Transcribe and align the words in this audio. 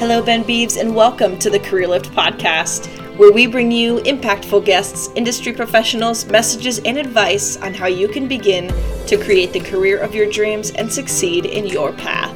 Hello, 0.00 0.22
Ben 0.22 0.42
Beeves, 0.44 0.78
and 0.78 0.96
welcome 0.96 1.38
to 1.40 1.50
the 1.50 1.58
Career 1.58 1.86
Lift 1.86 2.10
podcast, 2.12 2.86
where 3.18 3.30
we 3.30 3.46
bring 3.46 3.70
you 3.70 3.98
impactful 3.98 4.64
guests, 4.64 5.10
industry 5.14 5.52
professionals, 5.52 6.24
messages, 6.24 6.78
and 6.86 6.96
advice 6.96 7.58
on 7.58 7.74
how 7.74 7.86
you 7.86 8.08
can 8.08 8.26
begin 8.26 8.68
to 9.06 9.22
create 9.22 9.52
the 9.52 9.60
career 9.60 9.98
of 9.98 10.14
your 10.14 10.30
dreams 10.30 10.70
and 10.70 10.90
succeed 10.90 11.44
in 11.44 11.66
your 11.66 11.92
path. 11.92 12.34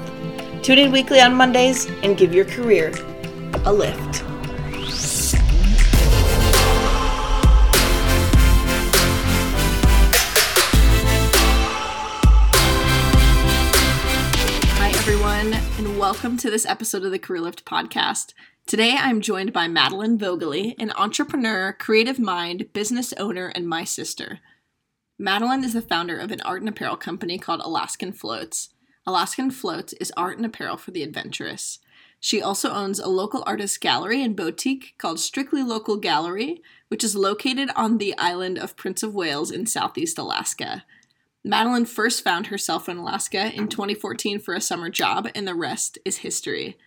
Tune 0.63 0.79
in 0.79 0.93
weekly 0.93 1.23
on 1.23 1.35
Mondays 1.35 1.87
and 2.03 2.19
give 2.19 2.35
your 2.35 2.45
career 2.45 2.93
a 3.65 3.73
lift. 3.73 4.34
Welcome 16.25 16.39
to 16.39 16.51
this 16.51 16.65
episode 16.65 17.05
of 17.05 17.11
the 17.11 17.19
Career 17.19 17.43
Lift 17.43 17.67
podcast. 17.67 18.33
Today, 18.67 18.97
I'm 18.99 19.21
joined 19.21 19.53
by 19.53 19.69
Madeline 19.69 20.17
Vogely, 20.17 20.75
an 20.79 20.91
entrepreneur, 20.93 21.75
creative 21.75 22.19
mind, 22.19 22.73
business 22.73 23.13
owner, 23.19 23.49
and 23.49 23.69
my 23.69 23.85
sister. 23.85 24.41
Madeline 25.19 25.63
is 25.65 25.75
the 25.75 25.83
founder 25.83 26.17
of 26.17 26.31
an 26.31 26.41
art 26.41 26.63
and 26.63 26.69
apparel 26.71 26.97
company 26.97 27.37
called 27.37 27.61
Alaskan 27.61 28.11
Floats. 28.13 28.71
Alaskan 29.07 29.51
Floats 29.51 29.93
is 30.01 30.15
art 30.17 30.39
and 30.39 30.47
apparel 30.47 30.79
for 30.79 30.93
the 30.93 31.03
adventurous. 31.03 31.81
She 32.21 32.41
also 32.41 32.71
owns 32.71 32.99
a 32.99 33.09
local 33.09 33.45
artist 33.47 33.83
gallery 33.83 34.23
and 34.23 34.35
boutique 34.35 34.95
called 34.97 35.21
Strictly 35.21 35.63
Local 35.63 35.99
Gallery, 35.99 36.63
which 36.89 37.05
is 37.05 37.15
located 37.15 37.69
on 37.77 37.99
the 37.99 38.17
island 38.17 38.57
of 38.57 38.77
Prince 38.77 39.03
of 39.03 39.15
Wales 39.15 39.51
in 39.51 39.67
southeast 39.67 40.17
Alaska. 40.17 40.87
Madeline 41.45 41.85
first 41.85 42.25
found 42.25 42.47
herself 42.47 42.89
in 42.89 42.97
Alaska 42.97 43.53
in 43.55 43.69
2014 43.69 44.39
for 44.41 44.55
a 44.55 44.61
summer 44.61 44.89
job, 44.89 45.29
and 45.35 45.47
the 45.47 45.55
rest 45.55 45.99
is 46.05 46.19
history. 46.19 46.79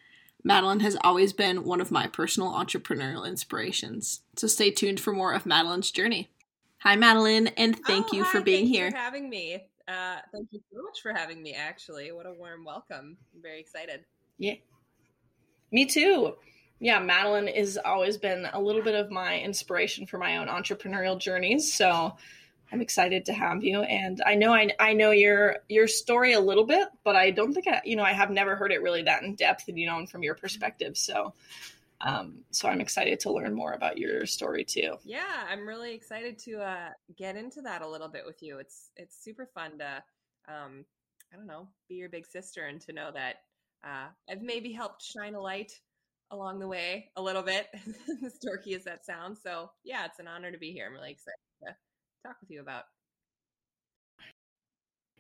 Madeline 0.44 0.80
has 0.80 0.98
always 1.02 1.32
been 1.32 1.64
one 1.64 1.80
of 1.80 1.92
my 1.92 2.08
personal 2.08 2.52
entrepreneurial 2.52 3.28
inspirations. 3.28 4.22
So 4.36 4.48
stay 4.48 4.72
tuned 4.72 5.00
for 5.00 5.14
more 5.14 5.34
of 5.34 5.46
Madeline's 5.46 5.92
journey. 5.92 6.32
Hi, 6.80 6.96
Madeline, 6.96 7.48
and 7.50 7.78
thank 7.86 8.08
Oh, 8.14 8.18
you 8.18 8.24
for 8.24 8.40
hi, 8.40 8.44
being 8.44 8.66
thanks 8.66 8.78
here. 8.78 8.92
For 8.92 8.98
having 8.98 9.30
me. 9.30 9.56
Uh, 9.88 10.18
thank 10.34 10.48
you 10.52 10.60
so 10.74 10.82
much 10.82 11.02
for 11.02 11.14
having 11.14 11.42
me. 11.44 11.54
Actually, 11.54 12.12
what 12.12 12.26
a 12.26 12.34
warm 12.34 12.66
welcome. 12.66 13.18
I'm 13.36 13.42
very 13.42 13.60
excited. 13.60 14.06
Yeah. 14.40 14.56
Me 15.72 15.86
too. 15.86 16.34
Yeah, 16.80 17.00
Madeline 17.00 17.48
has 17.48 17.78
always 17.78 18.18
been 18.18 18.48
a 18.54 18.60
little 18.60 18.84
bit 18.84 18.96
of 18.96 19.12
my 19.12 19.40
inspiration 19.40 20.06
for 20.06 20.18
my 20.18 20.38
own 20.38 20.48
entrepreneurial 20.48 21.20
journeys. 21.20 21.72
So 21.74 22.16
I'm 22.72 22.82
excited 22.82 23.26
to 23.26 23.34
have 23.34 23.64
you. 23.64 23.82
And 23.82 24.22
I 24.26 24.36
know 24.36 24.54
I, 24.54 24.70
I 24.80 24.94
know 24.94 25.12
your 25.12 25.58
your 25.70 25.88
story 25.88 26.34
a 26.34 26.40
little 26.40 26.66
bit, 26.66 26.88
but 27.04 27.16
I 27.16 27.32
don't 27.32 27.54
think 27.54 27.68
I 27.68 27.82
you 27.86 27.96
know 27.96 28.04
I 28.04 28.14
have 28.14 28.30
never 28.30 28.56
heard 28.56 28.72
it 28.72 28.82
really 28.82 29.04
that 29.04 29.24
in 29.24 29.36
depth 29.36 29.68
and 29.68 29.80
you 29.80 29.88
know 29.88 29.98
and 29.98 30.10
from 30.10 30.24
your 30.24 30.36
perspective. 30.36 30.98
So 30.98 31.34
um 32.02 32.40
so 32.52 32.68
I'm 32.68 32.82
excited 32.82 33.20
to 33.22 33.32
learn 33.32 33.54
more 33.54 33.74
about 33.74 33.98
your 33.98 34.26
story 34.26 34.64
too. 34.64 34.98
Yeah, 35.04 35.46
I'm 35.50 35.68
really 35.68 35.94
excited 35.94 36.38
to 36.40 36.62
uh, 36.62 36.90
get 37.18 37.36
into 37.36 37.62
that 37.62 37.82
a 37.82 37.88
little 37.88 38.10
bit 38.10 38.26
with 38.26 38.42
you. 38.42 38.60
It's 38.60 38.92
it's 38.98 39.24
super 39.24 39.50
fun 39.54 39.80
to, 39.80 40.04
um, 40.48 40.86
I 41.34 41.38
don't 41.38 41.48
know, 41.48 41.68
be 41.90 41.96
your 41.96 42.10
big 42.10 42.26
sister 42.26 42.66
and 42.66 42.82
to 42.82 42.94
know 42.94 43.12
that 43.14 43.38
uh, 43.84 44.08
I've 44.30 44.42
maybe 44.42 44.72
helped 44.72 45.04
shine 45.04 45.36
a 45.36 45.42
light 45.42 45.72
along 46.32 46.60
the 46.60 46.68
way 46.68 47.10
a 47.16 47.22
little 47.22 47.44
bit, 47.44 47.68
as 48.26 48.38
dorky 48.46 48.76
as 48.76 48.84
that 48.84 49.06
sounds. 49.06 49.42
So 49.42 49.72
yeah, 49.84 50.06
it's 50.06 50.20
an 50.20 50.28
honor 50.28 50.52
to 50.52 50.58
be 50.58 50.72
here. 50.72 50.86
I'm 50.88 50.94
really 50.94 51.12
excited 51.12 51.38
to 51.64 51.76
talk 52.26 52.38
with 52.42 52.52
you 52.52 52.62
about. 52.62 52.84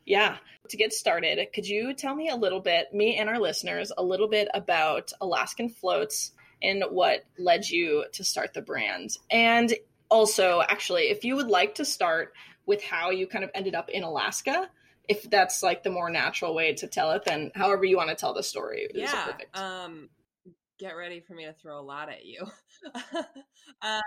Yeah. 0.06 0.38
To 0.70 0.78
get 0.78 0.94
started, 0.94 1.40
could 1.54 1.68
you 1.68 1.94
tell 1.94 2.16
me 2.16 2.30
a 2.30 2.36
little 2.36 2.60
bit, 2.60 2.94
me 2.94 3.18
and 3.18 3.30
our 3.30 3.40
listeners, 3.40 3.92
a 3.98 4.04
little 4.04 4.28
bit 4.28 4.48
about 4.54 5.12
Alaskan 5.22 5.70
Floats 5.70 6.32
and 6.62 6.84
what 6.90 7.26
led 7.38 7.70
you 7.70 8.06
to 8.14 8.24
start 8.24 8.54
the 8.54 8.62
brand? 8.62 9.18
And 9.30 9.74
also, 10.10 10.62
actually, 10.62 11.04
if 11.04 11.24
you 11.24 11.36
would 11.36 11.48
like 11.48 11.76
to 11.76 11.86
start 11.86 12.34
with 12.66 12.84
how 12.84 13.12
you 13.12 13.28
kind 13.28 13.44
of 13.44 13.52
ended 13.54 13.76
up 13.76 13.90
in 13.90 14.04
Alaska, 14.04 14.70
if 15.08 15.30
that's 15.30 15.64
like 15.64 15.84
the 15.84 15.90
more 15.90 16.10
natural 16.10 16.54
way 16.54 16.74
to 16.74 16.88
tell 16.88 17.12
it, 17.12 17.24
then 17.26 17.52
however 17.56 17.86
you 17.86 17.98
want 17.98 18.10
to 18.10 18.16
tell 18.16 18.34
the 18.34 18.44
story 18.44 18.82
is 18.82 18.92
yeah 18.94 19.26
perfect. 19.26 19.58
um 19.58 20.10
get 20.80 20.92
ready 20.92 21.20
for 21.20 21.34
me 21.34 21.46
to 21.46 21.54
throw 21.54 21.80
a 21.80 21.82
lot 21.82 22.10
at 22.10 22.26
you 22.26 22.46
uh, 22.94 23.22
I, 23.82 24.02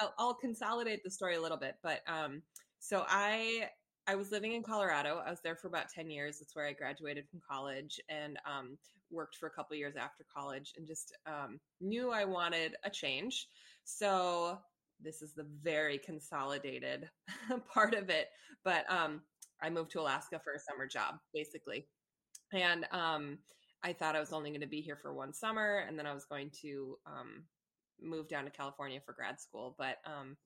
I'll, 0.00 0.14
I'll 0.18 0.34
consolidate 0.34 1.02
the 1.04 1.10
story 1.10 1.36
a 1.36 1.40
little 1.40 1.56
bit 1.56 1.76
but 1.82 2.00
um 2.06 2.42
so 2.78 3.04
i 3.08 3.68
i 4.06 4.14
was 4.14 4.30
living 4.30 4.52
in 4.52 4.62
colorado. 4.62 5.22
I 5.24 5.30
was 5.30 5.40
there 5.42 5.56
for 5.56 5.68
about 5.68 5.88
10 5.88 6.10
years. 6.10 6.38
That's 6.38 6.54
where 6.54 6.66
i 6.66 6.72
graduated 6.72 7.28
from 7.28 7.40
college 7.48 8.00
and 8.08 8.38
um 8.46 8.78
worked 9.10 9.36
for 9.36 9.46
a 9.46 9.50
couple 9.50 9.76
years 9.76 9.96
after 9.96 10.24
college 10.34 10.74
and 10.76 10.86
just 10.86 11.16
um, 11.26 11.58
knew 11.80 12.10
i 12.10 12.24
wanted 12.24 12.76
a 12.84 12.90
change. 12.90 13.48
So 13.84 14.58
this 15.02 15.22
is 15.22 15.32
the 15.34 15.46
very 15.62 15.98
consolidated 15.98 17.08
part 17.72 17.94
of 17.94 18.10
it 18.10 18.28
but 18.64 18.84
um 18.90 19.22
i 19.62 19.70
moved 19.70 19.92
to 19.92 20.00
alaska 20.00 20.40
for 20.42 20.54
a 20.54 20.58
summer 20.58 20.86
job 20.86 21.14
basically. 21.32 21.86
And 22.52 22.86
um, 22.92 23.38
I 23.82 23.92
thought 23.92 24.16
I 24.16 24.20
was 24.20 24.32
only 24.32 24.50
going 24.50 24.60
to 24.62 24.66
be 24.66 24.80
here 24.80 24.98
for 25.00 25.14
one 25.14 25.32
summer, 25.32 25.84
and 25.86 25.98
then 25.98 26.06
I 26.06 26.14
was 26.14 26.24
going 26.24 26.50
to 26.62 26.96
um, 27.06 27.44
move 28.02 28.28
down 28.28 28.44
to 28.44 28.50
California 28.50 29.00
for 29.04 29.12
grad 29.12 29.40
school. 29.40 29.74
But 29.78 29.98
um, 30.04 30.36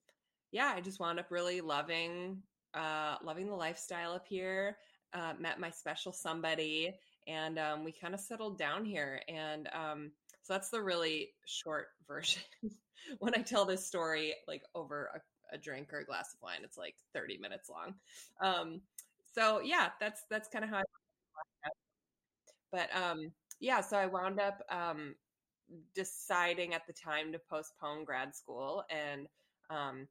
yeah, 0.51 0.71
I 0.75 0.81
just 0.81 0.99
wound 0.99 1.19
up 1.19 1.27
really 1.29 1.61
loving 1.61 2.41
uh, 2.73 3.17
loving 3.23 3.47
the 3.47 3.55
lifestyle 3.55 4.13
up 4.13 4.25
here. 4.27 4.77
Uh, 5.13 5.33
met 5.39 5.59
my 5.59 5.69
special 5.69 6.11
somebody, 6.11 6.91
and 7.27 7.59
um, 7.59 7.83
we 7.83 7.91
kind 7.91 8.15
of 8.15 8.19
settled 8.19 8.57
down 8.57 8.83
here. 8.83 9.21
And 9.27 9.69
um, 9.73 10.11
so 10.41 10.53
that's 10.53 10.69
the 10.69 10.81
really 10.81 11.29
short 11.45 11.87
version. 12.07 12.41
when 13.19 13.35
I 13.35 13.41
tell 13.41 13.65
this 13.65 13.85
story, 13.85 14.33
like 14.47 14.63
over 14.73 15.11
a, 15.15 15.55
a 15.55 15.57
drink 15.57 15.93
or 15.93 15.99
a 15.99 16.05
glass 16.05 16.33
of 16.33 16.41
wine, 16.41 16.61
it's 16.63 16.77
like 16.77 16.95
thirty 17.13 17.37
minutes 17.37 17.69
long. 17.69 17.93
Um, 18.41 18.81
so 19.33 19.61
yeah, 19.61 19.89
that's 19.99 20.23
that's 20.29 20.49
kind 20.49 20.63
of 20.65 20.71
how 20.71 20.77
I 20.77 20.83
but 22.73 22.89
um 22.95 23.31
yeah 23.61 23.79
so 23.79 23.95
i 23.95 24.05
wound 24.05 24.41
up 24.41 24.61
um 24.69 25.15
deciding 25.95 26.73
at 26.73 26.85
the 26.87 26.93
time 26.93 27.31
to 27.31 27.39
postpone 27.49 28.05
grad 28.05 28.35
school 28.35 28.83
and 28.89 29.27
um 29.69 30.07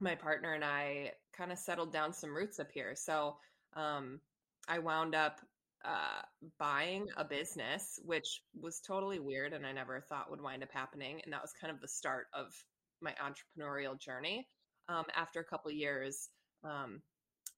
my 0.00 0.14
partner 0.14 0.54
and 0.54 0.64
i 0.64 1.10
kind 1.36 1.52
of 1.52 1.58
settled 1.58 1.92
down 1.92 2.12
some 2.12 2.34
roots 2.34 2.58
up 2.58 2.70
here. 2.72 2.94
So 2.94 3.36
um 3.76 4.20
i 4.68 4.78
wound 4.78 5.14
up 5.14 5.40
uh 5.84 6.22
buying 6.58 7.08
a 7.16 7.24
business 7.24 7.98
which 8.04 8.40
was 8.58 8.80
totally 8.80 9.18
weird 9.18 9.52
and 9.52 9.66
i 9.66 9.72
never 9.72 10.00
thought 10.00 10.30
would 10.30 10.40
wind 10.40 10.62
up 10.62 10.72
happening 10.72 11.20
and 11.24 11.32
that 11.32 11.42
was 11.42 11.52
kind 11.60 11.72
of 11.72 11.80
the 11.80 11.88
start 11.88 12.26
of 12.32 12.54
my 13.00 13.14
entrepreneurial 13.22 13.98
journey. 13.98 14.48
Um 14.88 15.04
after 15.14 15.40
a 15.40 15.44
couple 15.44 15.70
years 15.70 16.28
um 16.62 17.02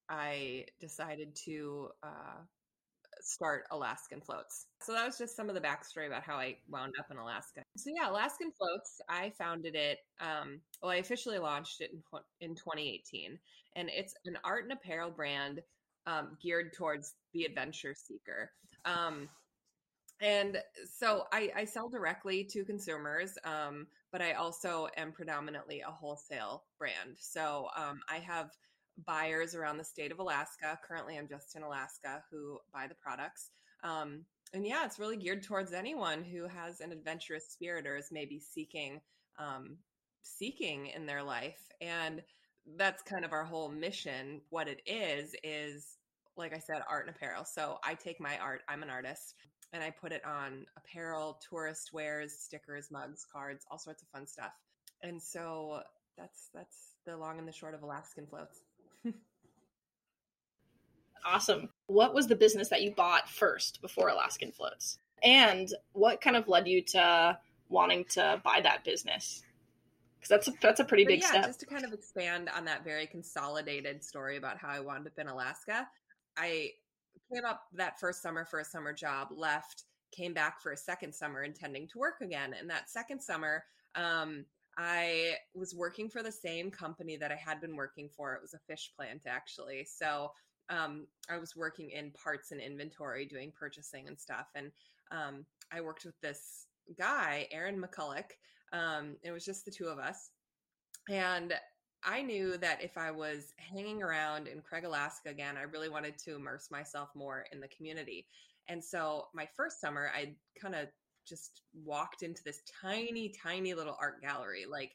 i 0.09 0.65
decided 0.81 1.37
to 1.45 1.89
uh 2.03 2.41
start 3.27 3.65
Alaskan 3.71 4.21
Floats. 4.21 4.67
So 4.83 4.93
that 4.93 5.05
was 5.05 5.19
just 5.19 5.37
some 5.37 5.49
of 5.49 5.55
the 5.55 5.61
backstory 5.61 6.07
about 6.07 6.23
how 6.23 6.37
I 6.37 6.57
wound 6.69 6.95
up 6.99 7.07
in 7.11 7.17
Alaska. 7.17 7.63
So 7.77 7.91
yeah, 7.95 8.11
Alaskan 8.11 8.53
Floats, 8.57 9.01
I 9.09 9.33
founded 9.37 9.75
it. 9.75 9.99
Um, 10.21 10.61
well, 10.83 10.93
I 10.93 10.97
officially 10.97 11.39
launched 11.39 11.81
it 11.81 11.91
in, 11.93 12.03
in 12.41 12.55
2018, 12.55 13.39
and 13.75 13.91
it's 13.93 14.15
an 14.25 14.39
art 14.45 14.65
and 14.65 14.73
apparel 14.73 15.11
brand 15.11 15.61
um, 16.07 16.37
geared 16.41 16.73
towards 16.73 17.15
the 17.33 17.45
adventure 17.45 17.95
seeker. 17.97 18.53
Um, 18.85 19.29
and 20.21 20.59
so 20.99 21.25
I, 21.33 21.51
I, 21.55 21.65
sell 21.65 21.89
directly 21.89 22.45
to 22.53 22.65
consumers, 22.65 23.37
um, 23.45 23.87
but 24.13 24.23
I 24.23 24.33
also 24.33 24.87
am 24.97 25.13
predominantly 25.13 25.83
a 25.87 25.91
wholesale 25.91 26.63
brand. 26.79 27.17
So 27.19 27.69
um, 27.77 28.01
I 28.09 28.19
have 28.19 28.51
buyers 29.05 29.55
around 29.55 29.79
the 29.79 29.85
state 29.85 30.13
of 30.13 30.19
Alaska. 30.19 30.79
Currently, 30.87 31.19
I'm 31.19 31.29
just 31.29 31.57
in 31.57 31.63
Alaska 31.63 32.23
who 32.31 32.59
buy 32.73 32.87
the 32.89 32.95
products. 32.95 33.51
Um, 33.85 34.25
and 34.55 34.67
yeah, 34.67 34.85
it's 34.85 34.99
really 34.99 35.17
geared 35.17 35.43
towards 35.43 35.73
anyone 35.73 36.25
who 36.25 36.47
has 36.47 36.81
an 36.81 36.93
adventurous 36.93 37.49
spirit 37.51 37.87
or 37.87 37.97
is 37.97 38.09
maybe 38.11 38.41
seeking 38.41 39.01
um, 39.39 39.77
seeking 40.23 40.87
in 40.89 41.07
their 41.07 41.23
life. 41.23 41.61
And 41.81 42.23
that's 42.77 43.03
kind 43.03 43.25
of 43.25 43.33
our 43.33 43.45
whole 43.45 43.69
mission. 43.69 44.41
What 44.51 44.69
it 44.69 44.81
is 44.87 45.35
is, 45.45 45.99
like 46.37 46.55
I 46.55 46.59
said, 46.59 46.83
art 46.89 47.07
and 47.07 47.15
apparel. 47.15 47.45
So 47.45 47.79
I 47.85 47.95
take 47.95 48.21
my 48.21 48.39
art. 48.39 48.63
I'm 48.69 48.83
an 48.83 48.91
artist. 48.91 49.35
And 49.73 49.83
I 49.83 49.91
put 49.91 50.13
it 50.13 50.25
on 50.25 50.65
apparel, 50.77 51.39
tourist 51.51 51.91
wares, 51.93 52.33
stickers, 52.39 52.89
mugs, 52.91 53.27
cards, 53.31 53.67
all 53.71 53.79
sorts 53.79 54.03
of 54.03 54.09
fun 54.09 54.27
stuff. 54.27 54.53
And 55.03 55.21
so 55.21 55.83
that's 56.17 56.49
that's 56.55 56.95
the 57.05 57.17
long 57.17 57.39
and 57.39 57.47
the 57.47 57.53
short 57.53 57.75
of 57.75 57.83
Alaskan 57.83 58.27
floats. 58.27 58.61
Awesome. 61.25 61.69
What 61.87 62.15
was 62.15 62.27
the 62.27 62.37
business 62.37 62.69
that 62.69 62.83
you 62.83 62.93
bought 62.93 63.29
first 63.29 63.81
before 63.81 64.09
Alaskan 64.09 64.53
Floats? 64.53 64.99
And 65.23 65.73
what 65.93 66.21
kind 66.21 66.37
of 66.37 66.49
led 66.49 66.69
you 66.69 66.83
to 66.83 67.39
wanting 67.69 68.05
to 68.11 68.41
buy 68.45 68.61
that 68.63 68.85
business? 68.85 69.43
Because 70.19 70.29
that's 70.29 70.49
a, 70.49 70.53
that's 70.61 70.81
a 70.81 70.85
pretty 70.85 71.05
But 71.05 71.11
big 71.11 71.23
yeah, 71.23 71.29
step. 71.29 71.47
just 71.47 71.61
to 71.61 71.67
kind 71.67 71.85
of 71.85 71.93
expand 71.93 72.49
on 72.55 72.65
that 72.65 72.85
very 72.85 73.07
consolidated 73.07 74.05
story 74.05 74.37
about 74.37 74.59
how 74.59 74.69
I 74.69 74.81
wound 74.81 75.07
up 75.07 75.19
in 75.19 75.29
Alaska, 75.29 75.89
I 76.37 76.73
came 77.33 77.45
up 77.45 77.63
that 77.75 77.99
first 77.99 78.23
summer 78.23 78.45
for 78.45 78.61
a 78.61 78.65
summer 78.65 78.93
job, 78.93 79.29
left, 79.35 79.85
came 80.13 80.33
back 80.33 80.61
for 80.61 80.73
a 80.73 80.77
second 80.77 81.15
summer 81.15 81.43
intending 81.43 81.89
to 81.89 81.99
work 81.99 82.21
again. 82.21 82.55
And 82.59 82.69
that 82.71 82.91
second 82.91 83.21
summer, 83.21 83.65
um, 83.95 84.45
I 84.79 85.35
was 85.55 85.75
working 85.75 86.09
for 86.11 86.23
the 86.23 86.33
same 86.33 86.71
company 86.71 87.17
that 87.17 87.33
I 87.33 87.37
had 87.37 87.61
been 87.61 87.77
working 87.77 88.09
for. 88.15 88.35
It 88.35 88.43
was 88.43 88.55
a 88.55 88.59
fish 88.59 88.93
plant, 88.95 89.23
actually. 89.27 89.87
So 89.89 90.33
um, 90.71 91.07
I 91.31 91.39
was 91.39 91.57
working 91.57 91.91
in 91.91 92.13
parts 92.13 92.53
and 92.53 92.61
inventory, 92.61 93.27
doing 93.27 93.53
purchasing 93.59 94.09
and 94.09 94.19
stuff. 94.19 94.47
And 94.55 94.71
um, 95.11 95.45
I 95.73 95.81
worked 95.81 96.05
with 96.05 96.21
this 96.21 96.67
guy, 96.99 97.49
Aaron 97.53 97.83
McCulloch. 97.83 98.31
Um, 98.73 99.17
it 99.23 99.31
was 99.31 99.45
just 99.45 99.65
the 99.65 99.71
two 99.71 99.87
of 99.87 99.99
us. 99.99 100.31
And 101.09 101.55
I 102.05 102.23
knew 102.23 102.57
that 102.59 102.83
if 102.83 102.97
I 102.97 103.11
was 103.11 103.53
hanging 103.59 104.03
around 104.03 104.49
in 104.49 104.61
Craig, 104.61 104.85
Alaska 104.85 105.31
again, 105.31 105.57
I 105.57 105.63
really 105.63 105.89
wanted 105.89 106.19
to 106.19 106.37
immerse 106.37 106.69
myself 106.71 107.09
more 107.15 107.45
in 107.53 107.61
the 107.61 107.69
community. 107.69 108.27
And 108.69 108.83
so 108.83 109.27
my 109.35 109.49
first 109.57 109.81
summer, 109.81 110.11
I 110.15 110.35
kind 110.61 110.75
of 110.75 110.89
just 111.27 111.63
walked 111.85 112.23
into 112.23 112.43
this 112.45 112.61
tiny, 112.83 113.33
tiny 113.43 113.75
little 113.75 113.97
art 114.01 114.21
gallery, 114.23 114.65
like 114.71 114.93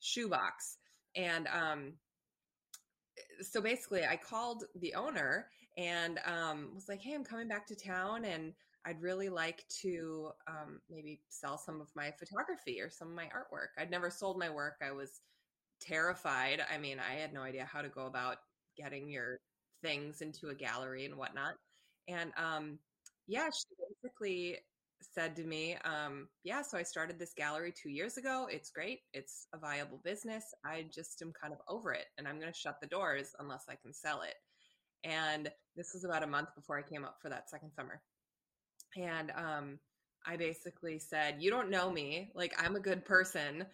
shoebox. 0.00 0.78
And 1.14 1.46
um, 1.48 1.92
so 3.40 3.60
basically, 3.60 4.04
I 4.04 4.16
called 4.16 4.64
the 4.76 4.94
owner 4.94 5.48
and 5.76 6.18
um, 6.26 6.70
was 6.74 6.88
like, 6.88 7.00
hey, 7.00 7.14
I'm 7.14 7.24
coming 7.24 7.48
back 7.48 7.66
to 7.68 7.76
town 7.76 8.24
and 8.24 8.52
I'd 8.84 9.00
really 9.02 9.28
like 9.28 9.64
to 9.82 10.30
um, 10.48 10.80
maybe 10.88 11.20
sell 11.28 11.58
some 11.58 11.80
of 11.80 11.88
my 11.94 12.12
photography 12.18 12.80
or 12.80 12.88
some 12.90 13.08
of 13.08 13.14
my 13.14 13.24
artwork. 13.26 13.68
I'd 13.78 13.90
never 13.90 14.10
sold 14.10 14.38
my 14.38 14.48
work. 14.48 14.76
I 14.82 14.92
was 14.92 15.20
terrified. 15.80 16.62
I 16.72 16.78
mean, 16.78 16.98
I 16.98 17.14
had 17.14 17.32
no 17.32 17.42
idea 17.42 17.68
how 17.70 17.82
to 17.82 17.88
go 17.88 18.06
about 18.06 18.38
getting 18.76 19.08
your 19.08 19.38
things 19.82 20.22
into 20.22 20.48
a 20.48 20.54
gallery 20.54 21.04
and 21.04 21.16
whatnot. 21.16 21.54
And 22.08 22.32
um, 22.36 22.78
yeah, 23.26 23.48
she 23.50 23.66
basically 24.02 24.58
said 25.02 25.36
to 25.36 25.44
me, 25.44 25.76
um, 25.84 26.28
Yeah, 26.44 26.62
so 26.62 26.78
I 26.78 26.82
started 26.82 27.18
this 27.18 27.34
gallery 27.36 27.72
two 27.72 27.90
years 27.90 28.16
ago. 28.16 28.48
It's 28.50 28.70
great. 28.70 29.00
It's 29.12 29.46
a 29.54 29.58
viable 29.58 30.00
business. 30.04 30.44
I 30.64 30.86
just 30.92 31.22
am 31.22 31.32
kind 31.40 31.52
of 31.52 31.60
over 31.68 31.92
it 31.92 32.06
and 32.18 32.26
I'm 32.26 32.38
going 32.38 32.52
to 32.52 32.58
shut 32.58 32.80
the 32.80 32.86
doors 32.86 33.34
unless 33.38 33.64
I 33.68 33.74
can 33.74 33.92
sell 33.92 34.22
it. 34.22 34.34
And 35.04 35.50
this 35.76 35.92
was 35.94 36.04
about 36.04 36.22
a 36.22 36.26
month 36.26 36.48
before 36.54 36.78
I 36.78 36.82
came 36.82 37.04
up 37.04 37.18
for 37.20 37.28
that 37.28 37.48
second 37.48 37.72
summer. 37.72 38.00
And 38.96 39.30
um, 39.36 39.78
I 40.26 40.36
basically 40.36 40.98
said, 40.98 41.36
You 41.38 41.50
don't 41.50 41.70
know 41.70 41.90
me. 41.90 42.30
Like, 42.34 42.54
I'm 42.58 42.76
a 42.76 42.80
good 42.80 43.04
person. 43.04 43.66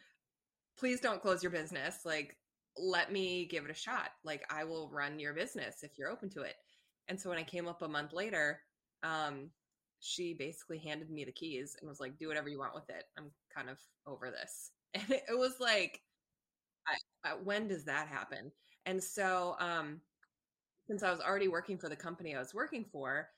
Please 0.79 1.01
don't 1.01 1.23
close 1.23 1.43
your 1.43 1.53
business. 1.53 2.01
Like, 2.05 2.37
let 2.77 3.13
me 3.13 3.47
give 3.51 3.65
it 3.65 3.71
a 3.71 3.75
shot. 3.75 4.11
Like, 4.25 4.43
I 4.51 4.65
will 4.65 4.91
run 4.93 5.19
your 5.19 5.35
business 5.35 5.77
if 5.83 5.93
you're 5.99 6.11
open 6.11 6.31
to 6.31 6.43
it. 6.43 6.55
And 7.09 7.21
so 7.21 7.29
when 7.29 7.39
I 7.39 7.43
came 7.43 7.69
up 7.69 7.83
a 7.83 7.89
month 7.89 8.13
later, 8.13 8.61
um, 9.03 9.51
she 10.03 10.35
basically 10.35 10.79
handed 10.79 11.11
me 11.11 11.25
the 11.25 11.33
keys 11.33 11.77
and 11.81 11.89
was 11.89 12.01
like, 12.01 12.19
"Do 12.19 12.29
whatever 12.29 12.49
you 12.51 12.59
want 12.59 12.75
with 12.75 12.91
it. 12.91 13.05
I'm 13.19 13.33
kind 13.55 13.71
of 13.71 13.79
over 14.07 14.31
this." 14.31 14.73
And 14.95 15.11
it, 15.11 15.23
it 15.31 15.39
was 15.39 15.59
like, 15.59 16.03
I, 16.87 17.31
I, 17.31 17.35
when 17.35 17.69
does 17.69 17.85
that 17.85 18.09
happen? 18.09 18.53
And 18.87 19.03
so, 19.03 19.57
um, 19.61 20.01
since 20.89 21.03
I 21.03 21.11
was 21.11 21.21
already 21.21 21.49
working 21.49 21.79
for 21.79 21.89
the 21.89 21.97
company 21.97 22.35
I 22.35 22.39
was 22.39 22.55
working 22.55 22.85
for, 22.93 23.29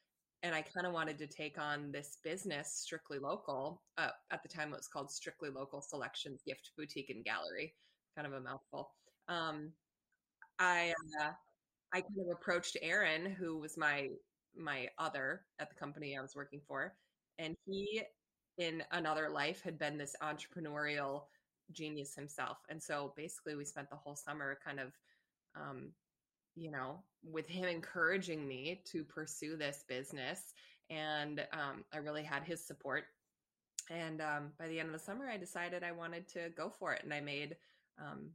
and 0.43 0.55
I 0.55 0.63
kind 0.63 0.87
of 0.87 0.93
wanted 0.93 1.19
to 1.19 1.27
take 1.27 1.59
on 1.59 1.93
this 1.93 2.19
business 2.25 2.73
strictly 2.75 3.19
local. 3.19 3.83
Uh, 3.99 4.11
at 4.31 4.43
the 4.43 4.49
time, 4.49 4.73
it 4.73 4.77
was 4.77 4.89
called 4.89 5.11
Strictly 5.11 5.51
Local 5.51 5.81
Selections 5.81 6.43
Gift 6.47 6.71
Boutique 6.77 7.11
and 7.11 7.25
Gallery. 7.25 7.75
Kind 8.17 8.27
of 8.27 8.35
a 8.35 8.41
mouthful. 8.41 8.91
Um, 9.29 9.73
I 10.59 10.95
uh, 11.23 11.33
I 11.95 12.01
kind 12.03 12.21
of 12.31 12.37
approached 12.37 12.77
Aaron, 12.83 13.33
who 13.33 13.59
was 13.59 13.77
my 13.79 14.09
my 14.57 14.89
other 14.99 15.43
at 15.59 15.69
the 15.69 15.77
company 15.77 16.17
I 16.17 16.23
was 16.23 16.37
working 16.37 16.61
for. 16.67 16.95
And 17.39 17.57
he, 17.67 18.03
in 18.59 18.83
another 18.93 19.29
life, 19.29 19.63
had 19.63 19.79
been 19.79 19.99
this 19.99 20.15
entrepreneurial 20.23 21.23
genius 21.73 22.15
himself. 22.15 22.59
And 22.69 22.83
so 22.83 23.13
basically, 23.17 23.57
we 23.57 23.65
spent 23.65 23.91
the 23.91 23.97
whole 23.97 24.17
summer 24.17 24.59
kind 24.65 24.81
of, 24.81 24.93
um, 25.57 25.93
you 26.55 26.71
know, 26.71 27.03
with 27.25 27.49
him 27.49 27.65
encouraging 27.65 28.47
me 28.47 28.83
to 28.93 29.05
pursue 29.05 29.57
this 29.57 29.85
business. 29.89 30.55
And 30.91 31.41
um, 31.53 31.85
I 31.93 31.99
really 31.99 32.23
had 32.23 32.45
his 32.45 32.65
support. 32.65 33.05
And 33.91 34.21
um, 34.21 34.53
by 34.59 34.69
the 34.69 34.79
end 34.79 34.89
of 34.89 34.93
the 34.93 34.99
summer, 34.99 35.29
I 35.29 35.37
decided 35.37 35.83
I 35.83 35.93
wanted 35.93 36.29
to 36.29 36.51
go 36.57 36.71
for 36.71 36.93
it. 36.93 37.03
And 37.03 37.13
I 37.13 37.21
made 37.21 37.57
um, 37.99 38.31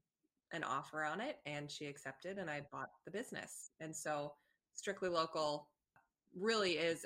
an 0.51 0.63
offer 0.63 1.03
on 1.03 1.21
it, 1.21 1.37
and 1.45 1.69
she 1.69 1.85
accepted, 1.85 2.37
and 2.37 2.49
I 2.49 2.61
bought 2.71 2.91
the 3.05 3.11
business. 3.11 3.71
And 3.79 3.95
so, 3.95 4.33
strictly 4.73 5.09
local 5.09 5.67
really 6.35 6.73
is 6.73 7.05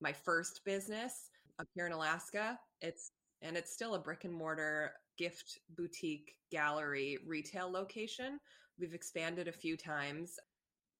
my 0.00 0.12
first 0.12 0.64
business 0.64 1.30
up 1.58 1.66
here 1.74 1.86
in 1.86 1.92
Alaska. 1.92 2.58
It's 2.80 3.12
and 3.42 3.56
it's 3.56 3.72
still 3.72 3.94
a 3.94 3.98
brick 3.98 4.24
and 4.24 4.34
mortar 4.34 4.92
gift 5.16 5.58
boutique 5.76 6.34
gallery 6.50 7.18
retail 7.26 7.70
location. 7.70 8.38
We've 8.78 8.94
expanded 8.94 9.48
a 9.48 9.52
few 9.52 9.76
times. 9.76 10.38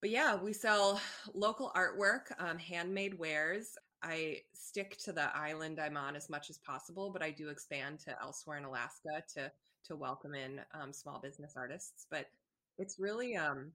But 0.01 0.11
yeah, 0.11 0.35
we 0.35 0.53
sell 0.53 1.01
local 1.33 1.71
artwork, 1.75 2.31
um, 2.39 2.57
handmade 2.57 3.17
wares. 3.17 3.77
I 4.01 4.37
stick 4.53 4.97
to 4.99 5.11
the 5.11 5.35
island 5.35 5.79
I'm 5.79 5.97
on 5.97 6.15
as 6.15 6.29
much 6.29 6.49
as 6.49 6.57
possible, 6.59 7.09
but 7.11 7.21
I 7.21 7.31
do 7.31 7.49
expand 7.49 7.99
to 8.01 8.21
elsewhere 8.21 8.57
in 8.57 8.63
Alaska 8.63 9.23
to 9.35 9.51
to 9.85 9.95
welcome 9.95 10.35
in 10.35 10.61
um, 10.73 10.93
small 10.93 11.19
business 11.19 11.53
artists. 11.57 12.05
But 12.09 12.27
it's 12.77 12.97
really 12.99 13.35
um, 13.35 13.71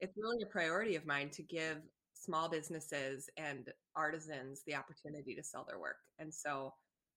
it's 0.00 0.16
really 0.16 0.42
a 0.42 0.46
priority 0.46 0.96
of 0.96 1.06
mine 1.06 1.30
to 1.30 1.42
give 1.42 1.78
small 2.18 2.48
businesses 2.48 3.30
and 3.36 3.72
artisans 3.94 4.62
the 4.66 4.74
opportunity 4.74 5.34
to 5.34 5.42
sell 5.42 5.64
their 5.68 5.78
work. 5.78 5.98
And 6.18 6.32
so 6.32 6.74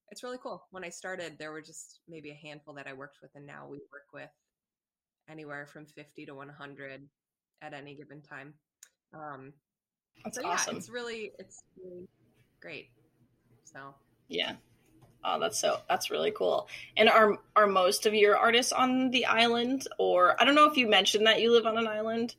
it's 0.09 0.23
really 0.23 0.37
cool. 0.41 0.63
When 0.71 0.83
I 0.83 0.89
started, 0.89 1.37
there 1.37 1.51
were 1.51 1.61
just 1.61 1.99
maybe 2.07 2.31
a 2.31 2.47
handful 2.47 2.73
that 2.75 2.87
I 2.87 2.93
worked 2.93 3.17
with, 3.21 3.31
and 3.35 3.45
now 3.45 3.67
we 3.69 3.79
work 3.91 4.07
with 4.13 4.29
anywhere 5.29 5.65
from 5.65 5.85
50 5.85 6.25
to 6.25 6.35
100 6.35 7.01
at 7.61 7.73
any 7.73 7.95
given 7.95 8.21
time. 8.21 8.53
Um, 9.13 9.53
That's 10.23 10.37
so 10.37 10.45
awesome. 10.45 10.75
Yeah, 10.75 10.79
it's 10.79 10.89
really, 10.89 11.31
it's 11.39 11.63
really 11.81 12.07
great. 12.61 12.89
So, 13.63 13.95
yeah. 14.27 14.53
Oh, 15.23 15.39
that's 15.39 15.59
so 15.59 15.77
that's 15.87 16.09
really 16.09 16.31
cool. 16.31 16.67
And 16.97 17.07
are 17.07 17.37
are 17.55 17.67
most 17.67 18.07
of 18.07 18.15
your 18.15 18.37
artists 18.37 18.71
on 18.71 19.11
the 19.11 19.25
island 19.25 19.87
or 19.99 20.39
I 20.41 20.45
don't 20.45 20.55
know 20.55 20.65
if 20.65 20.77
you 20.77 20.87
mentioned 20.87 21.27
that 21.27 21.41
you 21.41 21.51
live 21.51 21.67
on 21.67 21.77
an 21.77 21.87
island? 21.87 22.33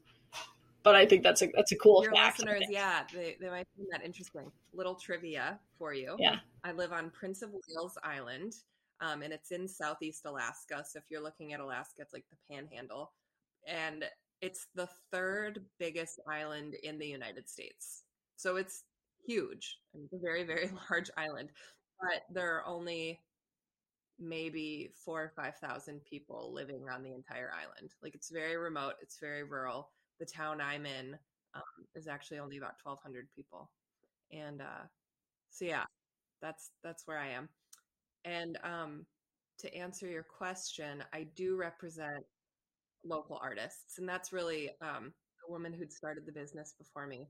But 0.82 0.94
I 0.94 1.06
think 1.06 1.23
that's 1.23 1.43
a 1.43 1.49
that's 1.55 1.73
a 1.73 1.76
cool 1.76 2.02
Your 2.02 2.12
fact. 2.12 2.38
listeners, 2.38 2.64
yeah, 2.69 3.02
they, 3.12 3.37
they 3.40 3.49
might 3.49 3.67
find 3.76 3.88
that 3.93 4.05
interesting. 4.05 4.51
Little 4.74 4.94
trivia 4.94 5.58
for 5.79 5.94
you. 5.94 6.17
Yeah. 6.19 6.36
I 6.65 6.72
live 6.72 6.93
on 6.93 7.10
Prince 7.10 7.43
of 7.43 7.51
Wales 7.51 7.96
Island, 8.03 8.55
um, 9.01 9.22
and 9.22 9.32
it's 9.32 9.53
in 9.53 9.69
Southeast 9.69 10.24
Alaska. 10.27 10.84
So 10.89 10.98
if 10.98 11.05
you're 11.08 11.22
looking 11.22 11.53
at 11.53 11.60
Alaska, 11.60 12.03
it's 12.03 12.12
like 12.12 12.24
the 12.31 12.55
Panhandle, 12.55 13.12
and 13.67 14.05
it's 14.41 14.67
the 14.74 14.89
third 15.12 15.65
biggest 15.79 16.20
island 16.29 16.74
in 16.82 16.98
the 16.98 17.06
United 17.06 17.48
States. 17.48 18.03
So 18.36 18.56
it's 18.56 18.84
huge. 19.27 19.79
It's 19.94 20.12
a 20.12 20.19
very 20.19 20.44
very 20.44 20.70
large 20.91 21.10
island, 21.17 21.51
but 22.01 22.22
there 22.31 22.56
are 22.56 22.67
only 22.67 23.20
maybe 24.19 24.93
four 25.05 25.22
or 25.22 25.32
five 25.34 25.56
thousand 25.56 26.01
people 26.05 26.53
living 26.53 26.89
on 26.93 27.03
the 27.03 27.12
entire 27.15 27.51
island. 27.53 27.93
Like 28.03 28.15
it's 28.15 28.31
very 28.31 28.56
remote. 28.56 28.94
It's 29.01 29.19
very 29.19 29.44
rural 29.44 29.91
the 30.22 30.26
town 30.26 30.60
I'm 30.60 30.86
in 30.86 31.19
um, 31.55 31.86
is 31.96 32.06
actually 32.06 32.38
only 32.38 32.56
about 32.58 32.74
1,200 32.84 33.26
people, 33.34 33.69
and 34.31 34.62
uh, 34.62 34.86
so 35.50 35.64
yeah, 35.64 35.82
that's 36.41 36.70
that's 36.84 37.02
where 37.06 37.19
I 37.19 37.31
am. 37.31 37.48
And 38.24 38.56
um, 38.62 39.05
to 39.58 39.74
answer 39.74 40.06
your 40.06 40.22
question, 40.22 41.02
I 41.12 41.26
do 41.34 41.56
represent 41.56 42.24
local 43.05 43.41
artists, 43.43 43.98
and 43.98 44.08
that's 44.08 44.32
really 44.32 44.70
um, 44.81 45.12
a 45.48 45.50
woman 45.50 45.72
who'd 45.72 45.93
started 45.93 46.24
the 46.24 46.32
business 46.32 46.72
before 46.79 47.08
me. 47.08 47.26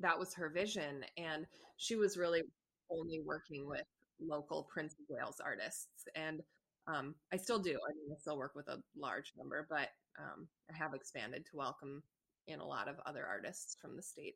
That 0.00 0.18
was 0.18 0.34
her 0.34 0.48
vision, 0.48 1.04
and 1.16 1.46
she 1.76 1.94
was 1.94 2.16
really 2.16 2.42
only 2.90 3.20
working 3.24 3.68
with 3.68 3.86
local 4.20 4.68
Prince 4.72 4.94
of 4.94 5.06
Wales 5.08 5.40
artists, 5.44 6.08
and 6.16 6.40
um, 6.88 7.14
I 7.32 7.36
still 7.36 7.60
do. 7.60 7.70
I 7.70 7.92
mean, 7.94 8.12
I 8.12 8.18
still 8.18 8.36
work 8.36 8.56
with 8.56 8.66
a 8.66 8.82
large 8.96 9.32
number, 9.38 9.68
but 9.70 9.90
um, 10.18 10.48
I 10.70 10.76
have 10.76 10.94
expanded 10.94 11.44
to 11.46 11.56
welcome 11.56 12.02
in 12.46 12.60
a 12.60 12.66
lot 12.66 12.88
of 12.88 12.96
other 13.06 13.24
artists 13.26 13.76
from 13.80 13.96
the 13.96 14.02
state. 14.02 14.34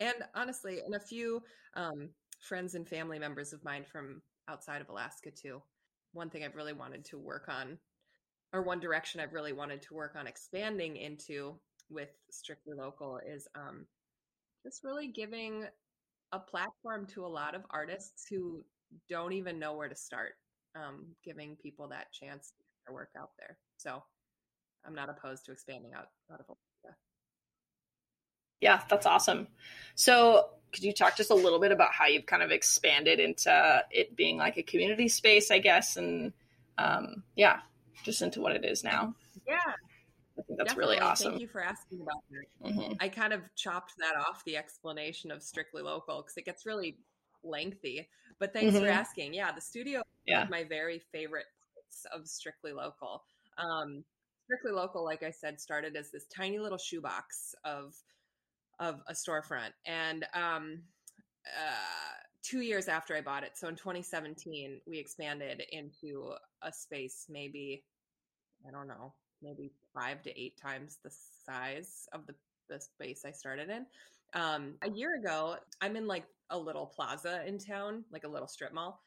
And 0.00 0.14
honestly, 0.34 0.80
and 0.84 0.94
a 0.94 1.00
few 1.00 1.42
um, 1.74 2.10
friends 2.40 2.74
and 2.74 2.88
family 2.88 3.18
members 3.18 3.52
of 3.52 3.64
mine 3.64 3.84
from 3.84 4.22
outside 4.48 4.80
of 4.80 4.88
Alaska, 4.88 5.30
too. 5.30 5.62
One 6.12 6.28
thing 6.28 6.44
I've 6.44 6.56
really 6.56 6.72
wanted 6.72 7.04
to 7.06 7.18
work 7.18 7.48
on, 7.48 7.78
or 8.52 8.62
one 8.62 8.80
direction 8.80 9.20
I've 9.20 9.32
really 9.32 9.52
wanted 9.52 9.80
to 9.82 9.94
work 9.94 10.14
on 10.18 10.26
expanding 10.26 10.96
into 10.96 11.54
with 11.88 12.10
Strictly 12.30 12.74
Local 12.76 13.20
is 13.26 13.46
um, 13.54 13.86
just 14.64 14.82
really 14.84 15.08
giving 15.08 15.66
a 16.32 16.38
platform 16.38 17.06
to 17.14 17.24
a 17.24 17.28
lot 17.28 17.54
of 17.54 17.62
artists 17.70 18.26
who 18.28 18.64
don't 19.08 19.32
even 19.32 19.58
know 19.58 19.74
where 19.74 19.88
to 19.88 19.94
start, 19.94 20.32
um, 20.74 21.06
giving 21.24 21.56
people 21.56 21.88
that 21.88 22.12
chance 22.12 22.48
to 22.48 22.62
get 22.62 22.86
their 22.86 22.94
work 22.94 23.10
out 23.16 23.30
there. 23.38 23.58
So 23.76 24.02
I'm 24.84 24.94
not 24.94 25.08
opposed 25.08 25.46
to 25.46 25.52
expanding 25.52 25.92
out 25.94 26.08
out 26.32 26.40
of 26.40 26.46
Alaska. 26.48 26.98
Yeah, 28.60 28.80
that's 28.88 29.06
awesome. 29.06 29.48
So 29.94 30.50
could 30.72 30.84
you 30.84 30.92
talk 30.92 31.16
just 31.16 31.30
a 31.30 31.34
little 31.34 31.60
bit 31.60 31.72
about 31.72 31.92
how 31.92 32.06
you've 32.06 32.26
kind 32.26 32.42
of 32.42 32.50
expanded 32.50 33.20
into 33.20 33.84
it 33.90 34.16
being 34.16 34.38
like 34.38 34.56
a 34.56 34.62
community 34.62 35.08
space, 35.08 35.50
I 35.50 35.58
guess, 35.58 35.96
and 35.96 36.32
um, 36.78 37.24
yeah, 37.36 37.60
just 38.04 38.22
into 38.22 38.40
what 38.40 38.52
it 38.52 38.64
is 38.64 38.82
now. 38.82 39.14
Yeah. 39.46 39.56
I 40.38 40.42
think 40.42 40.58
that's 40.58 40.70
Definitely. 40.70 40.94
really 40.94 41.00
awesome. 41.00 41.32
Thank 41.32 41.42
you 41.42 41.48
for 41.48 41.62
asking 41.62 42.00
about 42.00 42.22
that. 42.30 42.70
Mm-hmm. 42.70 42.92
I 43.00 43.08
kind 43.08 43.32
of 43.32 43.42
chopped 43.54 43.92
that 43.98 44.16
off 44.16 44.42
the 44.44 44.56
explanation 44.56 45.30
of 45.30 45.42
strictly 45.42 45.82
local 45.82 46.22
because 46.22 46.36
it 46.36 46.46
gets 46.46 46.64
really 46.64 46.96
lengthy. 47.44 48.08
But 48.38 48.52
thanks 48.54 48.74
mm-hmm. 48.74 48.84
for 48.84 48.90
asking. 48.90 49.34
Yeah, 49.34 49.52
the 49.52 49.60
studio 49.60 50.02
yeah. 50.26 50.44
is 50.44 50.50
my 50.50 50.64
very 50.64 51.00
favorite 51.12 51.44
parts 51.74 52.06
of 52.14 52.26
strictly 52.26 52.72
local. 52.72 53.24
Um, 53.58 54.04
strictly 54.44 54.72
local, 54.72 55.04
like 55.04 55.22
I 55.22 55.30
said, 55.30 55.60
started 55.60 55.96
as 55.96 56.10
this 56.10 56.26
tiny 56.26 56.58
little 56.58 56.78
shoebox 56.78 57.54
of 57.64 57.94
of 58.80 59.00
a 59.06 59.12
storefront, 59.12 59.72
and 59.86 60.26
um, 60.34 60.82
uh, 61.46 62.18
two 62.42 62.60
years 62.60 62.88
after 62.88 63.14
I 63.14 63.20
bought 63.20 63.44
it, 63.44 63.52
so 63.54 63.68
in 63.68 63.76
2017, 63.76 64.80
we 64.86 64.98
expanded 64.98 65.62
into 65.70 66.32
a 66.62 66.72
space 66.72 67.26
maybe 67.28 67.84
I 68.66 68.70
don't 68.70 68.88
know, 68.88 69.14
maybe 69.42 69.72
five 69.94 70.22
to 70.22 70.40
eight 70.40 70.58
times 70.60 70.98
the 71.02 71.10
size 71.44 72.08
of 72.12 72.26
the 72.26 72.34
the 72.68 72.80
space 72.80 73.24
I 73.26 73.32
started 73.32 73.68
in. 73.70 73.86
Um, 74.34 74.74
a 74.82 74.90
year 74.90 75.16
ago, 75.16 75.56
I'm 75.80 75.96
in 75.96 76.06
like 76.06 76.24
a 76.50 76.58
little 76.58 76.86
plaza 76.86 77.42
in 77.46 77.58
town, 77.58 78.04
like 78.10 78.24
a 78.24 78.28
little 78.28 78.48
strip 78.48 78.72
mall. 78.72 79.02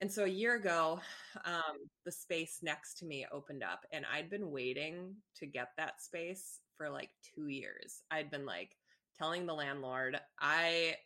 And 0.00 0.12
so 0.12 0.24
a 0.24 0.28
year 0.28 0.56
ago, 0.56 1.00
um, 1.44 1.78
the 2.04 2.12
space 2.12 2.58
next 2.62 2.98
to 2.98 3.06
me 3.06 3.26
opened 3.32 3.62
up, 3.62 3.84
and 3.92 4.04
I'd 4.12 4.30
been 4.30 4.50
waiting 4.50 5.14
to 5.36 5.46
get 5.46 5.68
that 5.76 6.02
space 6.02 6.60
for 6.76 6.88
like 6.88 7.10
two 7.34 7.48
years. 7.48 8.02
I'd 8.10 8.30
been 8.30 8.46
like 8.46 8.76
telling 9.16 9.46
the 9.46 9.54
landlord, 9.54 10.18
I, 10.40 10.96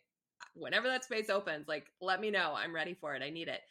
whenever 0.53 0.87
that 0.87 1.03
space 1.03 1.29
opens, 1.29 1.67
like, 1.67 1.87
let 2.01 2.21
me 2.21 2.29
know. 2.29 2.53
I'm 2.55 2.75
ready 2.75 2.93
for 2.93 3.15
it. 3.15 3.23
I 3.23 3.29
need 3.29 3.47
it. 3.47 3.61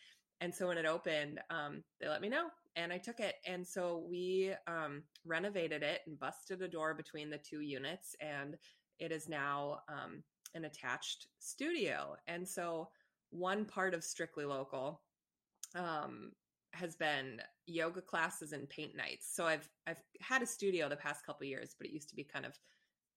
And 0.41 0.53
so 0.53 0.67
when 0.67 0.79
it 0.79 0.87
opened, 0.87 1.41
um, 1.51 1.85
they 2.01 2.09
let 2.09 2.21
me 2.21 2.29
know 2.29 2.49
and 2.77 2.93
I 2.93 2.99
took 2.99 3.21
it. 3.21 3.37
And 3.47 3.67
so 3.67 4.05
we 4.09 4.53
um, 4.67 5.03
renovated 5.25 5.83
it 5.83 6.01
and 6.07 6.19
busted 6.19 6.63
a 6.63 6.69
door 6.69 6.95
between 6.95 7.31
the 7.31 7.39
two 7.39 7.61
units, 7.61 8.17
and 8.21 8.57
it 8.99 9.13
is 9.13 9.29
now 9.29 9.81
um, 9.89 10.23
an 10.55 10.65
attached 10.65 11.27
studio. 11.39 12.17
And 12.27 12.49
so 12.49 12.89
one 13.31 13.65
part 13.65 13.95
of 13.95 14.05
Strictly 14.05 14.45
Local 14.45 15.01
um, 15.75 16.33
has 16.73 16.97
been 16.97 17.41
yoga 17.67 18.01
classes 18.01 18.53
and 18.53 18.69
paint 18.69 18.97
nights. 18.97 19.35
So 19.35 19.47
I've 19.47 19.69
I've 19.87 20.03
had 20.21 20.43
a 20.43 20.47
studio 20.47 20.89
the 20.89 20.97
past 20.97 21.25
couple 21.25 21.47
years, 21.47 21.75
but 21.79 21.87
it 21.87 21.93
used 21.93 22.09
to 22.11 22.17
be 22.17 22.25
kind 22.25 22.47
of 22.47 22.59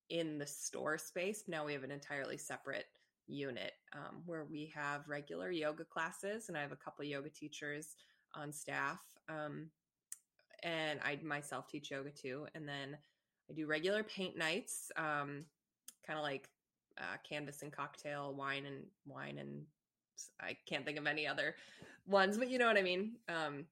in 0.09 0.37
the 0.37 0.47
store 0.47 0.97
space. 0.97 1.43
Now 1.47 1.65
we 1.65 1.73
have 1.73 1.83
an 1.83 1.91
entirely 1.91 2.37
separate 2.37 2.85
unit 3.27 3.73
um, 3.93 4.21
where 4.25 4.45
we 4.45 4.71
have 4.75 5.07
regular 5.07 5.51
yoga 5.51 5.83
classes, 5.83 6.47
and 6.47 6.57
I 6.57 6.61
have 6.61 6.71
a 6.71 6.77
couple 6.77 7.05
yoga 7.05 7.29
teachers 7.29 7.95
on 8.35 8.51
staff. 8.51 8.99
Um, 9.29 9.69
and 10.63 10.99
I 11.03 11.19
myself 11.23 11.67
teach 11.67 11.91
yoga 11.91 12.09
too. 12.09 12.47
And 12.55 12.67
then 12.67 12.97
I 13.49 13.53
do 13.53 13.67
regular 13.67 14.03
paint 14.03 14.37
nights, 14.37 14.91
um, 14.97 15.45
kind 16.05 16.17
of 16.17 16.23
like 16.23 16.49
uh, 16.97 17.17
canvas 17.27 17.61
and 17.61 17.71
cocktail, 17.71 18.33
wine 18.33 18.65
and 18.65 18.83
wine 19.05 19.37
and 19.37 19.63
I 20.41 20.57
can't 20.67 20.85
think 20.85 20.97
of 20.97 21.07
any 21.07 21.27
other 21.27 21.55
ones, 22.07 22.37
but 22.37 22.49
you 22.49 22.57
know 22.57 22.67
what 22.67 22.77
I 22.77 22.81
mean. 22.81 23.13
Um, 23.29 23.65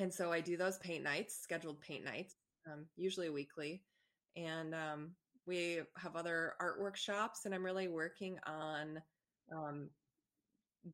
and 0.00 0.12
so 0.12 0.32
I 0.32 0.40
do 0.40 0.56
those 0.56 0.78
paint 0.78 1.04
nights, 1.04 1.38
scheduled 1.40 1.80
paint 1.80 2.04
nights, 2.04 2.34
um, 2.70 2.86
usually 2.96 3.30
weekly, 3.30 3.82
and 4.36 4.74
um, 4.74 5.10
we 5.46 5.80
have 5.96 6.16
other 6.16 6.54
art 6.60 6.80
workshops. 6.80 7.44
And 7.44 7.54
I'm 7.54 7.64
really 7.64 7.88
working 7.88 8.38
on 8.46 9.00
um, 9.52 9.88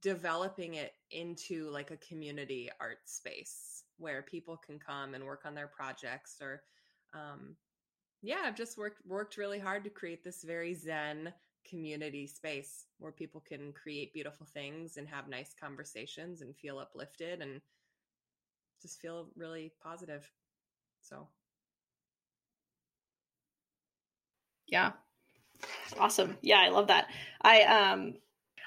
developing 0.03 0.75
it 0.75 0.93
into 1.11 1.69
like 1.71 1.91
a 1.91 1.97
community 1.97 2.71
art 2.81 2.99
space 3.07 3.85
where 3.99 4.23
people 4.23 4.57
can 4.57 4.79
come 4.79 5.15
and 5.15 5.25
work 5.25 5.43
on 5.45 5.55
their 5.55 5.67
projects 5.67 6.37
or 6.41 6.63
um, 7.13 7.57
yeah 8.23 8.39
i've 8.45 8.57
just 8.57 8.79
worked 8.79 9.05
worked 9.07 9.37
really 9.37 9.59
hard 9.59 9.83
to 9.83 9.91
create 9.91 10.23
this 10.23 10.45
very 10.45 10.75
zen 10.75 11.33
community 11.69 12.27
space 12.27 12.87
where 12.99 13.13
people 13.13 13.41
can 13.41 13.73
create 13.73 14.13
beautiful 14.13 14.47
things 14.47 14.97
and 14.97 15.09
have 15.09 15.29
nice 15.29 15.55
conversations 15.61 16.43
and 16.43 16.57
feel 16.57 16.79
uplifted 16.79 17.41
and 17.41 17.61
just 18.83 19.01
feel 19.01 19.29
really 19.37 19.73
positive 19.83 20.31
so 21.01 21.29
yeah 24.67 24.93
awesome 25.99 26.37
yeah 26.41 26.59
i 26.59 26.69
love 26.69 26.89
that 26.89 27.07
i 27.43 27.63
um 27.63 28.15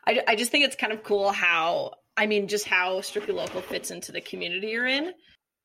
I, 0.05 0.21
I 0.27 0.35
just 0.35 0.51
think 0.51 0.65
it's 0.65 0.75
kind 0.75 0.93
of 0.93 1.03
cool 1.03 1.31
how 1.31 1.93
I 2.15 2.27
mean 2.27 2.47
just 2.47 2.65
how 2.65 3.01
strictly 3.01 3.33
local 3.33 3.61
fits 3.61 3.91
into 3.91 4.11
the 4.11 4.21
community 4.21 4.67
you're 4.67 4.87
in. 4.87 5.11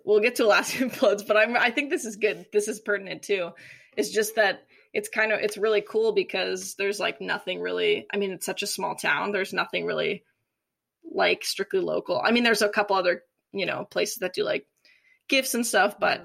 We'll 0.04 0.20
get 0.20 0.36
to 0.36 0.46
Alaska 0.46 0.88
Floats, 0.90 1.22
but 1.22 1.36
I'm 1.36 1.56
I 1.56 1.70
think 1.70 1.90
this 1.90 2.04
is 2.04 2.16
good. 2.16 2.46
This 2.52 2.68
is 2.68 2.80
pertinent 2.80 3.22
too. 3.22 3.50
It's 3.96 4.10
just 4.10 4.36
that 4.36 4.66
it's 4.92 5.08
kind 5.08 5.32
of 5.32 5.40
it's 5.40 5.58
really 5.58 5.82
cool 5.82 6.12
because 6.12 6.74
there's 6.76 6.98
like 7.00 7.20
nothing 7.20 7.60
really 7.60 8.06
I 8.12 8.16
mean 8.16 8.32
it's 8.32 8.46
such 8.46 8.62
a 8.62 8.66
small 8.66 8.94
town. 8.94 9.32
There's 9.32 9.52
nothing 9.52 9.84
really 9.86 10.24
like 11.10 11.44
strictly 11.44 11.80
local. 11.80 12.20
I 12.22 12.32
mean 12.32 12.44
there's 12.44 12.62
a 12.62 12.68
couple 12.68 12.96
other, 12.96 13.22
you 13.52 13.66
know, 13.66 13.84
places 13.84 14.18
that 14.18 14.34
do 14.34 14.44
like 14.44 14.66
gifts 15.28 15.54
and 15.54 15.66
stuff, 15.66 15.96
but 15.98 16.22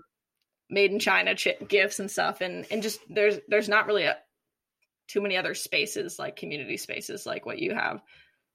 made 0.69 0.91
in 0.91 0.99
China 0.99 1.35
ch- 1.35 1.59
gifts 1.67 1.99
and 1.99 2.09
stuff 2.09 2.41
and 2.41 2.65
and 2.71 2.81
just 2.81 2.99
there's 3.09 3.37
there's 3.47 3.69
not 3.69 3.87
really 3.87 4.03
a 4.03 4.17
too 5.07 5.21
many 5.21 5.37
other 5.37 5.53
spaces 5.53 6.17
like 6.17 6.35
community 6.35 6.77
spaces 6.77 7.25
like 7.25 7.45
what 7.45 7.59
you 7.59 7.73
have 7.73 8.01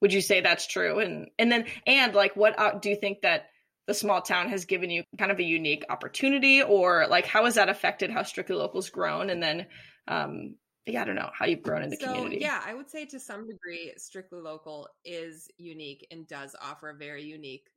would 0.00 0.12
you 0.12 0.20
say 0.20 0.40
that's 0.40 0.66
true 0.66 0.98
and 0.98 1.28
and 1.38 1.52
then 1.52 1.66
and 1.86 2.14
like 2.14 2.34
what 2.36 2.58
uh, 2.58 2.78
do 2.78 2.88
you 2.88 2.96
think 2.96 3.20
that 3.22 3.46
the 3.86 3.94
small 3.94 4.20
town 4.20 4.48
has 4.48 4.64
given 4.64 4.90
you 4.90 5.02
kind 5.18 5.30
of 5.30 5.38
a 5.38 5.44
unique 5.44 5.84
opportunity 5.88 6.62
or 6.62 7.06
like 7.08 7.26
how 7.26 7.44
has 7.44 7.54
that 7.54 7.68
affected 7.68 8.10
how 8.10 8.22
strictly 8.22 8.56
locals 8.56 8.90
grown 8.90 9.30
and 9.30 9.42
then 9.42 9.66
um 10.08 10.54
yeah 10.86 11.02
i 11.02 11.04
don't 11.04 11.14
know 11.14 11.30
how 11.32 11.46
you've 11.46 11.62
grown 11.62 11.82
in 11.82 11.90
the 11.90 11.96
so, 11.96 12.06
community 12.06 12.38
yeah 12.40 12.62
i 12.66 12.74
would 12.74 12.90
say 12.90 13.04
to 13.04 13.20
some 13.20 13.46
degree 13.46 13.92
strictly 13.96 14.40
local 14.40 14.88
is 15.04 15.48
unique 15.58 16.06
and 16.10 16.26
does 16.26 16.56
offer 16.60 16.90
a 16.90 16.94
very 16.94 17.22
unique 17.22 17.68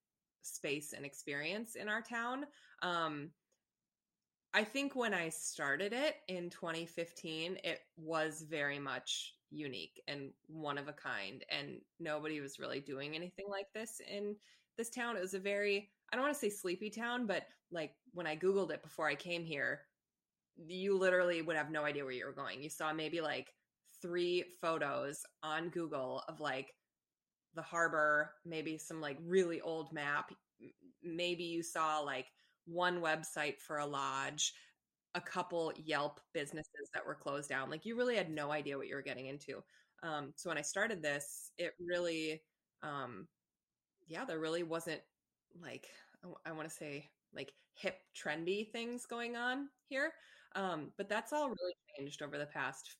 space 0.42 0.94
and 0.94 1.06
experience 1.06 1.76
in 1.76 1.88
our 1.88 2.02
town 2.02 2.46
um 2.82 3.30
I 4.54 4.64
think 4.64 4.96
when 4.96 5.14
I 5.14 5.30
started 5.30 5.94
it 5.94 6.18
in 6.28 6.50
2015, 6.50 7.58
it 7.64 7.80
was 7.96 8.42
very 8.50 8.80
much 8.80 9.36
unique 9.50 10.02
and 10.08 10.32
one 10.48 10.78
of 10.78 10.88
a 10.88 10.94
kind. 10.94 11.44
And 11.50 11.80
nobody 12.00 12.42
was 12.42 12.60
really 12.60 12.82
doing 12.82 13.16
anything 13.16 13.46
like 13.50 13.68
this 13.74 14.02
in 14.10 14.36
this 14.78 14.90
town. 14.90 15.16
It 15.16 15.22
was 15.22 15.34
a 15.34 15.40
very, 15.40 15.90
I 16.12 16.16
don't 16.16 16.24
want 16.24 16.34
to 16.34 16.40
say 16.40 16.50
sleepy 16.50 16.90
town, 16.90 17.28
but 17.28 17.44
like 17.72 17.94
when 18.14 18.28
I 18.28 18.36
Googled 18.36 18.72
it 18.72 18.84
before 18.84 19.08
I 19.08 19.16
came 19.16 19.46
here, 19.46 19.82
you 20.58 20.98
literally 20.98 21.42
would 21.42 21.56
have 21.56 21.72
no 21.72 21.86
idea 21.86 22.04
where 22.04 22.14
you 22.14 22.26
were 22.26 22.34
going. 22.34 22.62
You 22.62 22.70
saw 22.70 22.94
maybe 22.94 23.22
like 23.22 23.54
three 24.02 24.46
photos 24.62 25.24
on 25.44 25.70
Google 25.70 26.24
of 26.28 26.40
like 26.40 26.74
the 27.56 27.62
harbor, 27.62 28.32
maybe 28.46 28.78
some 28.78 29.02
like 29.02 29.18
really 29.22 29.62
old 29.62 29.94
map. 29.94 30.32
Maybe 31.04 31.44
you 31.44 31.64
saw 31.64 32.00
like 32.00 32.28
one 32.66 33.02
website 33.02 33.60
for 33.60 33.78
a 33.80 33.86
lodge, 33.86 34.54
a 35.16 35.22
couple 35.22 35.74
Yelp 35.84 36.20
businesses 36.34 36.90
that 36.94 37.06
were 37.06 37.16
closed 37.16 37.50
down. 37.50 37.70
Like 37.70 37.86
you 37.86 37.96
really 37.98 38.16
had 38.16 38.30
no 38.32 38.52
idea 38.52 38.78
what 38.78 38.88
you 38.88 38.96
were 38.96 39.02
getting 39.02 39.28
into. 39.28 39.64
Um, 40.04 40.34
so 40.36 40.50
when 40.50 40.58
I 40.58 40.62
started 40.64 41.02
this, 41.02 41.52
it 41.58 41.74
really, 41.80 42.42
um, 42.84 43.28
yeah, 44.08 44.26
there 44.26 44.40
really 44.40 44.64
wasn't 44.64 45.02
like 45.62 45.88
I 46.46 46.52
want 46.52 46.70
to 46.70 46.74
say 46.76 47.10
like 47.34 47.52
hip 47.74 47.98
trendy 48.16 48.72
things 48.72 49.06
going 49.06 49.36
on 49.36 49.70
here. 49.90 50.12
Um, 50.56 50.92
but 50.98 51.10
that's 51.10 51.34
all 51.34 51.50
really 51.50 51.76
changed 51.98 52.22
over 52.22 52.38
the 52.38 52.46
past 52.46 52.98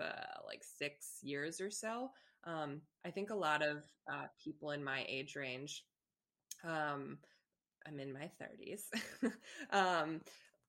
uh, 0.00 0.40
like 0.46 0.62
six 0.62 1.18
years 1.22 1.60
or 1.60 1.70
so. 1.70 2.10
Um, 2.44 2.80
I 3.04 3.10
think 3.10 3.30
a 3.30 3.34
lot 3.34 3.62
of 3.62 3.84
uh, 4.10 4.26
people 4.42 4.70
in 4.70 4.82
my 4.82 5.04
age 5.08 5.36
range 5.36 5.84
um, 6.64 7.18
I'm 7.86 7.98
in 8.00 8.12
my 8.12 8.30
30s. 8.40 8.84
um, 9.70 10.20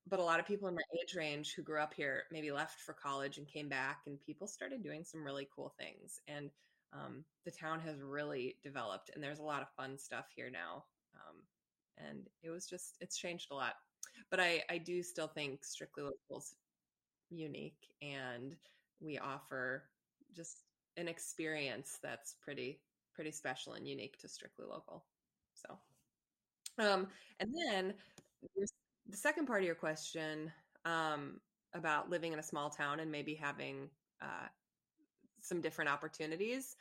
but 0.08 0.18
a 0.18 0.22
lot 0.24 0.40
of 0.40 0.46
people 0.46 0.68
in 0.68 0.74
my 0.74 0.82
age 1.00 1.14
range 1.14 1.54
who 1.54 1.62
grew 1.62 1.80
up 1.80 1.94
here 1.94 2.24
maybe 2.32 2.50
left 2.50 2.80
for 2.80 2.92
college 2.94 3.38
and 3.38 3.46
came 3.46 3.68
back, 3.68 4.00
and 4.06 4.20
people 4.20 4.46
started 4.46 4.82
doing 4.82 5.04
some 5.04 5.24
really 5.24 5.48
cool 5.54 5.74
things. 5.78 6.20
And 6.26 6.50
um, 6.92 7.24
the 7.44 7.52
town 7.52 7.80
has 7.80 8.00
really 8.02 8.56
developed, 8.62 9.10
and 9.14 9.22
there's 9.22 9.38
a 9.38 9.44
lot 9.44 9.62
of 9.62 9.68
fun 9.76 9.98
stuff 9.98 10.26
here 10.34 10.50
now. 10.50 10.84
Um, 11.14 11.42
and 11.98 12.26
it 12.42 12.50
was 12.50 12.66
just, 12.66 12.96
it's 13.00 13.16
changed 13.16 13.48
a 13.50 13.54
lot. 13.54 13.74
But 14.30 14.40
I, 14.40 14.62
I 14.70 14.78
do 14.78 15.02
still 15.02 15.28
think 15.28 15.64
Strictly 15.64 16.04
Locals 16.04 16.54
unique, 17.30 17.88
and 18.00 18.56
we 19.00 19.18
offer 19.18 19.84
just 20.34 20.64
an 20.96 21.08
experience 21.08 21.98
that's 22.02 22.36
pretty, 22.42 22.80
pretty 23.14 23.30
special 23.30 23.74
and 23.74 23.86
unique 23.86 24.18
to 24.18 24.28
Strictly 24.28 24.66
Local. 24.68 25.04
So. 25.54 25.78
Um, 26.78 27.08
and 27.40 27.52
then 27.68 27.94
the 29.08 29.16
second 29.16 29.46
part 29.46 29.60
of 29.60 29.66
your 29.66 29.74
question 29.74 30.50
um, 30.84 31.40
about 31.74 32.10
living 32.10 32.32
in 32.32 32.38
a 32.38 32.42
small 32.42 32.70
town 32.70 33.00
and 33.00 33.10
maybe 33.10 33.34
having 33.34 33.88
uh, 34.20 34.48
some 35.40 35.60
different 35.60 35.90
opportunities. 35.90 36.76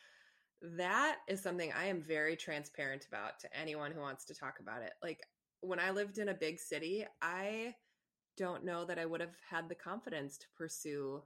That 0.61 1.17
is 1.27 1.41
something 1.41 1.71
I 1.73 1.85
am 1.85 2.01
very 2.01 2.35
transparent 2.35 3.07
about 3.07 3.39
to 3.39 3.57
anyone 3.57 3.91
who 3.91 3.99
wants 3.99 4.25
to 4.25 4.35
talk 4.35 4.59
about 4.59 4.83
it. 4.83 4.93
Like 5.01 5.21
when 5.61 5.79
I 5.79 5.91
lived 5.91 6.17
in 6.17 6.29
a 6.29 6.33
big 6.33 6.59
city, 6.59 7.05
I 7.21 7.75
don't 8.37 8.65
know 8.65 8.85
that 8.85 8.99
I 8.99 9.05
would 9.05 9.21
have 9.21 9.35
had 9.49 9.69
the 9.69 9.75
confidence 9.75 10.37
to 10.37 10.45
pursue 10.57 11.21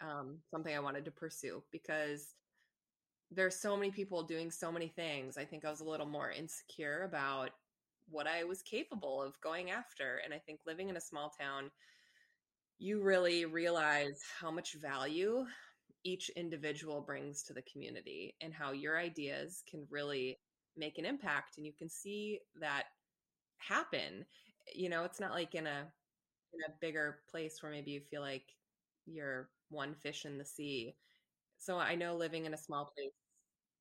um, 0.00 0.38
something 0.50 0.74
I 0.74 0.80
wanted 0.80 1.04
to 1.04 1.10
pursue 1.10 1.62
because 1.70 2.34
there's 3.30 3.56
so 3.56 3.76
many 3.76 3.90
people 3.90 4.22
doing 4.22 4.50
so 4.50 4.70
many 4.70 4.88
things. 4.88 5.36
I 5.36 5.44
think 5.44 5.64
I 5.64 5.70
was 5.70 5.80
a 5.80 5.88
little 5.88 6.06
more 6.06 6.30
insecure 6.30 7.02
about 7.02 7.50
what 8.08 8.26
I 8.26 8.44
was 8.44 8.62
capable 8.62 9.22
of 9.22 9.40
going 9.40 9.70
after. 9.70 10.20
And 10.24 10.32
I 10.32 10.38
think 10.38 10.60
living 10.66 10.88
in 10.88 10.96
a 10.96 11.00
small 11.00 11.30
town, 11.38 11.70
you 12.78 13.02
really 13.02 13.44
realize 13.44 14.20
how 14.40 14.50
much 14.50 14.74
value 14.74 15.44
each 16.04 16.28
individual 16.30 17.00
brings 17.00 17.42
to 17.44 17.52
the 17.52 17.62
community 17.62 18.34
and 18.40 18.52
how 18.52 18.72
your 18.72 18.98
ideas 18.98 19.62
can 19.68 19.86
really 19.90 20.38
make 20.76 20.98
an 20.98 21.04
impact 21.04 21.56
and 21.56 21.64
you 21.64 21.72
can 21.72 21.88
see 21.88 22.40
that 22.60 22.83
happen 23.68 24.24
you 24.74 24.88
know 24.88 25.04
it's 25.04 25.20
not 25.20 25.32
like 25.32 25.54
in 25.54 25.66
a 25.66 25.80
in 26.54 26.60
a 26.68 26.74
bigger 26.80 27.20
place 27.30 27.62
where 27.62 27.72
maybe 27.72 27.90
you 27.90 28.00
feel 28.00 28.22
like 28.22 28.54
you're 29.06 29.50
one 29.70 29.94
fish 29.94 30.24
in 30.24 30.38
the 30.38 30.44
sea. 30.44 30.94
So 31.58 31.78
i 31.78 31.94
know 31.94 32.16
living 32.16 32.46
in 32.46 32.54
a 32.54 32.58
small 32.58 32.90
place 32.96 33.12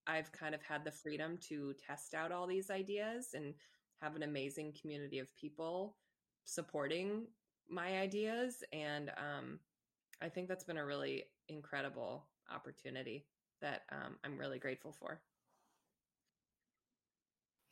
i've 0.08 0.32
kind 0.32 0.56
of 0.56 0.62
had 0.64 0.84
the 0.84 0.92
freedom 0.92 1.38
to 1.50 1.74
test 1.86 2.14
out 2.14 2.32
all 2.32 2.48
these 2.48 2.70
ideas 2.70 3.30
and 3.34 3.54
have 4.02 4.16
an 4.16 4.24
amazing 4.24 4.74
community 4.80 5.20
of 5.20 5.36
people 5.36 5.96
supporting 6.46 7.28
my 7.70 8.00
ideas 8.00 8.64
and 8.74 9.12
um, 9.18 9.60
i 10.22 10.30
think 10.30 10.48
that's 10.48 10.64
been 10.66 10.78
a 10.78 10.86
really 10.86 11.24
incredible 11.50 12.28
opportunity 12.54 13.26
that 13.62 13.82
um, 13.92 14.18
i'm 14.24 14.38
really 14.38 14.60
grateful 14.60 14.92
for 14.92 15.22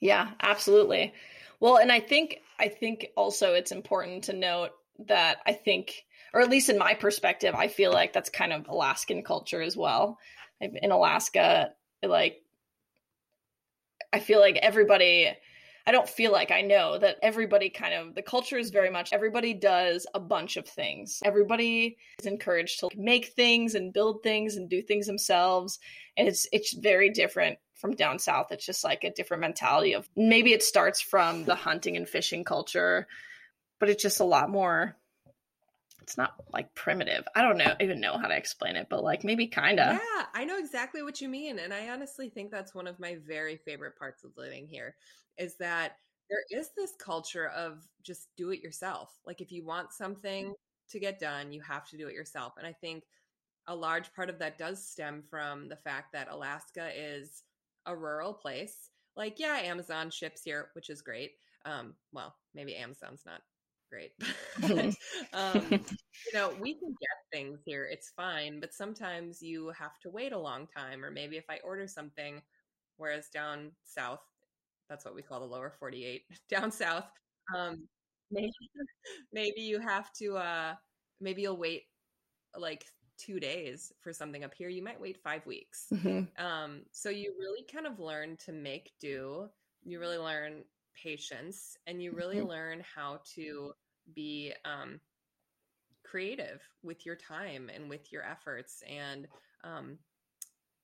yeah 0.02 0.32
absolutely 0.42 1.14
well 1.62 1.78
and 1.78 1.92
i 1.92 2.00
think 2.00 2.42
i 2.60 2.68
think 2.68 3.08
also 3.16 3.54
it's 3.54 3.72
important 3.72 4.24
to 4.24 4.34
note 4.34 4.72
that 5.08 5.38
i 5.46 5.54
think 5.54 6.04
or 6.34 6.42
at 6.42 6.50
least 6.50 6.70
in 6.70 6.78
my 6.78 6.94
perspective 6.94 7.56
i 7.56 7.68
feel 7.68 7.94
like 7.94 8.12
that's 8.12 8.30
kind 8.30 8.52
of 8.52 8.68
alaskan 8.68 9.24
culture 9.24 9.62
as 9.62 9.78
well 9.78 10.18
in 10.60 10.92
alaska 10.92 11.70
like 12.04 12.42
i 14.12 14.20
feel 14.20 14.40
like 14.40 14.58
everybody 14.58 15.32
I 15.86 15.92
don't 15.92 16.08
feel 16.08 16.32
like 16.32 16.52
I 16.52 16.62
know 16.62 16.98
that 17.00 17.18
everybody 17.24 17.70
kind 17.70 17.94
of 17.94 18.14
the 18.14 18.22
culture 18.22 18.58
is 18.58 18.70
very 18.70 18.90
much 18.90 19.14
everybody 19.14 19.54
does 19.54 20.06
a 20.14 20.20
bunch 20.20 20.58
of 20.58 20.68
things. 20.68 21.20
Everybody 21.26 21.98
is 22.20 22.28
encouraged 22.28 22.80
to 22.82 22.90
make 22.96 23.28
things 23.28 23.76
and 23.76 23.94
build 23.94 24.22
things 24.22 24.58
and 24.58 24.70
do 24.70 24.82
things 24.82 25.08
themselves. 25.08 25.80
And 26.18 26.28
it's 26.28 26.48
it's 26.52 26.74
very 26.74 27.10
different 27.10 27.58
from 27.82 27.96
down 27.96 28.20
south. 28.20 28.52
It's 28.52 28.66
just 28.66 28.84
like 28.84 29.04
a 29.04 29.12
different 29.12 29.42
mentality 29.42 29.94
of 29.94 30.08
maybe 30.16 30.54
it 30.54 30.64
starts 30.64 31.02
from 31.02 31.44
the 31.44 31.56
hunting 31.56 31.98
and 31.98 32.08
fishing 32.08 32.44
culture, 32.44 33.08
but 33.80 33.90
it's 33.90 34.04
just 34.04 34.20
a 34.20 34.26
lot 34.26 34.50
more 34.50 34.96
it's 36.02 36.18
not 36.18 36.34
like 36.52 36.74
primitive. 36.74 37.28
I 37.36 37.42
don't 37.42 37.58
know 37.58 37.76
even 37.80 38.00
know 38.00 38.18
how 38.18 38.28
to 38.28 38.36
explain 38.36 38.76
it, 38.76 38.88
but 38.90 39.04
like 39.04 39.24
maybe 39.24 39.48
kind 39.48 39.80
of. 39.80 39.94
Yeah, 39.94 40.26
I 40.34 40.46
know 40.46 40.58
exactly 40.58 41.04
what 41.04 41.22
you 41.22 41.30
mean 41.30 41.60
and 41.60 41.74
I 41.74 41.90
honestly 41.90 42.30
think 42.30 42.52
that's 42.52 42.74
one 42.76 42.88
of 42.88 43.00
my 43.00 43.18
very 43.28 43.58
favorite 43.58 43.98
parts 43.98 44.24
of 44.24 44.32
living 44.38 44.68
here 44.68 44.96
is 45.38 45.56
that 45.58 45.98
there 46.30 46.44
is 46.50 46.70
this 46.76 46.94
culture 47.00 47.50
of 47.50 47.86
just 48.04 48.30
do 48.38 48.52
it 48.52 48.62
yourself. 48.62 49.12
Like 49.26 49.42
if 49.42 49.52
you 49.52 49.66
want 49.66 49.94
something 49.94 50.54
to 50.90 51.00
get 51.00 51.20
done, 51.20 51.52
you 51.52 51.62
have 51.62 51.88
to 51.90 51.98
do 51.98 52.08
it 52.08 52.14
yourself. 52.14 52.54
And 52.58 52.66
I 52.66 52.74
think 52.74 53.04
a 53.68 53.76
large 53.76 54.14
part 54.14 54.30
of 54.30 54.40
that 54.40 54.58
does 54.58 54.86
stem 54.86 55.24
from 55.30 55.70
the 55.70 55.76
fact 55.76 56.14
that 56.14 56.30
Alaska 56.30 56.90
is 56.96 57.44
a 57.86 57.96
rural 57.96 58.34
place. 58.34 58.90
Like, 59.16 59.40
yeah, 59.40 59.58
Amazon 59.58 60.10
ships 60.10 60.42
here, 60.44 60.70
which 60.74 60.90
is 60.90 61.02
great. 61.02 61.32
Um, 61.66 61.96
well, 62.12 62.36
maybe 62.56 62.76
Amazon's 62.76 63.24
not 63.26 63.42
great, 63.90 64.12
but 64.62 64.96
um, 65.34 65.64
you 65.72 66.34
know, 66.34 66.54
we 66.60 66.74
can 66.74 66.90
get 66.90 67.18
things 67.32 67.60
here. 67.66 67.88
It's 67.92 68.12
fine, 68.16 68.60
but 68.60 68.74
sometimes 68.74 69.42
you 69.42 69.72
have 69.78 70.00
to 70.04 70.10
wait 70.10 70.32
a 70.34 70.40
long 70.40 70.68
time. 70.76 71.04
Or 71.04 71.12
maybe 71.12 71.38
if 71.38 71.46
I 71.50 71.60
order 71.64 71.88
something, 71.88 72.42
whereas 72.98 73.30
down 73.34 73.72
south 73.84 74.20
that's 74.90 75.06
what 75.06 75.16
we 75.16 75.22
call 75.22 75.40
the 75.40 75.46
lower 75.46 75.74
48 75.80 76.24
down 76.50 76.72
south. 76.72 77.06
Um, 77.56 77.88
maybe, 78.32 78.52
maybe 79.34 79.62
you 79.62 79.80
have 79.80 80.12
to, 80.20 80.38
uh, 80.38 80.76
maybe 81.20 81.42
you'll 81.44 81.58
wait 81.58 81.84
like 82.58 82.86
two 83.24 83.40
days 83.40 83.92
for 84.02 84.12
something 84.14 84.44
up 84.44 84.54
here. 84.54 84.70
You 84.70 84.84
might 84.84 85.00
wait 85.00 85.18
five 85.24 85.46
weeks. 85.46 85.88
Mm-hmm. 85.94 86.44
Um, 86.44 86.82
so 86.92 87.10
you 87.10 87.34
really 87.38 87.66
kind 87.72 87.86
of 87.86 88.00
learn 88.00 88.38
to 88.46 88.52
make 88.52 88.94
do. 89.00 89.50
You 89.84 90.00
really 90.00 90.18
learn 90.18 90.64
patience 91.02 91.78
and 91.88 92.02
you 92.02 92.12
really 92.12 92.38
mm-hmm. 92.38 92.50
learn 92.50 92.84
how 92.96 93.20
to 93.36 93.74
be 94.16 94.54
um, 94.66 95.00
creative 96.04 96.62
with 96.84 97.06
your 97.06 97.16
time 97.16 97.70
and 97.74 97.90
with 97.90 98.12
your 98.12 98.24
efforts. 98.24 98.84
And 98.90 99.28
um, 99.64 99.98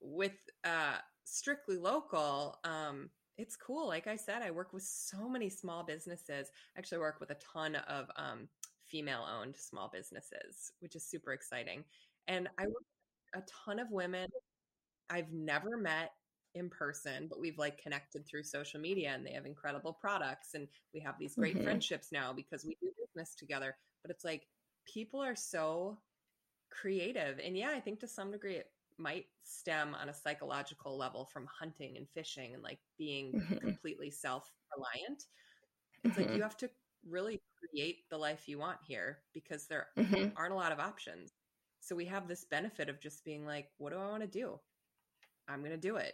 with 0.00 0.32
uh, 0.64 0.98
strictly 1.24 1.76
local, 1.76 2.58
um, 2.64 3.10
it's 3.36 3.56
cool. 3.56 3.86
Like 3.86 4.06
I 4.06 4.16
said, 4.16 4.42
I 4.42 4.50
work 4.50 4.72
with 4.72 4.82
so 4.82 5.28
many 5.28 5.48
small 5.48 5.84
businesses. 5.84 6.50
Actually, 6.76 6.98
work 6.98 7.20
with 7.20 7.30
a 7.30 7.36
ton 7.54 7.76
of 7.76 8.10
um, 8.16 8.48
female 8.88 9.24
owned 9.38 9.56
small 9.56 9.90
businesses, 9.92 10.72
which 10.80 10.96
is 10.96 11.04
super 11.04 11.32
exciting. 11.32 11.84
And 12.28 12.48
I 12.58 12.66
work 12.66 12.84
with 13.34 13.42
a 13.42 13.46
ton 13.66 13.78
of 13.78 13.88
women 13.90 14.28
I've 15.10 15.32
never 15.32 15.76
met 15.76 16.10
in 16.54 16.68
person, 16.68 17.26
but 17.28 17.40
we've 17.40 17.58
like 17.58 17.78
connected 17.78 18.26
through 18.26 18.42
social 18.42 18.80
media 18.80 19.12
and 19.14 19.26
they 19.26 19.32
have 19.32 19.46
incredible 19.46 19.96
products. 20.00 20.54
And 20.54 20.68
we 20.94 21.00
have 21.00 21.14
these 21.18 21.34
great 21.34 21.54
mm-hmm. 21.54 21.64
friendships 21.64 22.08
now 22.12 22.32
because 22.32 22.64
we 22.64 22.76
do 22.80 22.90
business 22.98 23.34
together. 23.34 23.76
But 24.02 24.10
it's 24.10 24.24
like 24.24 24.46
people 24.92 25.22
are 25.22 25.36
so 25.36 25.98
creative. 26.70 27.38
And 27.44 27.56
yeah, 27.56 27.70
I 27.74 27.80
think 27.80 28.00
to 28.00 28.08
some 28.08 28.30
degree 28.30 28.56
it 28.56 28.70
might 28.98 29.26
stem 29.44 29.94
on 29.94 30.08
a 30.08 30.14
psychological 30.14 30.98
level 30.98 31.28
from 31.32 31.46
hunting 31.58 31.96
and 31.96 32.06
fishing 32.14 32.54
and 32.54 32.62
like 32.62 32.78
being 32.98 33.32
mm-hmm. 33.32 33.56
completely 33.58 34.10
self 34.10 34.50
reliant. 34.76 35.24
It's 36.04 36.14
mm-hmm. 36.14 36.22
like 36.22 36.36
you 36.36 36.42
have 36.42 36.56
to 36.58 36.70
really 37.08 37.40
create 37.58 37.98
the 38.10 38.18
life 38.18 38.48
you 38.48 38.58
want 38.58 38.78
here 38.86 39.18
because 39.32 39.66
there 39.66 39.86
mm-hmm. 39.96 40.28
aren't 40.36 40.52
a 40.52 40.56
lot 40.56 40.72
of 40.72 40.80
options. 40.80 41.32
So 41.88 41.96
we 41.96 42.04
have 42.04 42.28
this 42.28 42.44
benefit 42.44 42.90
of 42.90 43.00
just 43.00 43.24
being 43.24 43.46
like, 43.46 43.70
what 43.78 43.94
do 43.94 43.98
I 43.98 44.10
want 44.10 44.20
to 44.20 44.28
do? 44.28 44.60
I'm 45.48 45.60
going 45.60 45.70
to 45.70 45.78
do 45.78 45.96
it. 45.96 46.12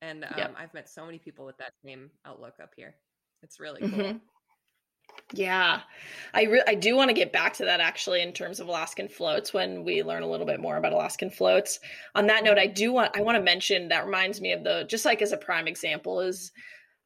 And 0.00 0.24
um, 0.24 0.32
yep. 0.34 0.54
I've 0.58 0.72
met 0.72 0.88
so 0.88 1.04
many 1.04 1.18
people 1.18 1.44
with 1.44 1.58
that 1.58 1.72
same 1.84 2.10
outlook 2.24 2.54
up 2.62 2.72
here. 2.74 2.94
It's 3.42 3.60
really 3.60 3.80
cool. 3.80 3.90
Mm-hmm. 3.90 4.16
Yeah, 5.34 5.80
I 6.32 6.44
re- 6.44 6.62
I 6.66 6.74
do 6.74 6.96
want 6.96 7.10
to 7.10 7.14
get 7.14 7.34
back 7.34 7.52
to 7.54 7.66
that 7.66 7.80
actually 7.80 8.22
in 8.22 8.32
terms 8.32 8.60
of 8.60 8.68
Alaskan 8.68 9.08
floats 9.08 9.52
when 9.52 9.84
we 9.84 10.02
learn 10.02 10.22
a 10.22 10.26
little 10.26 10.46
bit 10.46 10.60
more 10.60 10.78
about 10.78 10.94
Alaskan 10.94 11.30
floats. 11.30 11.80
On 12.14 12.26
that 12.28 12.44
note, 12.44 12.58
I 12.58 12.66
do 12.66 12.92
want 12.92 13.14
I 13.14 13.20
want 13.20 13.36
to 13.36 13.42
mention 13.42 13.88
that 13.88 14.06
reminds 14.06 14.40
me 14.40 14.52
of 14.52 14.64
the 14.64 14.86
just 14.88 15.04
like 15.04 15.20
as 15.20 15.32
a 15.32 15.36
prime 15.36 15.68
example 15.68 16.20
is 16.20 16.50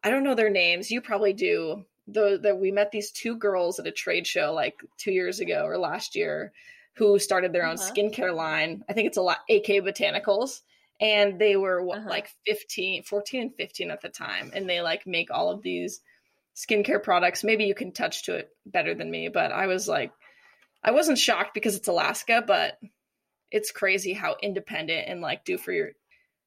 I 0.05 0.11
don't 0.11 0.23
know 0.23 0.35
their 0.35 0.51
names. 0.51 0.91
You 0.91 1.01
probably 1.01 1.33
do. 1.33 1.85
Though 2.07 2.37
that 2.37 2.59
we 2.59 2.71
met 2.71 2.93
these 2.93 3.11
two 3.11 3.37
girls 3.37 3.81
at 3.81 3.87
a 3.87 3.93
trade 3.93 4.27
show 4.27 4.53
like 4.53 4.75
two 4.99 5.13
years 5.13 5.41
ago 5.41 5.65
or 5.65 5.79
last 5.79 6.15
year 6.15 6.53
who 6.97 7.19
started 7.19 7.53
their 7.53 7.67
own 7.67 7.77
uh-huh. 7.77 7.93
skincare 7.93 8.35
line. 8.35 8.85
I 8.89 8.93
think 8.93 9.09
it's 9.09 9.17
a 9.17 9.23
lot 9.23 9.39
AK 9.51 9.67
Botanicals 9.83 10.61
and 11.01 11.39
they 11.39 11.57
were 11.57 11.81
uh-huh. 11.81 12.09
like 12.09 12.29
15 12.47 13.03
14 13.03 13.43
and 13.43 13.55
15 13.57 13.91
at 13.91 14.01
the 14.01 14.09
time 14.09 14.51
and 14.55 14.69
they 14.69 14.81
like 14.81 15.07
make 15.07 15.31
all 15.31 15.51
of 15.51 15.63
these 15.63 16.01
skincare 16.55 17.03
products. 17.03 17.45
Maybe 17.45 17.65
you 17.65 17.75
can 17.75 17.93
touch 17.93 18.25
to 18.25 18.37
it 18.37 18.51
better 18.67 18.95
than 18.95 19.11
me, 19.11 19.29
but 19.29 19.53
I 19.53 19.67
was 19.67 19.89
like, 19.89 20.13
I 20.83 20.93
wasn't 20.93 21.19
shocked 21.19 21.55
because 21.55 21.75
it's 21.75 21.89
Alaska, 21.89 22.45
but 22.47 22.79
it's 23.51 23.71
crazy 23.71 24.13
how 24.13 24.37
independent 24.43 25.09
and 25.09 25.21
like 25.21 25.45
do 25.45 25.59
for 25.59 25.73
your, 25.73 25.91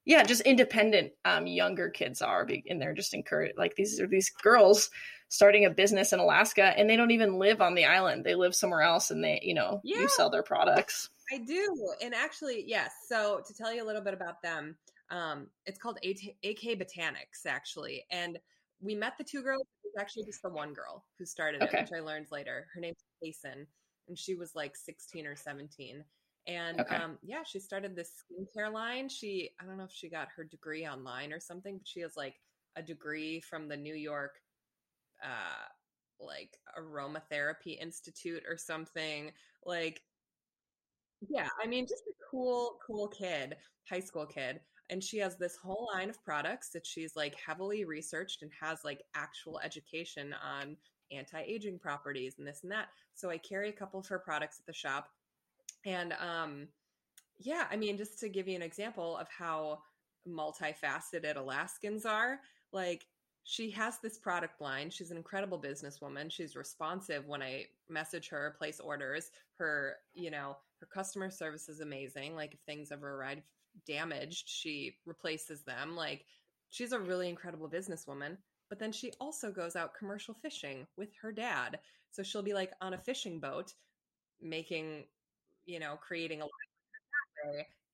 yeah, 0.05 0.23
just 0.23 0.41
independent 0.41 1.11
um, 1.25 1.47
younger 1.47 1.89
kids 1.89 2.21
are, 2.21 2.47
and 2.69 2.81
they're 2.81 2.93
just 2.93 3.13
encouraged. 3.13 3.57
Like 3.57 3.75
these 3.75 3.99
are 3.99 4.07
these 4.07 4.29
girls 4.29 4.89
starting 5.29 5.65
a 5.65 5.69
business 5.69 6.13
in 6.13 6.19
Alaska, 6.19 6.63
and 6.63 6.89
they 6.89 6.95
don't 6.95 7.11
even 7.11 7.39
live 7.39 7.61
on 7.61 7.75
the 7.75 7.85
island; 7.85 8.23
they 8.23 8.35
live 8.35 8.55
somewhere 8.55 8.81
else, 8.81 9.11
and 9.11 9.23
they, 9.23 9.39
you 9.43 9.53
know, 9.53 9.81
yeah. 9.83 9.99
you 9.99 10.07
sell 10.07 10.29
their 10.29 10.43
products. 10.43 11.09
I 11.31 11.39
do, 11.39 11.93
and 12.01 12.13
actually, 12.13 12.63
yes. 12.67 12.91
So 13.07 13.41
to 13.45 13.53
tell 13.53 13.73
you 13.73 13.83
a 13.83 13.87
little 13.87 14.01
bit 14.01 14.13
about 14.13 14.41
them, 14.41 14.77
um, 15.09 15.47
it's 15.65 15.79
called 15.79 15.99
AK 16.03 16.79
Botanics, 16.79 17.45
actually, 17.45 18.05
and 18.11 18.39
we 18.81 18.95
met 18.95 19.13
the 19.17 19.23
two 19.23 19.41
girls 19.41 19.61
It 19.83 19.91
was 19.93 20.01
actually 20.01 20.25
just 20.25 20.41
the 20.41 20.49
one 20.49 20.73
girl 20.73 21.05
who 21.17 21.25
started 21.25 21.63
okay. 21.63 21.79
it, 21.79 21.81
which 21.83 21.99
I 21.99 22.03
learned 22.03 22.27
later. 22.31 22.67
Her 22.73 22.81
name's 22.81 23.03
Jason, 23.23 23.67
and 24.07 24.17
she 24.17 24.35
was 24.35 24.55
like 24.55 24.75
16 24.75 25.25
or 25.25 25.35
17. 25.35 26.03
And 26.47 26.79
okay. 26.79 26.95
um, 26.95 27.17
yeah, 27.23 27.43
she 27.43 27.59
started 27.59 27.95
this 27.95 28.11
skincare 28.23 28.71
line. 28.71 29.09
She, 29.09 29.51
I 29.59 29.65
don't 29.65 29.77
know 29.77 29.83
if 29.83 29.91
she 29.91 30.09
got 30.09 30.29
her 30.35 30.43
degree 30.43 30.87
online 30.87 31.33
or 31.33 31.39
something, 31.39 31.77
but 31.77 31.87
she 31.87 32.01
has 32.01 32.15
like 32.15 32.35
a 32.77 32.81
degree 32.81 33.41
from 33.41 33.67
the 33.67 33.75
New 33.75 33.95
York, 33.95 34.35
uh, 35.23 35.67
like 36.19 36.57
aromatherapy 36.77 37.79
institute 37.79 38.43
or 38.47 38.57
something. 38.57 39.31
Like 39.65 40.01
yeah, 41.27 41.47
I 41.61 41.67
mean, 41.67 41.85
just 41.85 42.03
a 42.07 42.13
cool, 42.29 42.77
cool 42.85 43.07
kid, 43.07 43.55
high 43.89 43.99
school 43.99 44.25
kid. 44.25 44.59
And 44.89 45.03
she 45.03 45.17
has 45.17 45.35
this 45.35 45.57
whole 45.57 45.89
line 45.93 46.09
of 46.09 46.23
products 46.23 46.69
that 46.69 46.85
she's 46.85 47.15
like 47.15 47.35
heavily 47.35 47.83
researched 47.83 48.41
and 48.41 48.51
has 48.61 48.79
like 48.85 49.01
actual 49.15 49.59
education 49.59 50.33
on 50.41 50.77
anti 51.11 51.41
aging 51.41 51.79
properties 51.79 52.35
and 52.37 52.47
this 52.47 52.63
and 52.63 52.71
that. 52.71 52.87
So 53.13 53.29
I 53.29 53.37
carry 53.37 53.69
a 53.69 53.73
couple 53.73 53.99
of 53.99 54.07
her 54.07 54.19
products 54.19 54.59
at 54.59 54.65
the 54.65 54.73
shop. 54.73 55.09
And 55.85 56.13
um, 56.13 56.67
yeah, 57.39 57.65
I 57.69 57.75
mean, 57.75 57.97
just 57.97 58.19
to 58.19 58.29
give 58.29 58.47
you 58.47 58.55
an 58.55 58.61
example 58.61 59.17
of 59.17 59.27
how 59.29 59.79
multifaceted 60.27 61.35
Alaskans 61.35 62.05
are, 62.05 62.39
like 62.71 63.05
she 63.49 63.71
has 63.71 63.99
this 63.99 64.17
product 64.17 64.59
line. 64.59 64.89
She's 64.89 65.09
an 65.09 65.15
incredible 65.15 65.57
businesswoman. 65.57 66.29
She's 66.29 66.57
responsive 66.57 67.25
when 67.27 67.41
I 67.41 67.67
message 67.87 68.27
her, 68.27 68.53
place 68.57 68.81
orders. 68.81 69.31
Her, 69.57 69.95
you 70.13 70.29
know, 70.29 70.57
her 70.81 70.85
customer 70.85 71.31
service 71.31 71.69
is 71.69 71.79
amazing. 71.79 72.35
Like 72.35 72.55
if 72.55 72.59
things 72.65 72.91
ever 72.91 73.15
arrive 73.15 73.41
damaged, 73.87 74.49
she 74.49 74.97
replaces 75.05 75.63
them. 75.63 75.95
Like 75.95 76.25
she's 76.71 76.91
a 76.91 76.99
really 76.99 77.29
incredible 77.29 77.69
businesswoman. 77.69 78.35
But 78.67 78.79
then 78.79 78.91
she 78.91 79.13
also 79.21 79.49
goes 79.49 79.77
out 79.77 79.95
commercial 79.97 80.33
fishing 80.33 80.85
with 80.97 81.15
her 81.21 81.31
dad. 81.31 81.79
So 82.11 82.23
she'll 82.23 82.43
be 82.43 82.53
like 82.53 82.73
on 82.81 82.95
a 82.95 82.99
fishing 82.99 83.39
boat 83.39 83.73
making, 84.41 85.05
you 85.65 85.79
know, 85.79 85.97
creating 86.05 86.41
a 86.41 86.47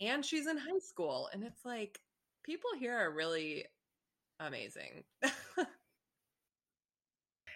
and 0.02 0.26
she's 0.26 0.48
in 0.48 0.58
high 0.58 0.80
school 0.80 1.30
and 1.32 1.44
it's 1.44 1.64
like 1.64 2.00
people 2.44 2.72
here 2.80 2.98
are 2.98 3.12
really 3.12 3.66
amazing. 4.40 5.04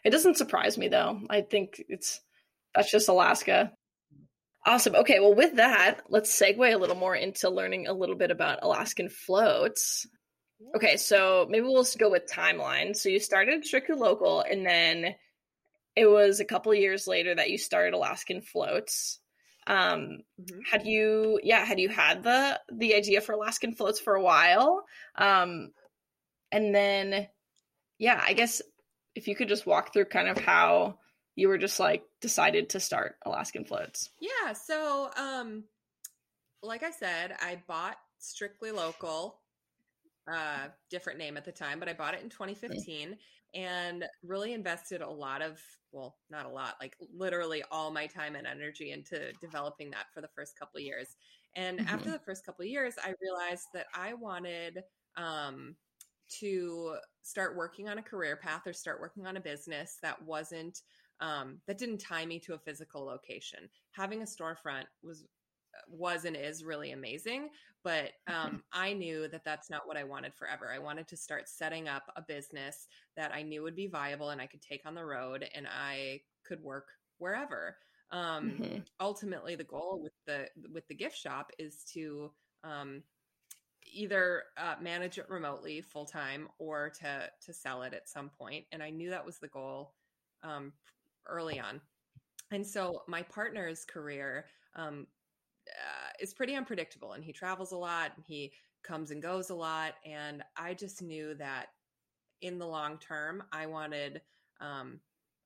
it 0.07 0.11
doesn't 0.11 0.37
surprise 0.37 0.77
me 0.77 0.87
though. 0.87 1.19
I 1.29 1.41
think 1.41 1.83
it's 1.89 2.21
that's 2.73 2.89
just 2.89 3.09
Alaska. 3.09 3.73
Awesome. 4.65 4.95
Okay, 4.95 5.19
well, 5.19 5.35
with 5.35 5.57
that, 5.57 6.01
let's 6.09 6.33
segue 6.33 6.73
a 6.73 6.77
little 6.77 6.95
more 6.95 7.15
into 7.15 7.49
learning 7.49 7.87
a 7.87 7.93
little 7.93 8.15
bit 8.15 8.31
about 8.31 8.59
Alaskan 8.61 9.09
floats. 9.09 10.07
Okay, 10.75 10.95
so 10.95 11.45
maybe 11.49 11.63
we'll 11.63 11.83
just 11.83 11.99
go 11.99 12.09
with 12.09 12.31
timeline. 12.31 12.95
So 12.95 13.09
you 13.09 13.19
started 13.19 13.65
strictly 13.65 13.95
local, 13.95 14.41
and 14.41 14.65
then 14.65 15.15
it 15.95 16.05
was 16.05 16.39
a 16.39 16.45
couple 16.45 16.73
years 16.73 17.05
later 17.05 17.35
that 17.35 17.49
you 17.49 17.57
started 17.57 17.93
Alaskan 17.93 18.41
floats. 18.41 19.19
Um, 19.67 20.19
mm-hmm. 20.39 20.59
Had 20.71 20.87
you, 20.87 21.39
yeah, 21.43 21.65
had 21.65 21.81
you 21.81 21.89
had 21.89 22.23
the 22.23 22.59
the 22.73 22.95
idea 22.95 23.19
for 23.19 23.33
Alaskan 23.33 23.73
floats 23.73 23.99
for 23.99 24.15
a 24.15 24.23
while? 24.23 24.85
Um, 25.17 25.71
and 26.49 26.73
then, 26.73 27.27
yeah, 27.99 28.21
I 28.25 28.31
guess 28.31 28.61
if 29.17 29.27
you 29.27 29.35
could 29.35 29.49
just 29.49 29.65
walk 29.65 29.91
through 29.91 30.05
kind 30.05 30.27
of 30.27 30.37
how 30.37 30.99
you 31.35 31.47
were 31.47 31.57
just 31.57 31.79
like 31.79 32.03
decided 32.21 32.69
to 32.69 32.79
start 32.79 33.15
Alaskan 33.25 33.65
floats. 33.65 34.11
Yeah. 34.21 34.53
So, 34.53 35.09
um, 35.17 35.63
like 36.61 36.83
I 36.83 36.91
said, 36.91 37.35
I 37.41 37.59
bought 37.67 37.97
strictly 38.19 38.69
local, 38.69 39.39
uh, 40.31 40.67
different 40.91 41.17
name 41.17 41.35
at 41.35 41.45
the 41.45 41.51
time, 41.51 41.79
but 41.79 41.89
I 41.89 41.93
bought 41.93 42.13
it 42.13 42.21
in 42.21 42.29
2015 42.29 43.09
mm-hmm. 43.09 43.13
and 43.59 44.05
really 44.23 44.53
invested 44.53 45.01
a 45.01 45.09
lot 45.09 45.41
of, 45.41 45.59
well, 45.91 46.15
not 46.29 46.45
a 46.45 46.49
lot, 46.49 46.75
like 46.79 46.95
literally 47.11 47.63
all 47.71 47.89
my 47.89 48.05
time 48.05 48.35
and 48.35 48.45
energy 48.45 48.91
into 48.91 49.31
developing 49.41 49.89
that 49.91 50.05
for 50.13 50.21
the 50.21 50.29
first 50.35 50.57
couple 50.59 50.79
years. 50.79 51.07
And 51.55 51.79
mm-hmm. 51.79 51.89
after 51.89 52.11
the 52.11 52.19
first 52.19 52.45
couple 52.45 52.65
years, 52.65 52.93
I 53.03 53.13
realized 53.19 53.65
that 53.73 53.87
I 53.95 54.13
wanted, 54.13 54.83
um, 55.15 55.75
to 56.39 56.97
start 57.27 57.57
working 57.57 57.89
on 57.89 57.97
a 57.97 58.03
career 58.03 58.37
path 58.37 58.65
or 58.65 58.71
start 58.71 59.01
working 59.01 59.27
on 59.27 59.35
a 59.35 59.41
business 59.41 59.97
that 60.01 60.21
wasn't 60.23 60.81
um, 61.19 61.57
that 61.67 61.77
didn't 61.77 61.97
tie 61.97 62.25
me 62.25 62.39
to 62.39 62.53
a 62.53 62.59
physical 62.59 63.03
location. 63.03 63.59
Having 63.91 64.21
a 64.21 64.25
storefront 64.25 64.85
was 65.03 65.25
was 65.89 66.25
and 66.25 66.35
is 66.35 66.63
really 66.63 66.91
amazing, 66.91 67.49
but 67.83 68.11
um, 68.27 68.63
I 68.73 68.93
knew 68.93 69.27
that 69.27 69.43
that's 69.43 69.69
not 69.69 69.87
what 69.87 69.97
I 69.97 70.05
wanted 70.05 70.33
forever. 70.35 70.71
I 70.73 70.79
wanted 70.79 71.07
to 71.09 71.17
start 71.17 71.49
setting 71.49 71.89
up 71.89 72.03
a 72.15 72.21
business 72.21 72.87
that 73.17 73.33
I 73.33 73.41
knew 73.41 73.61
would 73.63 73.75
be 73.75 73.87
viable 73.87 74.29
and 74.29 74.39
I 74.39 74.47
could 74.47 74.61
take 74.61 74.85
on 74.85 74.95
the 74.95 75.05
road 75.05 75.45
and 75.53 75.67
I 75.67 76.21
could 76.45 76.61
work 76.61 76.87
wherever. 77.17 77.75
Um, 78.11 78.51
mm-hmm. 78.51 78.77
Ultimately, 79.01 79.55
the 79.55 79.65
goal 79.65 79.99
with 80.01 80.13
the 80.25 80.47
with 80.71 80.87
the 80.87 80.95
gift 80.95 81.17
shop 81.17 81.51
is 81.59 81.83
to 81.93 82.31
um, 82.63 83.03
either 83.93 84.43
uh, 84.57 84.75
manage 84.81 85.17
it 85.17 85.29
remotely 85.29 85.81
full 85.81 86.05
time 86.05 86.47
or 86.59 86.91
to 87.01 87.29
to 87.45 87.53
sell 87.53 87.83
it 87.83 87.93
at 87.93 88.09
some 88.09 88.29
point. 88.29 88.65
And 88.71 88.81
I 88.83 88.89
knew 88.89 89.09
that 89.09 89.25
was 89.25 89.39
the 89.39 89.47
goal 89.47 89.93
um, 90.43 90.73
early 91.27 91.59
on. 91.59 91.81
And 92.51 92.65
so 92.65 93.03
my 93.07 93.21
partner's 93.23 93.83
career 93.83 94.45
um, 94.75 95.07
uh, 95.67 96.09
is 96.21 96.33
pretty 96.33 96.55
unpredictable, 96.55 97.13
and 97.13 97.23
he 97.23 97.33
travels 97.33 97.71
a 97.73 97.77
lot, 97.77 98.11
and 98.15 98.23
he 98.25 98.53
comes 98.83 99.11
and 99.11 99.21
goes 99.21 99.49
a 99.49 99.55
lot. 99.55 99.95
And 100.05 100.43
I 100.55 100.73
just 100.73 101.01
knew 101.01 101.33
that 101.35 101.67
in 102.41 102.57
the 102.57 102.67
long 102.67 102.97
term, 102.99 103.43
I 103.51 103.65
wanted 103.65 104.21
um, 104.61 104.99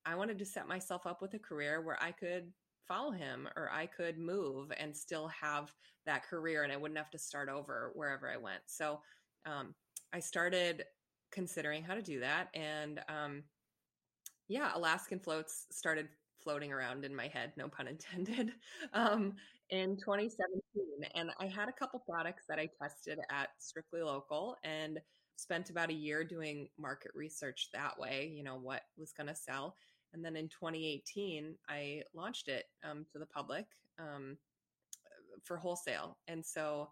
I 0.06 0.15
wanted 0.15 0.39
to 0.39 0.45
set 0.45 0.67
myself 0.67 1.06
up 1.06 1.21
with 1.21 1.34
a 1.34 1.39
career 1.39 1.82
where 1.82 1.97
I 2.01 2.12
could 2.12 2.51
follow 2.87 3.11
him 3.11 3.47
or 3.55 3.69
I 3.71 3.85
could 3.85 4.17
move 4.17 4.71
and 4.77 4.95
still 4.95 5.27
have 5.27 5.73
that 6.05 6.23
career 6.23 6.63
and 6.63 6.71
I 6.71 6.77
wouldn't 6.77 6.97
have 6.97 7.11
to 7.11 7.19
start 7.19 7.49
over 7.49 7.91
wherever 7.95 8.29
I 8.29 8.37
went. 8.37 8.61
So 8.65 8.99
um, 9.45 9.73
I 10.13 10.19
started 10.19 10.83
considering 11.31 11.83
how 11.83 11.95
to 11.95 12.01
do 12.01 12.19
that. 12.19 12.49
And 12.53 12.99
um, 13.07 13.43
yeah, 14.47 14.71
Alaskan 14.75 15.19
floats 15.19 15.67
started 15.71 16.07
floating 16.43 16.73
around 16.73 17.05
in 17.05 17.15
my 17.15 17.27
head, 17.27 17.53
no 17.55 17.67
pun 17.67 17.87
intended, 17.87 18.51
um, 18.93 19.33
in 19.69 19.95
2017. 19.97 20.61
And 21.15 21.31
I 21.39 21.45
had 21.45 21.69
a 21.69 21.73
couple 21.73 21.99
products 21.99 22.43
that 22.49 22.59
I 22.59 22.69
tested 22.81 23.19
at 23.29 23.49
Strictly 23.59 24.01
Local 24.01 24.57
and 24.63 24.99
spent 25.37 25.69
about 25.69 25.89
a 25.89 25.93
year 25.93 26.23
doing 26.23 26.67
market 26.77 27.11
research 27.15 27.69
that 27.73 27.97
way, 27.97 28.31
you 28.35 28.43
know, 28.43 28.55
what 28.55 28.81
was 28.97 29.11
going 29.11 29.27
to 29.27 29.35
sell. 29.35 29.75
And 30.13 30.24
then 30.24 30.36
in 30.36 30.50
2018, 30.50 31.56
I 31.69 32.04
launched 32.13 32.47
it 32.47 32.65
um, 32.84 33.06
to 33.12 33.19
the 33.19 33.26
public 33.26 33.65
um, 34.00 34.38
for 35.43 35.58
wholesale. 35.58 36.17
And 36.28 36.45
so, 36.45 36.89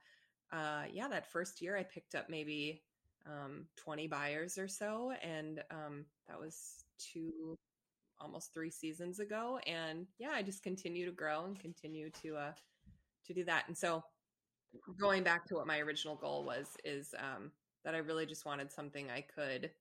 uh, 0.51 0.83
yeah, 0.91 1.07
that 1.07 1.31
first 1.31 1.61
year 1.61 1.77
I 1.77 1.83
picked 1.83 2.15
up 2.15 2.29
maybe 2.29 2.81
um, 3.25 3.65
20 3.77 4.07
buyers 4.07 4.57
or 4.57 4.67
so. 4.67 5.13
And 5.21 5.61
um, 5.69 6.05
that 6.27 6.39
was 6.39 6.85
two, 6.97 7.57
almost 8.19 8.53
three 8.53 8.71
seasons 8.71 9.19
ago. 9.19 9.59
And 9.67 10.07
yeah, 10.17 10.31
I 10.33 10.41
just 10.41 10.63
continue 10.63 11.05
to 11.05 11.11
grow 11.11 11.45
and 11.45 11.59
continue 11.59 12.09
to, 12.23 12.37
uh, 12.37 12.51
to 13.27 13.33
do 13.33 13.43
that. 13.45 13.65
And 13.67 13.77
so 13.77 14.03
going 14.97 15.23
back 15.23 15.45
to 15.47 15.55
what 15.55 15.67
my 15.67 15.79
original 15.79 16.15
goal 16.15 16.45
was, 16.45 16.67
is 16.85 17.13
um, 17.17 17.51
that 17.83 17.95
I 17.95 17.99
really 17.99 18.25
just 18.25 18.45
wanted 18.45 18.71
something 18.71 19.09
I 19.09 19.21
could 19.21 19.71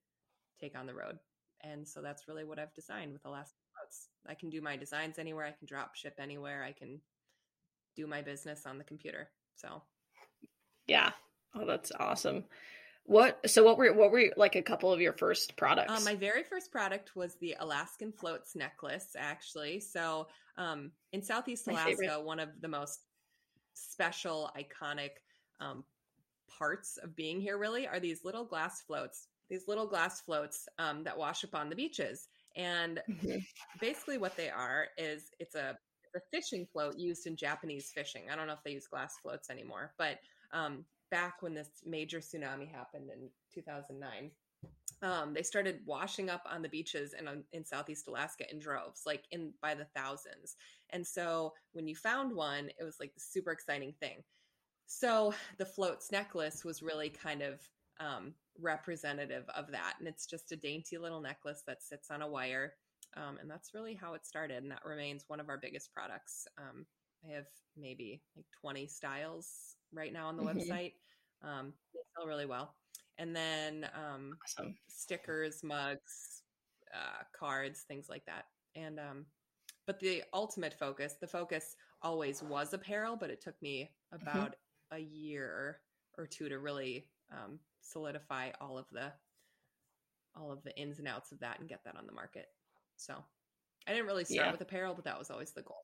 take 0.59 0.77
on 0.77 0.85
the 0.85 0.93
road 0.93 1.19
and 1.61 1.87
so 1.87 2.01
that's 2.01 2.27
really 2.27 2.43
what 2.43 2.59
I've 2.59 2.73
designed 2.73 3.13
with 3.13 3.23
the 3.23 3.29
Alaska 3.29 3.57
Floats. 3.73 4.09
I 4.27 4.33
can 4.33 4.49
do 4.49 4.61
my 4.61 4.75
designs 4.75 5.19
anywhere. 5.19 5.45
I 5.45 5.51
can 5.51 5.67
drop 5.67 5.95
ship 5.95 6.15
anywhere. 6.19 6.63
I 6.63 6.71
can 6.71 6.99
do 7.95 8.07
my 8.07 8.21
business 8.21 8.65
on 8.65 8.77
the 8.77 8.83
computer. 8.83 9.29
So, 9.55 9.81
yeah. 10.87 11.11
Oh, 11.55 11.65
that's 11.65 11.91
awesome. 11.99 12.45
What? 13.05 13.39
So, 13.49 13.63
what 13.63 13.77
were 13.77 13.91
what 13.93 14.11
were 14.11 14.31
like 14.37 14.55
a 14.55 14.61
couple 14.61 14.93
of 14.93 15.01
your 15.01 15.13
first 15.13 15.57
products? 15.57 15.91
Um, 15.91 16.03
my 16.03 16.15
very 16.15 16.43
first 16.43 16.71
product 16.71 17.15
was 17.15 17.35
the 17.35 17.55
Alaskan 17.59 18.11
Floats 18.11 18.55
necklace, 18.55 19.15
actually. 19.17 19.79
So, 19.79 20.27
um, 20.57 20.91
in 21.11 21.21
Southeast 21.21 21.67
my 21.67 21.73
Alaska, 21.73 21.95
favorite. 21.97 22.23
one 22.23 22.39
of 22.39 22.49
the 22.61 22.67
most 22.67 22.99
special, 23.73 24.51
iconic 24.57 25.11
um, 25.59 25.83
parts 26.49 26.97
of 26.97 27.15
being 27.15 27.39
here 27.39 27.57
really 27.57 27.87
are 27.87 27.99
these 27.99 28.23
little 28.23 28.43
glass 28.43 28.81
floats 28.81 29.27
these 29.49 29.67
little 29.67 29.87
glass 29.87 30.21
floats 30.21 30.67
um, 30.77 31.03
that 31.03 31.17
wash 31.17 31.43
up 31.43 31.55
on 31.55 31.69
the 31.69 31.75
beaches. 31.75 32.27
And 32.55 33.01
mm-hmm. 33.09 33.37
basically, 33.79 34.17
what 34.17 34.35
they 34.35 34.49
are 34.49 34.87
is 34.97 35.31
it's 35.39 35.55
a 35.55 35.77
a 36.15 36.19
fishing 36.31 36.65
float 36.71 36.97
used 36.97 37.27
in 37.27 37.35
Japanese 37.35 37.91
fishing. 37.93 38.23
I 38.31 38.35
don't 38.35 38.47
know 38.47 38.53
if 38.53 38.63
they 38.63 38.71
use 38.71 38.87
glass 38.87 39.17
floats 39.21 39.49
anymore, 39.49 39.93
but 39.97 40.19
um, 40.51 40.85
back 41.11 41.41
when 41.41 41.53
this 41.53 41.69
major 41.85 42.19
tsunami 42.19 42.69
happened 42.69 43.09
in 43.13 43.29
2009, 43.53 44.31
um, 45.01 45.33
they 45.33 45.43
started 45.43 45.79
washing 45.85 46.29
up 46.29 46.43
on 46.49 46.61
the 46.61 46.69
beaches 46.69 47.13
in 47.13 47.43
in 47.53 47.65
Southeast 47.65 48.07
Alaska 48.07 48.49
in 48.51 48.59
droves, 48.59 49.03
like 49.05 49.23
in 49.31 49.53
by 49.61 49.73
the 49.73 49.87
thousands. 49.95 50.57
And 50.89 51.05
so 51.05 51.53
when 51.73 51.87
you 51.87 51.95
found 51.95 52.35
one, 52.35 52.69
it 52.79 52.83
was 52.83 52.97
like 52.99 53.13
the 53.13 53.21
super 53.21 53.51
exciting 53.51 53.93
thing. 53.99 54.23
So 54.87 55.33
the 55.57 55.65
floats 55.65 56.11
necklace 56.11 56.65
was 56.65 56.81
really 56.81 57.09
kind 57.09 57.41
of 57.41 57.61
um, 57.99 58.33
representative 58.59 59.45
of 59.55 59.71
that. 59.71 59.95
And 59.99 60.07
it's 60.07 60.25
just 60.25 60.51
a 60.51 60.55
dainty 60.55 60.97
little 60.97 61.21
necklace 61.21 61.63
that 61.67 61.83
sits 61.83 62.09
on 62.11 62.21
a 62.21 62.27
wire. 62.27 62.73
Um, 63.17 63.37
and 63.41 63.49
that's 63.49 63.73
really 63.73 63.95
how 63.95 64.13
it 64.13 64.25
started. 64.25 64.61
And 64.63 64.71
that 64.71 64.85
remains 64.85 65.25
one 65.27 65.39
of 65.39 65.49
our 65.49 65.57
biggest 65.57 65.93
products. 65.93 66.47
Um, 66.57 66.85
I 67.27 67.33
have 67.33 67.45
maybe 67.77 68.21
like 68.35 68.45
20 68.61 68.87
styles 68.87 69.75
right 69.93 70.13
now 70.13 70.27
on 70.27 70.37
the 70.37 70.43
mm-hmm. 70.43 70.59
website. 70.59 70.93
Um, 71.43 71.73
they 71.93 72.01
sell 72.15 72.27
really 72.27 72.45
well. 72.45 72.75
And 73.17 73.35
then 73.35 73.87
um, 73.95 74.37
awesome. 74.45 74.75
stickers, 74.87 75.61
mugs, 75.63 76.43
uh, 76.93 77.23
cards, 77.37 77.83
things 77.87 78.07
like 78.09 78.25
that. 78.25 78.45
And 78.75 78.99
um, 78.99 79.25
but 79.85 79.99
the 79.99 80.23
ultimate 80.33 80.73
focus, 80.73 81.15
the 81.19 81.27
focus 81.27 81.75
always 82.01 82.43
was 82.43 82.73
apparel, 82.73 83.17
but 83.17 83.29
it 83.29 83.41
took 83.41 83.59
me 83.61 83.89
about 84.13 84.51
mm-hmm. 84.93 84.97
a 84.97 84.99
year 84.99 85.79
or 86.17 86.27
two 86.27 86.47
to 86.47 86.59
really 86.59 87.07
um, 87.31 87.59
solidify 87.91 88.51
all 88.59 88.77
of 88.77 88.85
the 88.91 89.11
all 90.35 90.51
of 90.51 90.63
the 90.63 90.75
ins 90.77 90.99
and 90.99 91.07
outs 91.07 91.31
of 91.31 91.39
that 91.39 91.59
and 91.59 91.67
get 91.67 91.83
that 91.85 91.97
on 91.97 92.05
the 92.05 92.13
market. 92.13 92.45
So 92.97 93.13
I 93.87 93.91
didn't 93.91 94.05
really 94.05 94.25
start 94.25 94.47
yeah. 94.47 94.51
with 94.51 94.61
apparel, 94.61 94.93
but 94.93 95.05
that 95.05 95.17
was 95.17 95.31
always 95.31 95.51
the 95.51 95.63
goal. 95.63 95.83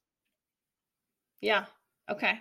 Yeah. 1.42 1.66
Okay 2.10 2.40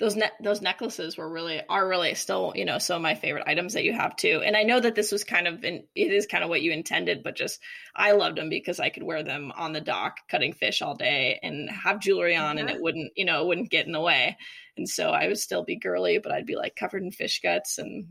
those 0.00 0.16
ne- 0.16 0.30
those 0.42 0.62
necklaces 0.62 1.16
were 1.16 1.28
really 1.28 1.60
are 1.68 1.86
really 1.86 2.14
still 2.14 2.52
you 2.56 2.64
know 2.64 2.78
some 2.78 2.96
of 2.96 3.02
my 3.02 3.14
favorite 3.14 3.46
items 3.46 3.74
that 3.74 3.84
you 3.84 3.92
have 3.92 4.16
too 4.16 4.42
and 4.44 4.56
i 4.56 4.62
know 4.62 4.80
that 4.80 4.94
this 4.94 5.12
was 5.12 5.22
kind 5.22 5.46
of 5.46 5.62
in, 5.62 5.84
it 5.94 6.10
is 6.10 6.26
kind 6.26 6.42
of 6.42 6.48
what 6.48 6.62
you 6.62 6.72
intended 6.72 7.22
but 7.22 7.36
just 7.36 7.60
i 7.94 8.12
loved 8.12 8.38
them 8.38 8.48
because 8.48 8.80
i 8.80 8.88
could 8.88 9.02
wear 9.02 9.22
them 9.22 9.52
on 9.54 9.72
the 9.72 9.80
dock 9.80 10.16
cutting 10.28 10.54
fish 10.54 10.82
all 10.82 10.96
day 10.96 11.38
and 11.42 11.70
have 11.70 12.00
jewelry 12.00 12.34
on 12.34 12.58
and 12.58 12.70
it 12.70 12.80
wouldn't 12.80 13.12
you 13.14 13.26
know 13.26 13.42
it 13.42 13.46
wouldn't 13.46 13.70
get 13.70 13.86
in 13.86 13.92
the 13.92 14.00
way 14.00 14.36
and 14.76 14.88
so 14.88 15.10
i 15.10 15.28
would 15.28 15.38
still 15.38 15.64
be 15.64 15.76
girly 15.76 16.18
but 16.18 16.32
i'd 16.32 16.46
be 16.46 16.56
like 16.56 16.74
covered 16.74 17.02
in 17.02 17.12
fish 17.12 17.40
guts 17.42 17.78
and 17.78 18.06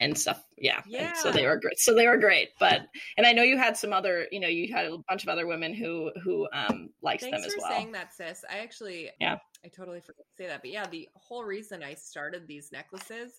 and 0.00 0.16
stuff. 0.16 0.42
Yeah. 0.56 0.80
Yeah. 0.86 1.08
And 1.08 1.16
so 1.16 1.32
they 1.32 1.46
were 1.46 1.58
great. 1.58 1.78
So 1.78 1.94
they 1.94 2.06
were 2.06 2.16
great. 2.16 2.50
But 2.60 2.82
and 3.16 3.26
I 3.26 3.32
know 3.32 3.42
you 3.42 3.56
had 3.58 3.76
some 3.76 3.92
other, 3.92 4.26
you 4.30 4.40
know, 4.40 4.48
you 4.48 4.72
had 4.72 4.86
a 4.86 4.98
bunch 5.08 5.22
of 5.22 5.28
other 5.28 5.46
women 5.46 5.74
who 5.74 6.10
who 6.22 6.48
um 6.52 6.90
liked 7.02 7.22
Thanks 7.22 7.38
them 7.38 7.46
as 7.46 7.54
well. 7.58 7.70
saying 7.70 7.92
that, 7.92 8.14
sis. 8.14 8.44
I 8.50 8.58
actually 8.58 9.10
yeah. 9.20 9.36
I 9.64 9.68
totally 9.68 10.00
forgot 10.00 10.24
to 10.28 10.42
say 10.42 10.46
that. 10.48 10.62
But 10.62 10.70
yeah, 10.70 10.86
the 10.86 11.08
whole 11.14 11.44
reason 11.44 11.82
I 11.82 11.94
started 11.94 12.46
these 12.46 12.70
necklaces 12.72 13.32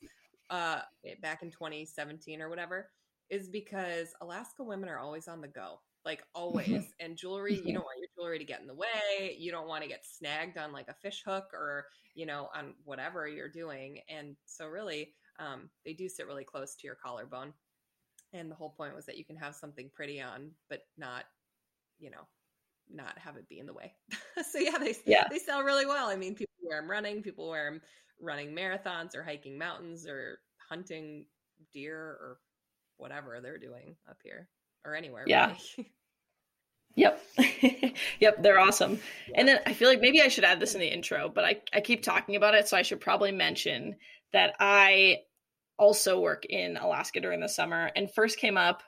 uh 0.50 0.80
back 1.22 1.44
in 1.44 1.52
2017 1.52 2.42
or 2.42 2.50
whatever 2.50 2.90
is 3.30 3.48
because 3.48 4.14
Alaska 4.22 4.64
women 4.64 4.90
are 4.90 5.00
always 5.00 5.28
on 5.28 5.42
the 5.42 5.48
go. 5.48 5.80
Like 6.06 6.24
always. 6.34 6.86
and 7.00 7.18
jewelry, 7.18 7.56
you 7.56 7.74
don't 7.74 7.84
want 7.84 8.00
your 8.00 8.10
jewelry 8.18 8.40
to 8.40 8.46
get 8.46 8.62
in 8.62 8.68
the 8.68 8.76
way. 8.76 9.36
You 9.38 9.52
don't 9.52 9.68
want 9.68 9.84
to 9.84 9.90
get 9.90 10.06
snagged 10.06 10.58
on 10.58 10.72
like 10.72 10.88
a 10.88 10.94
fish 10.94 11.24
hook 11.26 11.46
or, 11.54 11.86
you 12.16 12.26
know, 12.26 12.50
on 12.56 12.74
whatever 12.84 13.28
you're 13.28 13.50
doing. 13.50 14.00
And 14.10 14.36
so 14.46 14.66
really 14.66 15.14
um, 15.40 15.70
they 15.86 15.94
do 15.94 16.10
sit 16.10 16.28
really 16.28 16.44
close 16.44 16.76
to 16.76 16.88
your 16.88 16.96
collarbone. 16.96 17.54
And 18.34 18.52
the 18.52 18.56
whole 18.56 18.70
point 18.70 18.96
was 18.96 19.06
that 19.08 19.18
you 19.18 19.26
can 19.26 19.38
have 19.38 19.56
something 19.56 19.90
pretty 19.94 20.22
on, 20.22 20.52
but 20.70 20.82
not, 20.98 21.24
you 21.98 22.12
know, 22.12 22.28
not 22.92 23.18
have 23.18 23.38
it 23.38 23.50
be 23.50 23.60
in 23.60 23.66
the 23.66 23.74
way. 23.74 23.94
so 24.52 24.60
yeah, 24.60 24.78
they 24.78 24.96
yeah. 25.06 25.28
they 25.30 25.40
sell 25.40 25.64
really 25.64 25.86
well. 25.86 26.10
I 26.10 26.16
mean, 26.16 26.36
people 26.36 26.54
wear 26.64 26.82
them 26.82 26.92
running, 26.92 27.24
people 27.24 27.50
wear 27.50 27.72
them 27.72 27.82
running 28.22 28.56
marathons 28.56 29.16
or 29.16 29.24
hiking 29.24 29.58
mountains 29.58 30.06
or 30.06 30.40
hunting 30.70 31.26
deer 31.74 31.98
or 31.98 32.40
whatever 32.98 33.40
they're 33.42 33.58
doing 33.58 33.96
up 34.10 34.18
here 34.24 34.48
or 34.86 34.96
anywhere. 34.96 35.24
Yeah. 35.26 35.56
Really. 35.78 35.92
Yep. 36.96 37.22
yep, 38.20 38.42
they're 38.42 38.60
awesome. 38.60 39.00
And 39.36 39.48
then 39.48 39.60
I 39.66 39.74
feel 39.74 39.88
like 39.88 40.02
maybe 40.02 40.22
I 40.22 40.28
should 40.28 40.44
add 40.44 40.60
this 40.60 40.74
in 40.74 40.82
the 40.82 40.92
intro, 40.92 41.30
but 41.30 41.46
I, 41.46 41.62
I 41.72 41.80
keep 41.82 42.04
talking 42.04 42.36
about 42.36 42.56
it, 42.56 42.68
so 42.68 42.76
I 42.76 42.82
should 42.82 43.00
probably 43.00 43.32
mention 43.32 43.96
that 44.34 44.54
I 44.60 45.20
also 45.80 46.20
work 46.20 46.46
in 46.46 46.78
Alaska 46.78 47.22
during 47.22 47.40
the 47.40 47.48
summer 47.50 47.90
and 47.96 48.12
first 48.12 48.38
came 48.38 48.58
up 48.58 48.84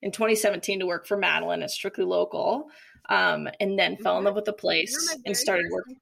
in 0.00 0.12
2017 0.12 0.80
to 0.80 0.86
work 0.86 1.06
for 1.06 1.16
Madeline 1.16 1.62
at 1.62 1.70
Strictly 1.70 2.04
Local, 2.04 2.68
um, 3.08 3.48
and 3.60 3.78
then 3.78 3.96
fell 3.98 4.16
in 4.16 4.24
love 4.24 4.34
with 4.34 4.46
the 4.46 4.52
place 4.52 5.14
and 5.26 5.36
started 5.36 5.66
working. 5.70 5.96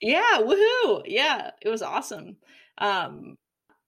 Yeah, 0.00 0.40
woohoo! 0.40 1.02
Yeah, 1.06 1.50
it 1.60 1.68
was 1.68 1.82
awesome. 1.82 2.36
Um, 2.78 3.36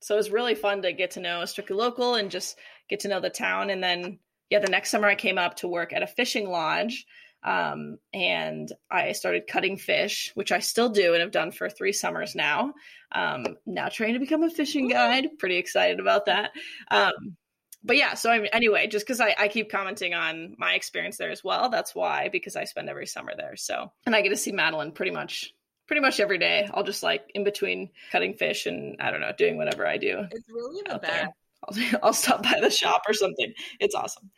so 0.01 0.15
it 0.15 0.19
was 0.19 0.31
really 0.31 0.55
fun 0.55 0.83
to 0.83 0.93
get 0.93 1.13
to 1.13 1.21
know 1.21 1.45
Strictly 1.45 1.77
Local 1.77 2.15
and 2.15 2.31
just 2.31 2.57
get 2.89 3.01
to 3.01 3.09
know 3.09 3.21
the 3.21 3.31
town. 3.31 3.71
And 3.71 3.83
then, 3.83 4.19
yeah, 4.51 4.61
the 4.61 4.71
next 4.71 4.91
summer 4.91 5.09
I 5.09 5.15
came 5.15 5.39
up 5.39 5.57
to 5.57 5.69
work 5.69 5.93
at 5.93 6.03
a 6.03 6.07
fishing 6.07 6.49
lodge 6.49 7.05
um, 7.45 7.99
and 8.13 8.73
I 8.91 9.13
started 9.13 9.47
cutting 9.47 9.77
fish, 9.77 10.33
which 10.35 10.51
I 10.51 10.61
still 10.61 10.89
do 10.89 11.13
and 11.13 11.21
have 11.21 11.31
done 11.31 11.53
for 11.53 11.69
three 11.69 11.93
summers 11.93 12.35
now. 12.35 12.73
Um, 13.13 13.57
now 13.67 13.89
trying 13.89 14.15
to 14.15 14.21
become 14.21 14.43
a 14.43 14.51
fishing 14.51 14.89
guide. 14.89 15.39
Pretty 15.39 15.57
excited 15.57 16.01
about 16.01 16.27
that. 16.27 16.53
Um, 16.91 17.37
but 17.85 17.99
yeah, 17.99 18.15
so 18.15 18.31
I 18.31 18.39
mean, 18.39 18.49
anyway, 18.53 18.87
just 18.87 19.07
because 19.07 19.21
I, 19.21 19.37
I 19.39 19.49
keep 19.49 19.71
commenting 19.71 20.15
on 20.15 20.57
my 20.59 20.73
experience 20.73 21.19
there 21.19 21.31
as 21.31 21.45
well, 21.45 21.69
that's 21.69 21.95
why 21.95 22.31
because 22.33 22.57
I 22.57 22.65
spend 22.65 22.89
every 22.89 23.07
summer 23.07 23.33
there. 23.37 23.57
So 23.57 23.93
and 24.07 24.17
I 24.17 24.23
get 24.23 24.31
to 24.31 24.37
see 24.37 24.53
Madeline 24.53 24.93
pretty 24.93 25.13
much 25.13 25.53
pretty 25.87 26.01
much 26.01 26.19
every 26.19 26.39
day. 26.39 26.67
I'll 26.73 26.83
just 26.83 27.03
like 27.03 27.31
in 27.35 27.45
between 27.45 27.91
cutting 28.11 28.35
fish 28.35 28.65
and 28.65 28.97
I 29.01 29.11
don't 29.11 29.21
know 29.21 29.33
doing 29.37 29.59
whatever 29.59 29.87
I 29.87 29.99
do. 29.99 30.25
It's 30.31 30.49
really 30.49 30.83
the 30.89 30.99
best. 30.99 31.31
I'll, 31.63 31.99
I'll 32.03 32.13
stop 32.15 32.43
by 32.43 32.59
the 32.61 32.71
shop 32.71 33.03
or 33.07 33.13
something. 33.13 33.53
It's 33.81 33.95
awesome. 33.95 34.31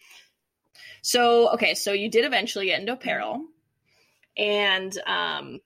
So, 1.03 1.53
okay, 1.55 1.75
so 1.75 1.93
you 1.93 2.11
did 2.11 2.25
eventually 2.25 2.67
get 2.67 2.81
into 2.81 2.93
apparel. 2.93 3.45
And 4.37 4.97
um 5.07 5.61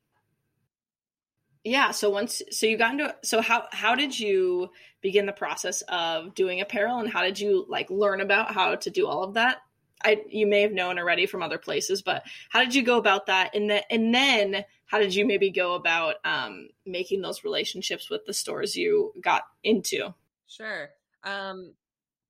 yeah, 1.65 1.91
so 1.91 2.09
once 2.09 2.41
so 2.51 2.67
you 2.67 2.79
got 2.79 2.93
into 2.93 3.15
so 3.23 3.41
how 3.41 3.65
how 3.71 3.95
did 3.95 4.19
you 4.19 4.71
begin 5.03 5.27
the 5.27 5.33
process 5.33 5.83
of 5.89 6.35
doing 6.35 6.61
apparel 6.61 7.01
and 7.01 7.09
how 7.09 7.23
did 7.23 7.39
you 7.39 7.67
like 7.69 7.91
learn 7.91 8.21
about 8.21 8.53
how 8.55 8.75
to 8.77 8.91
do 8.91 9.07
all 9.07 9.23
of 9.23 9.35
that? 9.35 9.59
I 10.03 10.23
you 10.29 10.47
may 10.47 10.63
have 10.63 10.73
known 10.73 10.99
already 10.99 11.27
from 11.27 11.43
other 11.43 11.59
places, 11.59 12.01
but 12.01 12.23
how 12.49 12.61
did 12.61 12.75
you 12.75 12.83
go 12.83 12.97
about 12.97 13.27
that? 13.27 13.55
And 13.55 13.69
then 13.69 13.83
and 13.91 14.15
then 14.15 14.65
how 14.87 14.99
did 14.99 15.15
you 15.15 15.27
maybe 15.27 15.51
go 15.51 15.75
about 15.75 16.17
um, 16.25 16.69
making 16.85 17.23
those 17.23 17.45
relationships 17.45 18.11
with 18.11 18.25
the 18.27 18.33
stores 18.33 18.75
you 18.75 19.13
got 19.21 19.43
into? 19.63 20.13
Sure. 20.49 20.91
Um, 21.23 21.75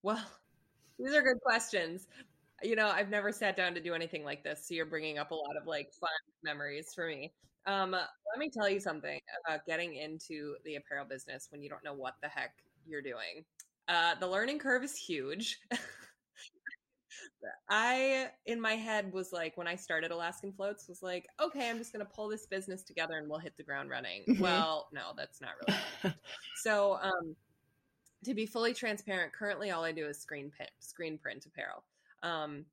well, 0.03 0.23
these 0.99 1.15
are 1.15 1.23
good 1.23 1.41
questions 1.41 2.07
you 2.63 2.77
know, 2.77 2.89
I've 2.89 3.11
never 3.11 3.33
sat 3.33 3.57
down 3.57 3.75
to 3.75 3.81
do 3.81 3.95
anything 3.95 4.25
like 4.25 4.45
this. 4.45 4.67
So 4.67 4.75
you're 4.75 4.87
bringing 4.87 5.19
up 5.19 5.31
a 5.31 5.35
lot 5.35 5.57
of 5.61 5.67
like 5.67 5.93
fun 5.93 6.11
memories 6.43 6.93
for 6.95 7.07
me. 7.07 7.33
Um, 7.67 7.93
let 7.93 8.39
me 8.39 8.51
tell 8.51 8.69
you 8.69 8.81
something 8.81 9.21
about 9.47 9.67
getting 9.67 9.95
into 9.95 10.57
the 10.65 10.77
apparel 10.77 11.05
business 11.05 11.49
when 11.51 11.63
you 11.63 11.69
don't 11.69 11.85
know 11.85 11.95
what 11.95 12.15
the 12.23 12.29
heck 12.29 12.53
you're 12.87 13.03
doing. 13.03 13.45
Uh, 13.89 14.15
the 14.21 14.27
learning 14.27 14.59
curve 14.59 14.83
is 14.83 14.97
huge. 14.97 15.59
I, 17.69 18.29
in 18.47 18.61
my 18.61 18.75
head, 18.75 19.13
was 19.13 19.33
like, 19.33 19.57
when 19.57 19.67
I 19.67 19.75
started 19.77 20.11
Alaskan 20.11 20.53
Floats, 20.53 20.89
was 20.89 21.03
like, 21.03 21.27
okay, 21.41 21.69
I'm 21.69 21.79
just 21.79 21.93
going 21.93 22.05
to 22.05 22.13
pull 22.13 22.29
this 22.29 22.47
business 22.47 22.83
together 22.83 23.19
and 23.19 23.29
we'll 23.29 23.39
hit 23.39 23.57
the 23.57 23.63
ground 23.63 23.91
running. 23.91 24.23
Mm-hmm. 24.29 24.43
Well, 24.43 24.89
no, 24.93 25.13
that's 25.17 25.41
not 25.41 25.53
really. 25.67 26.15
so, 26.63 26.99
um, 27.03 27.35
to 28.25 28.35
be 28.35 28.47
fully 28.47 28.75
transparent, 28.75 29.33
currently 29.33 29.71
all 29.71 29.83
I 29.83 29.93
do 29.93 30.07
is 30.07 30.19
screen 30.19 30.51
print, 30.55 30.71
screen 30.81 31.19
print 31.19 31.47
apparel. 31.47 31.85
Um, 32.23 32.65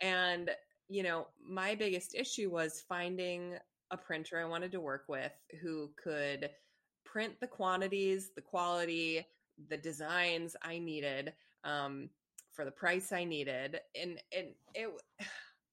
and, 0.00 0.50
you 0.88 1.02
know, 1.02 1.28
my 1.44 1.74
biggest 1.74 2.14
issue 2.14 2.50
was 2.50 2.84
finding 2.88 3.54
a 3.90 3.96
printer 3.96 4.38
I 4.38 4.44
wanted 4.44 4.72
to 4.72 4.80
work 4.80 5.04
with 5.08 5.32
who 5.60 5.90
could 6.02 6.50
print 7.04 7.34
the 7.40 7.46
quantities, 7.46 8.30
the 8.34 8.42
quality, 8.42 9.26
the 9.68 9.76
designs 9.76 10.56
I 10.62 10.78
needed 10.78 11.32
um, 11.64 12.10
for 12.52 12.64
the 12.64 12.70
price 12.70 13.12
I 13.12 13.24
needed. 13.24 13.80
And, 14.00 14.20
and 14.36 14.48
it, 14.74 14.90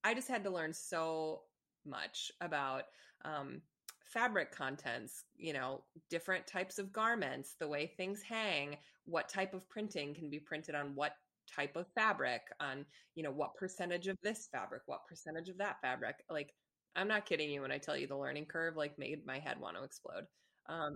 I 0.04 0.14
just 0.14 0.28
had 0.28 0.44
to 0.44 0.52
learn 0.52 0.72
so 0.72 1.42
much 1.86 2.32
about 2.42 2.84
um, 3.24 3.62
fabric 4.06 4.52
contents, 4.52 5.24
you 5.36 5.52
know, 5.52 5.82
different 6.10 6.46
types 6.48 6.78
of 6.80 6.94
garments, 6.94 7.56
the 7.60 7.68
way 7.68 7.88
things 7.88 8.22
hang, 8.22 8.78
what 9.06 9.28
type 9.30 9.54
of 9.54 9.68
printing 9.68 10.14
can 10.14 10.30
be 10.30 10.40
printed 10.40 10.76
on 10.76 10.96
what 10.96 11.18
type 11.54 11.76
of 11.76 11.86
fabric 11.96 12.42
on 12.60 12.86
you 13.16 13.24
know 13.24 13.32
what 13.32 13.56
percentage 13.56 14.08
of 14.08 14.18
this 14.24 14.48
fabric 14.52 14.82
what 14.86 15.06
percentage 15.08 15.50
of 15.50 15.58
that 15.58 15.78
fabric 15.82 16.16
like 16.30 16.54
i'm 16.96 17.08
not 17.08 17.26
kidding 17.26 17.50
you 17.50 17.62
when 17.62 17.72
i 17.72 17.78
tell 17.78 17.98
you 17.98 18.08
the 18.08 18.18
learning 18.18 18.46
curve 18.46 18.76
like 18.76 18.98
made 18.98 19.26
my 19.26 19.40
head 19.40 19.60
want 19.60 19.76
to 19.78 19.84
explode. 19.84 20.26
Um 20.70 20.94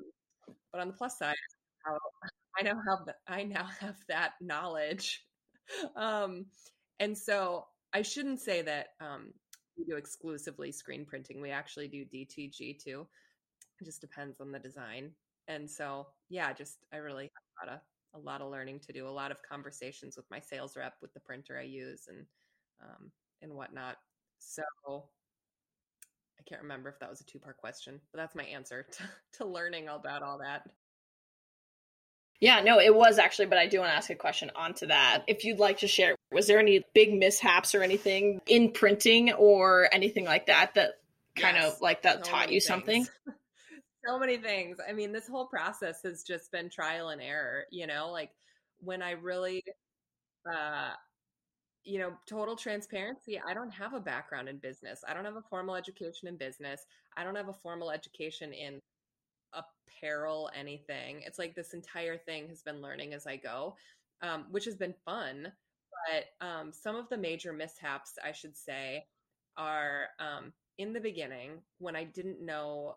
but 0.72 0.82
on 0.82 0.88
the 0.88 0.94
plus 0.94 1.18
side 1.20 1.36
i 2.60 2.64
now 2.64 2.76
have 2.90 3.06
the, 3.06 3.16
i 3.28 3.44
now 3.44 3.66
have 3.80 3.98
that 4.08 4.34
knowledge. 4.42 5.24
Um 5.96 6.48
and 7.00 7.16
so 7.16 7.66
i 7.94 8.02
shouldn't 8.02 8.42
say 8.42 8.64
that 8.64 8.88
um 9.00 9.32
we 9.78 9.86
do 9.86 9.98
exclusively 9.98 10.72
screen 10.72 11.06
printing 11.06 11.42
we 11.42 11.52
actually 11.52 11.88
do 11.88 12.06
dtg 12.06 12.84
too. 12.84 13.06
It 13.80 13.86
just 13.86 14.02
depends 14.02 14.42
on 14.42 14.52
the 14.52 14.58
design. 14.58 15.12
And 15.48 15.70
so 15.70 16.08
yeah 16.28 16.54
just 16.54 16.80
i 16.92 16.98
really 16.98 17.26
have 17.26 17.68
a 17.70 17.72
lot 17.72 17.76
of 17.76 17.82
a 18.14 18.20
lot 18.20 18.42
of 18.42 18.52
learning 18.52 18.80
to 18.82 18.94
do, 18.94 19.08
a 19.08 19.10
lot 19.10 19.32
of 19.32 19.38
conversations 19.42 20.18
with 20.18 20.26
my 20.32 20.40
sales 20.40 20.76
rep, 20.76 20.96
with 21.02 21.14
the 21.14 21.20
printer 21.20 21.58
I 21.58 21.64
use, 21.64 22.08
and 22.08 22.26
um, 22.82 23.12
and 23.42 23.54
whatnot. 23.54 23.98
So 24.40 24.64
I 26.40 26.44
can't 26.48 26.62
remember 26.62 26.90
if 26.90 27.00
that 27.00 27.10
was 27.10 27.22
a 27.22 27.26
two 27.26 27.40
part 27.40 27.58
question, 27.58 28.00
but 28.12 28.20
that's 28.20 28.36
my 28.36 28.44
answer 28.44 28.86
to, 28.92 29.04
to 29.38 29.46
learning 29.46 29.88
about 29.88 30.24
all 30.24 30.40
that. 30.40 30.70
Yeah, 32.42 32.62
no, 32.62 32.80
it 32.80 32.96
was 32.96 33.20
actually, 33.20 33.48
but 33.48 33.58
I 33.58 33.68
do 33.68 33.80
want 33.80 33.92
to 33.92 33.96
ask 33.96 34.10
a 34.10 34.16
question 34.16 34.50
onto 34.56 34.88
that. 34.88 35.26
If 35.28 35.44
you'd 35.44 35.60
like 35.60 35.80
to 35.80 35.88
share, 35.88 36.16
was 36.32 36.48
there 36.48 36.58
any 36.58 36.86
big 36.94 37.14
mishaps 37.14 37.76
or 37.76 37.84
anything 37.84 38.40
in 38.48 38.72
printing 38.72 39.34
or 39.34 39.90
anything 39.92 40.24
like 40.24 40.46
that 40.46 40.76
that 40.76 41.00
kind 41.36 41.58
yes, 41.58 41.74
of 41.74 41.82
like 41.82 42.04
that 42.04 42.24
taught 42.24 42.48
you 42.50 42.62
things. 42.62 42.66
something? 42.66 43.08
so 44.06 44.18
many 44.20 44.38
things. 44.38 44.78
I 44.88 44.94
mean, 44.94 45.12
this 45.12 45.28
whole 45.28 45.48
process 45.48 46.02
has 46.04 46.24
just 46.24 46.52
been 46.52 46.70
trial 46.70 47.10
and 47.10 47.22
error, 47.22 47.64
you 47.72 47.88
know, 47.88 48.10
like 48.12 48.32
when 48.80 49.02
I 49.02 49.12
really 49.12 49.64
uh 50.52 50.92
you 51.86 52.00
know, 52.00 52.14
total 52.28 52.56
transparency, 52.56 53.42
I 53.48 53.54
don't 53.54 53.72
have 53.72 53.94
a 53.94 54.00
background 54.00 54.50
in 54.50 54.58
business. 54.58 55.04
I 55.08 55.14
don't 55.14 55.26
have 55.26 55.38
a 55.38 55.42
formal 55.50 55.76
education 55.76 56.28
in 56.28 56.38
business. 56.38 56.82
I 57.18 57.24
don't 57.24 57.36
have 57.36 57.50
a 57.50 57.54
formal 57.54 57.92
education 57.92 58.54
in 58.54 58.80
apparel, 59.54 60.50
anything. 60.56 61.22
It's 61.26 61.40
like 61.40 61.56
this 61.56 61.74
entire 61.74 62.18
thing 62.18 62.48
has 62.50 62.62
been 62.62 62.82
learning 62.82 63.14
as 63.14 63.28
I 63.28 63.38
go, 63.38 63.76
um, 64.22 64.46
which 64.52 64.66
has 64.66 64.76
been 64.76 64.94
fun. 65.06 65.52
But 66.08 66.46
um, 66.46 66.72
some 66.74 66.96
of 66.96 67.10
the 67.10 67.18
major 67.18 67.54
mishaps, 67.54 68.14
I 68.24 68.32
should 68.32 68.58
say, 68.58 69.06
are 69.58 70.08
um, 70.20 70.54
in 70.78 70.94
the 70.94 71.00
beginning 71.00 71.62
when 71.80 71.96
I 71.96 72.06
didn't 72.06 72.42
know 72.46 72.96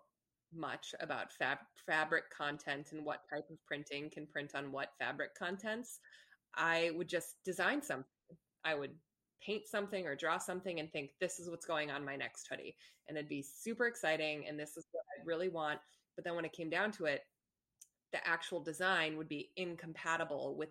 much 0.55 0.95
about 1.01 1.33
fab- 1.33 1.59
fabric 1.87 2.25
content 2.37 2.93
and 2.93 3.05
what 3.05 3.23
type 3.29 3.49
of 3.51 3.65
printing 3.67 4.11
can 4.11 4.27
print 4.27 4.55
on 4.55 4.73
what 4.73 4.91
fabric 4.99 5.35
contents. 5.35 6.01
I 6.55 6.91
would 6.95 7.09
just 7.09 7.37
design 7.45 7.83
something. 7.83 8.07
I 8.65 8.75
would 8.75 8.93
paint 9.45 9.67
something 9.67 10.07
or 10.07 10.15
draw 10.15 10.39
something 10.39 10.81
and 10.81 10.91
think 10.93 11.11
this 11.21 11.41
is 11.41 11.51
what's 11.51 11.67
going 11.67 11.91
on 11.91 12.05
my 12.05 12.17
next 12.17 12.47
hoodie 12.49 12.77
and 13.09 13.17
it'd 13.17 13.29
be 13.29 13.43
super 13.43 13.87
exciting 13.87 14.47
and 14.47 14.59
this 14.59 14.77
is 14.77 14.87
what 14.93 15.03
I 15.19 15.25
really 15.25 15.49
want 15.49 15.81
but 16.15 16.25
then 16.25 16.37
when 16.37 16.45
it 16.45 16.53
came 16.53 16.71
down 16.71 16.93
to 16.93 17.07
it 17.07 17.23
the 18.13 18.27
actual 18.27 18.61
design 18.61 19.17
would 19.17 19.29
be 19.29 19.51
incompatible 19.57 20.57
with 20.57 20.69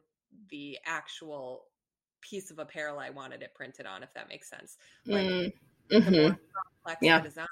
the 0.50 0.78
actual 0.86 1.66
piece 2.22 2.52
of 2.52 2.60
apparel 2.60 3.00
I 3.00 3.10
wanted 3.10 3.42
it 3.42 3.54
printed 3.56 3.86
on 3.86 4.04
if 4.04 4.14
that 4.14 4.30
makes 4.30 4.50
sense 4.50 4.78
like 5.10 5.28
Mm, 5.28 5.52
the 6.06 6.12
more 6.12 6.30
mhm. 6.30 6.38
complex 6.86 7.02
Yeah. 7.02 7.16
the 7.16 7.22
design 7.22 7.48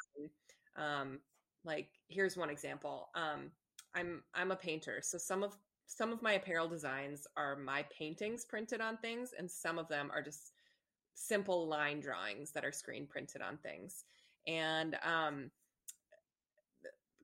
um 0.78 1.20
like 1.64 1.90
here's 2.08 2.38
one 2.38 2.50
example 2.50 3.10
um 3.16 3.52
i'm 3.96 4.24
i'm 4.34 4.52
a 4.52 4.56
painter 4.56 5.00
so 5.02 5.18
some 5.18 5.44
of 5.44 5.58
some 5.86 6.12
of 6.14 6.22
my 6.22 6.34
apparel 6.34 6.68
designs 6.68 7.26
are 7.36 7.56
my 7.56 7.84
paintings 7.98 8.46
printed 8.46 8.80
on 8.82 8.98
things 8.98 9.32
and 9.38 9.50
some 9.50 9.80
of 9.80 9.88
them 9.88 10.10
are 10.14 10.22
just 10.22 10.52
simple 11.16 11.68
line 11.68 12.00
drawings 12.00 12.52
that 12.52 12.64
are 12.64 12.72
screen 12.72 13.06
printed 13.08 13.42
on 13.42 13.58
things 13.58 14.04
and 14.48 14.98
um 15.04 15.52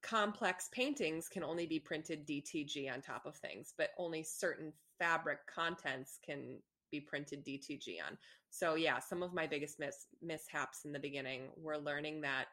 complex 0.05 0.69
paintings 0.71 1.27
can 1.27 1.43
only 1.43 1.65
be 1.65 1.79
printed 1.79 2.27
DTG 2.27 2.93
on 2.93 3.01
top 3.01 3.25
of 3.25 3.35
things, 3.35 3.73
but 3.75 3.89
only 3.97 4.21
certain 4.21 4.71
fabric 4.99 5.39
contents 5.47 6.19
can 6.23 6.59
be 6.91 7.01
printed 7.01 7.43
DTG 7.43 7.95
on. 8.07 8.15
So 8.51 8.75
yeah, 8.75 8.99
some 8.99 9.23
of 9.23 9.33
my 9.33 9.47
biggest 9.47 9.79
mis- 9.79 10.05
mishaps 10.21 10.85
in 10.85 10.91
the 10.91 10.99
beginning 10.99 11.49
were 11.57 11.79
learning 11.79 12.21
that 12.21 12.45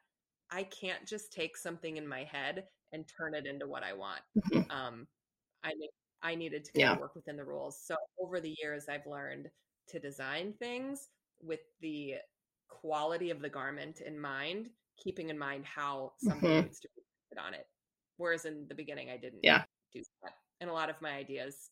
I 0.53 0.65
can't 0.65 1.07
just 1.09 1.33
take 1.33 1.57
something 1.57 1.99
in 1.99 2.09
my 2.09 2.25
head 2.25 2.69
and 2.93 3.09
turn 3.09 3.35
it 3.35 3.47
into 3.47 3.69
what 3.69 3.85
I 3.85 3.95
want. 3.95 4.23
Mhm. 4.35 4.63
Um, 4.71 5.09
I 5.65 5.73
I 6.23 6.35
needed 6.37 6.65
to 6.67 6.73
kind 6.73 6.91
Yeah. 6.91 6.95
of 6.95 6.99
work 6.99 7.17
within 7.17 7.37
the 7.37 7.45
rules. 7.45 7.85
So 7.85 7.97
over 8.21 8.41
the 8.41 8.57
years, 8.63 8.89
I've 8.89 9.07
learned 9.07 9.51
to 9.89 10.01
design 10.01 10.55
things 10.55 11.11
with 11.41 11.61
the 11.81 12.17
quality 12.69 13.31
of 13.31 13.41
the 13.41 13.51
garment 13.51 14.01
in 14.03 14.19
mind, 14.21 14.71
keeping 14.97 15.31
in 15.31 15.39
mind 15.39 15.67
how 15.67 16.15
something 16.19 16.55
Mhm. 16.55 16.63
needs 16.63 16.81
to 16.81 16.89
be 16.97 17.03
printed 17.29 17.45
on 17.47 17.55
it. 17.55 17.69
Whereas 18.19 18.45
in 18.47 18.69
the 18.69 18.75
beginning, 18.77 19.11
I 19.11 19.17
didn't 19.19 19.43
Yeah. 19.43 19.65
do 19.93 20.03
that, 20.23 20.35
and 20.61 20.71
a 20.71 20.75
lot 20.75 20.91
of 20.91 21.01
my 21.03 21.13
ideas 21.13 21.71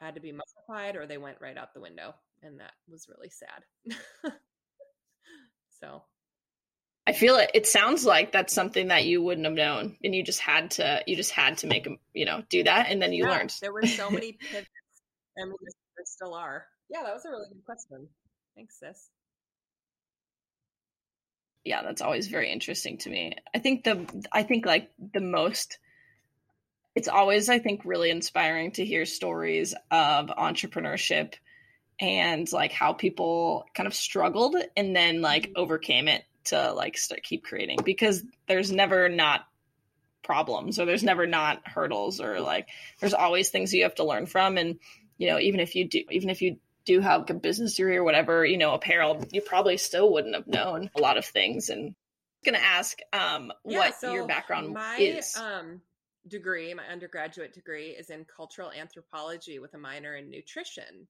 had 0.00 0.14
to 0.16 0.20
be 0.22 0.32
modified 0.32 0.96
or 0.96 1.06
they 1.06 1.18
went 1.18 1.40
right 1.40 1.56
out 1.58 1.74
the 1.74 1.80
window, 1.80 2.14
and 2.42 2.60
that 2.60 2.74
was 2.88 3.08
really 3.08 3.30
sad. 3.30 3.64
so 5.68 6.04
I 7.06 7.12
feel 7.12 7.36
it. 7.36 7.50
It 7.54 7.66
sounds 7.66 8.04
like 8.04 8.32
that's 8.32 8.52
something 8.52 8.88
that 8.88 9.04
you 9.04 9.22
wouldn't 9.22 9.46
have 9.46 9.54
known, 9.54 9.96
and 10.02 10.14
you 10.14 10.24
just 10.24 10.40
had 10.40 10.72
to. 10.72 11.02
You 11.06 11.14
just 11.14 11.30
had 11.30 11.58
to 11.58 11.66
make 11.66 11.88
You 12.14 12.24
know, 12.24 12.42
do 12.48 12.64
that, 12.64 12.90
and 12.90 13.00
then 13.00 13.12
you 13.12 13.24
yeah, 13.24 13.30
learned. 13.30 13.54
there 13.60 13.72
were 13.72 13.86
so 13.86 14.10
many 14.10 14.32
pivots, 14.32 14.68
and 15.36 15.50
there 15.50 15.72
there 15.96 16.04
still 16.04 16.34
are. 16.34 16.66
Yeah, 16.90 17.02
that 17.04 17.14
was 17.14 17.24
a 17.24 17.30
really 17.30 17.48
good 17.48 17.64
question. 17.64 18.08
Thanks, 18.56 18.78
sis. 18.80 19.08
yeah, 21.66 21.82
that's 21.82 22.00
always 22.00 22.28
very 22.28 22.50
interesting 22.50 22.98
to 22.98 23.10
me. 23.10 23.34
I 23.54 23.58
think 23.58 23.84
the 23.84 24.06
I 24.32 24.44
think 24.44 24.64
like 24.64 24.90
the 25.12 25.20
most 25.20 25.78
it's 26.94 27.08
always 27.08 27.48
I 27.48 27.58
think 27.58 27.82
really 27.84 28.10
inspiring 28.10 28.70
to 28.72 28.84
hear 28.84 29.04
stories 29.04 29.74
of 29.90 30.28
entrepreneurship 30.28 31.34
and 32.00 32.50
like 32.52 32.72
how 32.72 32.92
people 32.92 33.66
kind 33.74 33.86
of 33.86 33.94
struggled 33.94 34.56
and 34.76 34.94
then 34.94 35.20
like 35.20 35.44
mm-hmm. 35.44 35.60
overcame 35.60 36.08
it 36.08 36.24
to 36.46 36.72
like 36.72 36.96
start 36.98 37.22
keep 37.22 37.44
creating 37.44 37.78
because 37.84 38.22
there's 38.48 38.72
never 38.72 39.08
not 39.08 39.46
problems 40.22 40.78
or 40.78 40.84
there's 40.84 41.04
never 41.04 41.26
not 41.26 41.66
hurdles 41.66 42.20
or 42.20 42.40
like 42.40 42.68
there's 43.00 43.14
always 43.14 43.48
things 43.48 43.72
you 43.72 43.84
have 43.84 43.94
to 43.94 44.04
learn 44.04 44.26
from. 44.26 44.58
And 44.58 44.78
you 45.18 45.28
know 45.28 45.38
even 45.38 45.60
if 45.60 45.74
you 45.74 45.88
do 45.88 46.02
even 46.10 46.30
if 46.30 46.42
you 46.42 46.58
do 46.84 47.00
have 47.00 47.22
like 47.22 47.30
a 47.30 47.34
business 47.34 47.74
degree 47.74 47.96
or 47.96 48.04
whatever 48.04 48.44
you 48.44 48.58
know 48.58 48.72
apparel 48.74 49.24
you 49.32 49.40
probably 49.40 49.76
still 49.76 50.12
wouldn't 50.12 50.34
have 50.34 50.46
known 50.46 50.90
a 50.94 51.00
lot 51.00 51.16
of 51.16 51.24
things. 51.24 51.68
And 51.68 51.88
I'm 51.88 51.94
gonna 52.44 52.58
ask 52.64 52.98
um 53.12 53.52
Yeah, 53.64 53.78
what 53.78 53.94
so 53.94 54.12
your 54.12 54.26
background 54.26 54.74
my 54.74 54.96
is. 54.98 55.36
um 55.36 55.80
degree 56.28 56.74
my 56.74 56.84
undergraduate 56.86 57.54
degree 57.54 57.90
is 57.90 58.10
in 58.10 58.24
cultural 58.24 58.72
anthropology 58.72 59.60
with 59.60 59.74
a 59.74 59.78
minor 59.78 60.16
in 60.16 60.28
nutrition 60.28 61.06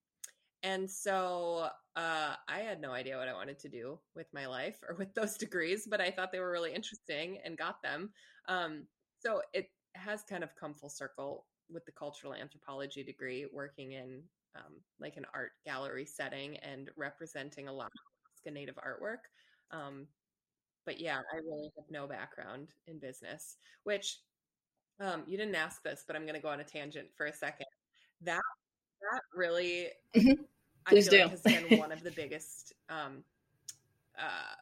and 0.67 0.91
so 0.91 1.69
uh, 1.97 2.35
i 2.49 2.59
had 2.61 2.81
no 2.81 2.93
idea 2.93 3.17
what 3.17 3.29
i 3.29 3.33
wanted 3.35 3.59
to 3.59 3.69
do 3.69 3.99
with 4.17 4.27
my 4.35 4.47
life 4.47 4.79
or 4.89 4.97
with 4.97 5.15
those 5.15 5.37
degrees 5.45 5.87
but 5.91 6.01
i 6.01 6.11
thought 6.11 6.33
they 6.33 6.41
were 6.41 6.51
really 6.51 6.75
interesting 6.75 7.39
and 7.45 7.59
got 7.59 7.83
them. 7.83 8.11
Um, 8.49 8.87
so 9.19 9.43
it 9.53 9.71
has 9.95 10.23
kind 10.29 10.45
of 10.45 10.55
come 10.55 10.75
full 10.75 10.91
circle 10.91 11.47
with 11.71 11.85
the 11.87 11.93
cultural 11.93 12.35
anthropology 12.35 13.03
degree 13.03 13.47
working 13.53 13.93
in 13.93 14.23
um, 14.57 14.75
like 15.01 15.17
an 15.17 15.27
art 15.35 15.53
gallery 15.65 16.07
setting 16.07 16.57
and 16.59 16.91
representing 16.97 17.69
a 17.69 17.73
lot 17.73 17.87
of 17.87 18.01
Alaska 18.31 18.51
native 18.53 18.77
artwork. 18.77 19.27
Um, 19.73 20.07
but 20.87 21.01
yeah, 21.01 21.19
I 21.33 21.39
really 21.39 21.71
have 21.77 21.87
no 21.91 22.07
background 22.07 22.69
in 22.87 22.99
business, 23.01 23.57
which 23.85 24.21
um, 25.01 25.25
you 25.27 25.37
didn't 25.37 25.55
ask 25.55 25.83
this, 25.83 26.05
but 26.07 26.17
I'm 26.17 26.23
going 26.25 26.35
to 26.37 26.43
go 26.43 26.49
on 26.51 26.61
a 26.61 26.65
tangent 26.65 27.09
for 27.17 27.27
a 27.27 27.33
second. 27.35 27.67
That 28.23 28.41
that 29.03 29.23
really, 29.35 29.89
Mhm. 30.93 30.95
I 30.95 30.97
feel 30.97 31.13
do. 31.13 31.15
like 31.15 31.29
has 31.29 31.47
been 31.47 31.75
one 31.75 31.93
of 31.93 32.03
the 32.03 32.11
biggest 32.13 32.73
um, 32.89 33.25
uh, 34.19 34.55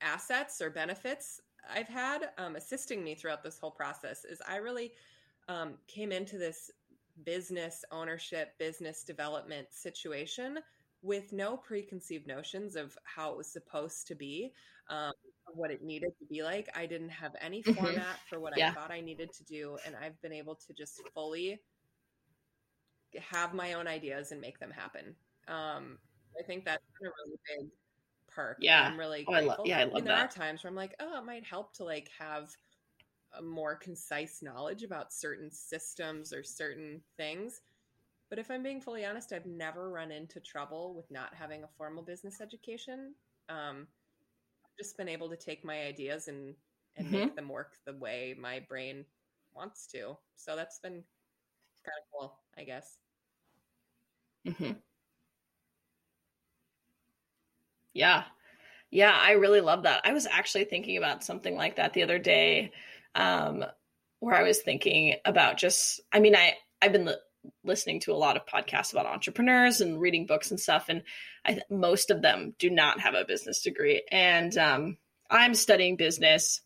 assets 0.00 0.60
or 0.60 0.70
benefits 0.70 1.40
I've 1.68 1.88
had 1.88 2.30
um, 2.38 2.56
assisting 2.56 3.02
me 3.04 3.14
throughout 3.14 3.42
this 3.42 3.58
whole 3.58 3.72
process. 3.72 4.24
Is 4.24 4.40
I 4.48 4.56
really 4.56 4.92
um, 5.48 5.78
came 5.88 6.12
into 6.12 6.38
this 6.38 6.70
business 7.24 7.84
ownership, 7.90 8.58
business 8.58 9.04
development 9.04 9.68
situation 9.72 10.60
with 11.02 11.32
no 11.32 11.56
preconceived 11.56 12.26
notions 12.26 12.76
of 12.76 12.96
how 13.04 13.32
it 13.32 13.36
was 13.36 13.52
supposed 13.52 14.06
to 14.08 14.14
be, 14.14 14.52
um, 14.88 15.12
what 15.54 15.70
it 15.70 15.82
needed 15.82 16.10
to 16.18 16.26
be 16.26 16.42
like. 16.42 16.68
I 16.76 16.86
didn't 16.86 17.10
have 17.10 17.34
any 17.40 17.62
Mhm. 17.66 17.74
format 17.74 18.20
for 18.28 18.40
what 18.40 18.54
Yeah. 18.54 18.64
I 18.64 18.64
thought 18.74 18.92
I 18.92 19.00
needed 19.00 19.32
to 19.34 19.44
do, 19.44 19.78
and 19.84 19.96
I've 19.96 20.20
been 20.22 20.32
able 20.32 20.56
to 20.56 20.74
just 20.74 21.02
fully 21.14 21.60
have 23.18 23.52
my 23.54 23.74
own 23.74 23.86
ideas 23.86 24.32
and 24.32 24.40
make 24.40 24.58
them 24.58 24.70
happen. 24.70 25.16
Um, 25.48 25.98
I 26.40 26.44
think 26.44 26.64
that's 26.64 26.84
been 27.00 27.08
a 27.08 27.12
really 27.24 27.38
big 27.46 27.70
perk. 28.28 28.64
Yeah. 28.64 28.84
I'm 28.84 28.98
really 28.98 29.24
Oh, 29.26 29.34
I 29.34 29.40
lo- 29.40 29.56
grateful. 29.56 29.64
yeah, 29.64 29.80
I 29.80 29.84
love 29.84 30.06
there 30.06 30.16
that. 30.16 30.26
are 30.26 30.28
times 30.28 30.62
where 30.64 30.70
I'm 30.70 30.76
like, 30.76 30.94
oh, 31.00 31.18
it 31.18 31.24
might 31.24 31.44
help 31.46 31.74
to 31.74 31.84
like 31.84 32.10
have 32.18 32.50
a 33.32 33.42
more 33.42 33.76
concise 33.76 34.42
knowledge 34.42 34.82
about 34.82 35.12
certain 35.12 35.50
systems 35.50 36.32
or 36.32 36.42
certain 36.44 37.02
things. 37.16 37.62
But 38.30 38.38
if 38.40 38.50
I'm 38.50 38.62
being 38.62 38.80
fully 38.80 39.04
honest, 39.06 39.32
I've 39.32 39.46
never 39.46 39.90
run 39.90 40.12
into 40.12 40.40
trouble 40.40 40.94
with 40.94 41.10
not 41.10 41.34
having 41.34 41.64
a 41.64 41.68
formal 41.68 42.04
business 42.04 42.40
education. 42.40 43.16
Um, 43.48 43.88
I've 44.64 44.76
just 44.78 44.96
been 44.96 45.08
able 45.08 45.30
to 45.30 45.36
take 45.36 45.64
my 45.64 45.82
ideas 45.84 46.28
and 46.28 46.56
and 46.96 47.10
Mhm. 47.10 47.10
make 47.12 47.36
them 47.36 47.48
work 47.48 47.78
the 47.86 47.94
way 47.96 48.34
my 48.38 48.60
brain 48.60 49.06
wants 49.52 49.86
to. 49.88 50.18
So 50.36 50.56
that's 50.56 50.80
been 50.80 51.04
kind 51.84 51.98
of 51.98 52.04
cool, 52.12 52.44
I 52.56 52.64
guess. 52.64 53.00
hmm 54.44 54.80
Yeah. 57.98 58.22
Yeah, 58.90 59.12
I 59.12 59.32
really 59.32 59.60
love 59.60 59.82
that. 59.82 60.02
I 60.04 60.12
was 60.12 60.26
actually 60.26 60.64
thinking 60.64 60.96
about 60.96 61.24
something 61.24 61.56
like 61.56 61.76
that 61.76 61.92
the 61.92 62.04
other 62.04 62.18
day, 62.18 62.70
um, 63.14 63.64
where 64.20 64.36
I 64.36 64.44
was 64.44 64.60
thinking 64.60 65.16
about 65.24 65.58
just, 65.58 66.00
I 66.12 66.20
mean, 66.20 66.36
I, 66.36 66.54
I've 66.80 66.92
been 66.92 67.06
li- 67.06 67.14
listening 67.64 68.00
to 68.00 68.12
a 68.12 68.16
lot 68.16 68.36
of 68.36 68.46
podcasts 68.46 68.92
about 68.92 69.06
entrepreneurs 69.06 69.80
and 69.80 70.00
reading 70.00 70.26
books 70.26 70.50
and 70.50 70.60
stuff, 70.60 70.86
and 70.88 71.02
I, 71.44 71.60
most 71.68 72.10
of 72.10 72.22
them 72.22 72.54
do 72.58 72.70
not 72.70 73.00
have 73.00 73.14
a 73.14 73.24
business 73.26 73.62
degree. 73.62 74.04
And 74.10 74.56
um, 74.56 74.96
I'm 75.28 75.54
studying 75.54 75.96
business 75.96 76.62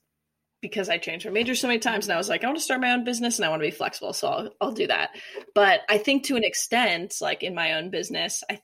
because 0.60 0.88
I 0.88 0.98
changed 0.98 1.24
my 1.24 1.32
major 1.32 1.54
so 1.54 1.66
many 1.66 1.80
times, 1.80 2.06
and 2.06 2.12
I 2.12 2.18
was 2.18 2.28
like, 2.28 2.44
I 2.44 2.46
want 2.46 2.58
to 2.58 2.64
start 2.64 2.82
my 2.82 2.92
own 2.92 3.04
business 3.04 3.38
and 3.38 3.46
I 3.46 3.48
want 3.48 3.62
to 3.62 3.68
be 3.68 3.74
flexible, 3.74 4.12
so 4.12 4.28
I'll, 4.28 4.50
I'll 4.60 4.72
do 4.72 4.86
that. 4.86 5.10
But 5.54 5.80
I 5.88 5.98
think 5.98 6.26
to 6.26 6.36
an 6.36 6.44
extent, 6.44 7.16
like 7.20 7.42
in 7.42 7.54
my 7.54 7.72
own 7.72 7.90
business, 7.90 8.44
I 8.50 8.60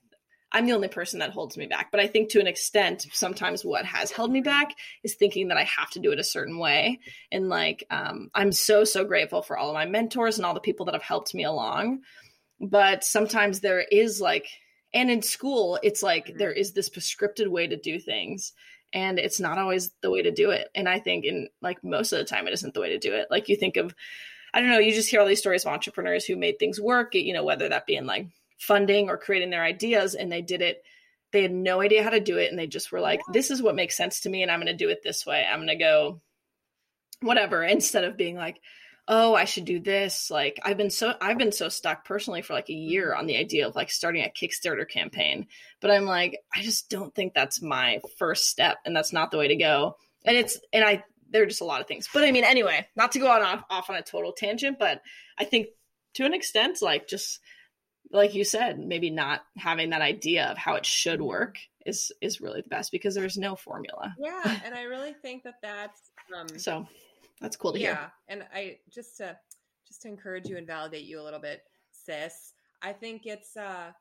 I'm 0.53 0.66
the 0.66 0.72
only 0.72 0.88
person 0.88 1.18
that 1.18 1.30
holds 1.30 1.57
me 1.57 1.66
back. 1.66 1.90
But 1.90 2.01
I 2.01 2.07
think 2.07 2.30
to 2.30 2.40
an 2.40 2.46
extent, 2.46 3.07
sometimes 3.12 3.64
what 3.64 3.84
has 3.84 4.11
held 4.11 4.30
me 4.30 4.40
back 4.40 4.74
is 5.03 5.14
thinking 5.14 5.49
that 5.49 5.59
I 5.59 5.64
have 5.64 5.90
to 5.90 6.01
do 6.01 6.11
it 6.12 6.18
a 6.18 6.24
certain 6.24 6.59
way. 6.59 7.01
And 7.30 7.49
like, 7.49 7.84
um, 7.90 8.30
I'm 8.34 8.53
so, 8.53 8.84
so 8.84 9.05
grateful 9.05 9.42
for 9.42 9.59
all 9.59 9.68
of 9.68 9.74
my 9.74 9.86
mentors 9.86 10.38
and 10.38 10.46
all 10.46 10.55
the 10.55 10.61
people 10.61 10.86
that 10.86 10.94
have 10.94 11.03
helped 11.03 11.34
me 11.34 11.44
along. 11.44 12.01
But 12.61 13.05
sometimes 13.05 13.61
there 13.61 13.80
is 13.80 14.20
like, 14.20 14.49
and 14.94 15.11
in 15.11 15.22
school 15.22 15.78
it's 15.82 16.03
like 16.03 16.28
Mhm. 16.28 16.38
there 16.38 16.53
is 16.53 16.72
this 16.72 16.88
prescripted 16.88 17.49
way 17.49 17.66
to 17.66 17.76
do 17.76 18.01
things 18.01 18.53
and 18.92 19.18
it's 19.18 19.38
not 19.38 19.59
always 19.59 19.90
the 20.01 20.11
way 20.11 20.22
to 20.22 20.30
do 20.30 20.51
it 20.51 20.68
and 20.74 20.88
i 20.88 20.99
think 20.99 21.24
in 21.24 21.49
like 21.61 21.82
most 21.84 22.12
of 22.12 22.18
the 22.18 22.24
time 22.24 22.46
it 22.46 22.55
isn't 22.55 22.72
the 22.74 22.80
way 22.80 22.88
to 22.88 22.99
do 22.99 23.12
it 23.14 23.26
like 23.30 23.49
you 23.49 23.57
think 23.57 23.76
of 23.76 23.94
i 24.55 24.61
don't 24.61 24.70
know 24.70 24.78
you 24.78 24.92
just 24.92 25.11
hear 25.11 25.20
all 25.20 25.26
these 25.26 25.38
stories 25.40 25.64
of 25.64 25.72
entrepreneurs 25.72 26.24
who 26.24 26.36
made 26.36 26.59
things 26.59 26.80
work 26.80 27.14
you 27.14 27.32
know 27.34 27.44
whether 27.44 27.68
that 27.68 27.86
be 27.86 27.96
in 27.96 28.07
like 28.07 28.26
funding 28.59 29.09
or 29.09 29.16
creating 29.16 29.50
their 29.50 29.64
ideas 29.64 30.14
and 30.14 30.30
they 30.30 30.42
did 30.42 30.61
it. 30.61 30.82
They 31.32 31.42
had 31.42 31.52
no 31.52 31.80
idea 31.80 32.02
how 32.02 32.11
to 32.11 32.20
do 32.20 32.38
it 32.38 32.50
and 32.50 32.59
they 32.59 32.66
just 32.66 32.90
were 32.90 33.00
like 33.00 33.20
this 33.32 33.50
is 33.50 33.62
what 33.62 33.74
makes 33.74 33.96
sense 33.96 34.20
to 34.20 34.30
me 34.30 34.42
and 34.42 34.50
i'm 34.50 34.61
going 34.61 34.66
to 34.66 34.84
do 34.84 34.88
it 34.88 35.02
this 35.02 35.24
way. 35.24 35.46
I'm 35.48 35.59
going 35.59 35.68
to 35.68 35.76
go 35.76 36.20
whatever 37.20 37.62
instead 37.64 38.04
of 38.04 38.16
being 38.16 38.36
like 38.36 38.61
oh 39.11 39.34
i 39.34 39.44
should 39.44 39.64
do 39.64 39.80
this. 39.80 40.30
Like 40.30 40.61
i've 40.64 40.76
been 40.76 40.90
so 40.90 41.14
i've 41.20 41.38
been 41.38 41.52
so 41.52 41.68
stuck 41.68 42.04
personally 42.04 42.42
for 42.42 42.54
like 42.54 42.68
a 42.68 42.74
year 42.74 43.11
mm-hmm. 43.11 43.20
on 43.20 43.26
the 43.26 43.36
idea 43.36 43.66
of 43.68 43.76
like 43.76 43.90
starting 43.90 44.24
a 44.24 44.28
kickstarter 44.28 44.88
campaign 44.88 45.46
but 45.80 45.90
i'm 45.90 46.04
like 46.04 46.38
i 46.54 46.61
just 46.61 46.90
don't 46.90 47.14
think 47.14 47.32
that's 47.32 47.62
my 47.62 48.00
first 48.18 48.48
step 48.48 48.78
and 48.84 48.94
that's 48.94 49.12
not 49.12 49.30
the 49.30 49.38
way 49.38 49.48
to 49.48 49.56
go. 49.56 49.96
And 50.24 50.36
it's 50.36 50.59
and 50.72 50.84
i 50.84 51.04
there 51.30 51.42
are 51.42 51.46
just 51.46 51.61
a 51.61 51.64
lot 51.64 51.82
of 51.82 51.86
things. 51.86 52.09
But 52.12 52.24
i 52.24 52.32
mean 52.32 52.44
anyway 52.44 52.86
not 52.96 53.12
to 53.12 53.18
go 53.18 53.30
on 53.30 53.42
off, 53.42 53.64
off 53.70 53.90
on 53.90 53.96
a 53.96 54.02
total 54.02 54.32
tangent 54.32 54.78
but 54.78 55.02
i 55.38 55.44
think 55.44 55.68
to 56.14 56.24
an 56.24 56.34
extent 56.34 56.82
like 56.82 57.06
just 57.06 57.40
like 58.11 58.34
you 58.34 58.44
said 58.44 58.78
maybe 58.78 59.11
not 59.11 59.42
having 59.56 59.90
that 59.90 60.02
idea 60.02 60.46
of 60.46 60.59
how 60.59 60.74
it 60.74 60.86
should 60.86 61.20
work 61.20 61.59
is 61.86 62.12
is 62.20 62.40
really 62.40 62.61
the 62.62 62.68
best 62.68 62.92
because 62.92 63.14
there's 63.14 63.38
no 63.38 63.56
formula 63.56 64.16
Yeah, 64.16 64.56
and 64.62 64.74
I 64.74 64.82
really 64.82 65.12
think 65.14 65.44
that 65.44 65.61
that's 65.62 66.12
um, 66.34 66.64
so 66.64 66.86
that's 67.40 67.56
cool 67.56 67.72
to 67.72 67.78
yeah, 67.78 67.78
hear 67.78 68.00
Yeah, 68.06 68.11
and 68.28 68.46
I 68.52 68.80
just 68.90 69.16
to 69.18 69.38
just 69.86 70.02
to 70.02 70.09
encourage 70.09 70.48
you 70.48 70.56
and 70.56 70.66
validate 70.66 71.04
you 71.04 71.20
a 71.20 71.22
little 71.24 71.40
bit, 71.40 71.62
sis. 71.92 72.54
I 72.82 72.92
think 72.92 73.26
it's 73.26 73.56
uh 73.56 73.92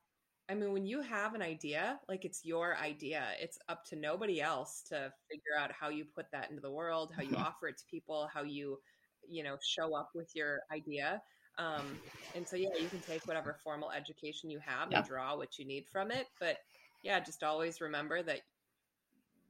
I 0.50 0.56
mean 0.56 0.74
when 0.74 0.86
you 0.86 1.02
have 1.02 1.36
an 1.36 1.42
idea, 1.42 2.00
like 2.10 2.26
it's 2.26 2.46
your 2.46 2.78
idea. 2.78 3.30
It's 3.40 3.60
up 3.70 3.86
to 3.88 3.96
nobody 3.98 4.42
else 4.42 4.84
to 4.90 5.14
figure 5.30 5.58
out 5.60 5.72
how 5.72 5.90
you 5.90 6.06
put 6.06 6.32
that 6.32 6.50
into 6.50 6.62
the 6.62 6.72
world, 6.72 7.14
how 7.16 7.24
you 7.24 7.36
Mhm. 7.36 7.38
offer 7.38 7.68
it 7.70 7.78
to 7.80 7.86
people, 7.92 8.28
how 8.34 8.44
you 8.44 8.80
you 9.28 9.44
know 9.44 9.58
show 9.64 9.96
up 9.96 10.12
with 10.16 10.32
your 10.36 10.62
idea. 10.72 11.22
Um 11.58 12.02
and 12.34 12.48
so 12.48 12.56
yeah, 12.56 12.70
you 12.80 12.90
can 12.90 13.02
take 13.02 13.28
whatever 13.28 13.54
formal 13.64 13.92
education 13.92 14.50
you 14.50 14.60
have 14.60 14.92
Yeah. 14.92 15.00
and 15.00 15.04
draw 15.06 15.36
what 15.38 15.58
you 15.58 15.66
need 15.66 15.88
from 15.92 16.12
it, 16.12 16.28
but 16.40 16.58
yeah, 17.04 17.20
just 17.20 17.44
always 17.44 17.82
remember 17.82 18.22
that 18.24 18.42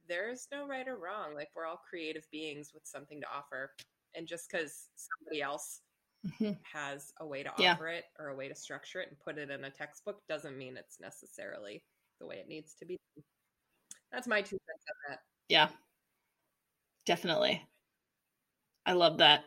there's 0.08 0.48
no 0.52 0.66
right 0.66 0.88
or 0.88 0.96
wrong. 0.96 1.34
Like 1.34 1.50
we're 1.54 1.66
all 1.66 1.80
creative 1.88 2.26
beings 2.30 2.72
with 2.74 2.86
something 2.86 3.20
to 3.20 3.26
offer. 3.28 3.72
And 4.14 4.26
just 4.26 4.50
because 4.50 4.88
somebody 4.96 5.42
else 5.42 5.82
Mhm. 6.24 6.58
has 6.62 7.12
a 7.20 7.26
way 7.26 7.42
to 7.44 7.52
Yeah. 7.56 7.78
offer 7.78 7.88
it 7.88 8.06
or 8.18 8.28
a 8.28 8.36
way 8.36 8.48
to 8.48 8.54
structure 8.54 9.00
it 9.00 9.08
and 9.08 9.18
put 9.20 9.38
it 9.38 9.50
in 9.50 9.64
a 9.64 9.70
textbook 9.70 10.22
doesn't 10.28 10.58
mean 10.58 10.76
it's 10.76 11.00
necessarily 11.00 11.84
the 12.20 12.26
way 12.26 12.36
it 12.36 12.48
needs 12.48 12.74
to 12.76 12.86
be. 12.86 12.98
That's 14.12 14.26
my 14.28 14.42
two 14.42 14.58
cents 14.66 14.84
on 14.88 15.12
that. 15.12 15.20
Yeah, 15.48 15.70
definitely. 17.04 17.66
I 18.86 18.92
love 18.94 19.18
that. 19.18 19.44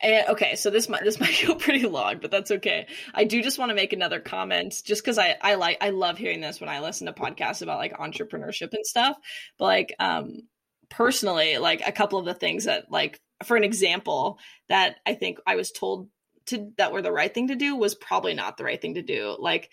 And, 0.00 0.28
okay, 0.28 0.54
so 0.54 0.70
this 0.70 0.88
might 0.88 1.04
this 1.04 1.20
might 1.20 1.42
go 1.46 1.54
pretty 1.54 1.86
long, 1.86 2.18
but 2.20 2.30
that's 2.30 2.50
okay. 2.50 2.86
I 3.14 3.24
do 3.24 3.42
just 3.42 3.58
want 3.58 3.70
to 3.70 3.74
make 3.74 3.92
another 3.92 4.20
comment, 4.20 4.80
just 4.84 5.02
because 5.02 5.18
I 5.18 5.36
I 5.40 5.54
like 5.54 5.78
I 5.80 5.90
love 5.90 6.18
hearing 6.18 6.40
this 6.40 6.60
when 6.60 6.70
I 6.70 6.80
listen 6.80 7.06
to 7.06 7.12
podcasts 7.12 7.62
about 7.62 7.78
like 7.78 7.98
entrepreneurship 7.98 8.72
and 8.72 8.86
stuff. 8.86 9.16
But 9.58 9.64
like 9.64 9.94
um 9.98 10.42
personally, 10.88 11.58
like 11.58 11.82
a 11.86 11.92
couple 11.92 12.18
of 12.18 12.24
the 12.24 12.34
things 12.34 12.64
that 12.64 12.90
like 12.90 13.20
for 13.44 13.56
an 13.56 13.64
example 13.64 14.38
that 14.68 14.96
I 15.06 15.14
think 15.14 15.38
I 15.46 15.56
was 15.56 15.70
told 15.70 16.08
to 16.46 16.72
that 16.78 16.92
were 16.92 17.02
the 17.02 17.12
right 17.12 17.32
thing 17.32 17.48
to 17.48 17.56
do 17.56 17.76
was 17.76 17.94
probably 17.94 18.34
not 18.34 18.56
the 18.56 18.64
right 18.64 18.80
thing 18.80 18.94
to 18.94 19.02
do. 19.02 19.36
Like 19.38 19.70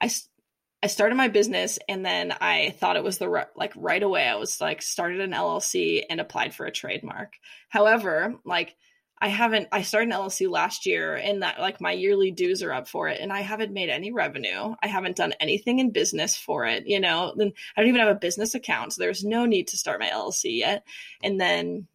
I 0.00 0.10
I 0.82 0.86
started 0.86 1.14
my 1.14 1.28
business 1.28 1.78
and 1.88 2.04
then 2.04 2.34
I 2.42 2.74
thought 2.78 2.96
it 2.96 3.04
was 3.04 3.16
the 3.16 3.28
right, 3.28 3.46
like 3.56 3.72
right 3.74 4.02
away. 4.02 4.28
I 4.28 4.36
was 4.36 4.60
like 4.60 4.82
started 4.82 5.20
an 5.20 5.32
LLC 5.32 6.02
and 6.08 6.20
applied 6.20 6.54
for 6.54 6.66
a 6.66 6.70
trademark. 6.70 7.32
However, 7.70 8.34
like 8.44 8.76
I 9.24 9.28
haven't 9.28 9.68
I 9.72 9.80
started 9.80 10.12
an 10.12 10.20
LLC 10.20 10.50
last 10.50 10.84
year 10.84 11.14
and 11.14 11.42
that 11.42 11.58
like 11.58 11.80
my 11.80 11.92
yearly 11.92 12.30
dues 12.30 12.62
are 12.62 12.74
up 12.74 12.86
for 12.86 13.08
it 13.08 13.22
and 13.22 13.32
I 13.32 13.40
haven't 13.40 13.72
made 13.72 13.88
any 13.88 14.12
revenue. 14.12 14.74
I 14.82 14.86
haven't 14.86 15.16
done 15.16 15.32
anything 15.40 15.78
in 15.78 15.92
business 15.92 16.36
for 16.36 16.66
it, 16.66 16.86
you 16.86 17.00
know. 17.00 17.32
Then 17.34 17.54
I 17.74 17.80
don't 17.80 17.88
even 17.88 18.02
have 18.02 18.14
a 18.14 18.20
business 18.20 18.54
account. 18.54 18.92
So 18.92 19.00
there's 19.00 19.24
no 19.24 19.46
need 19.46 19.68
to 19.68 19.78
start 19.78 19.98
my 19.98 20.10
LLC 20.10 20.58
yet. 20.58 20.86
And 21.22 21.40
then 21.40 21.88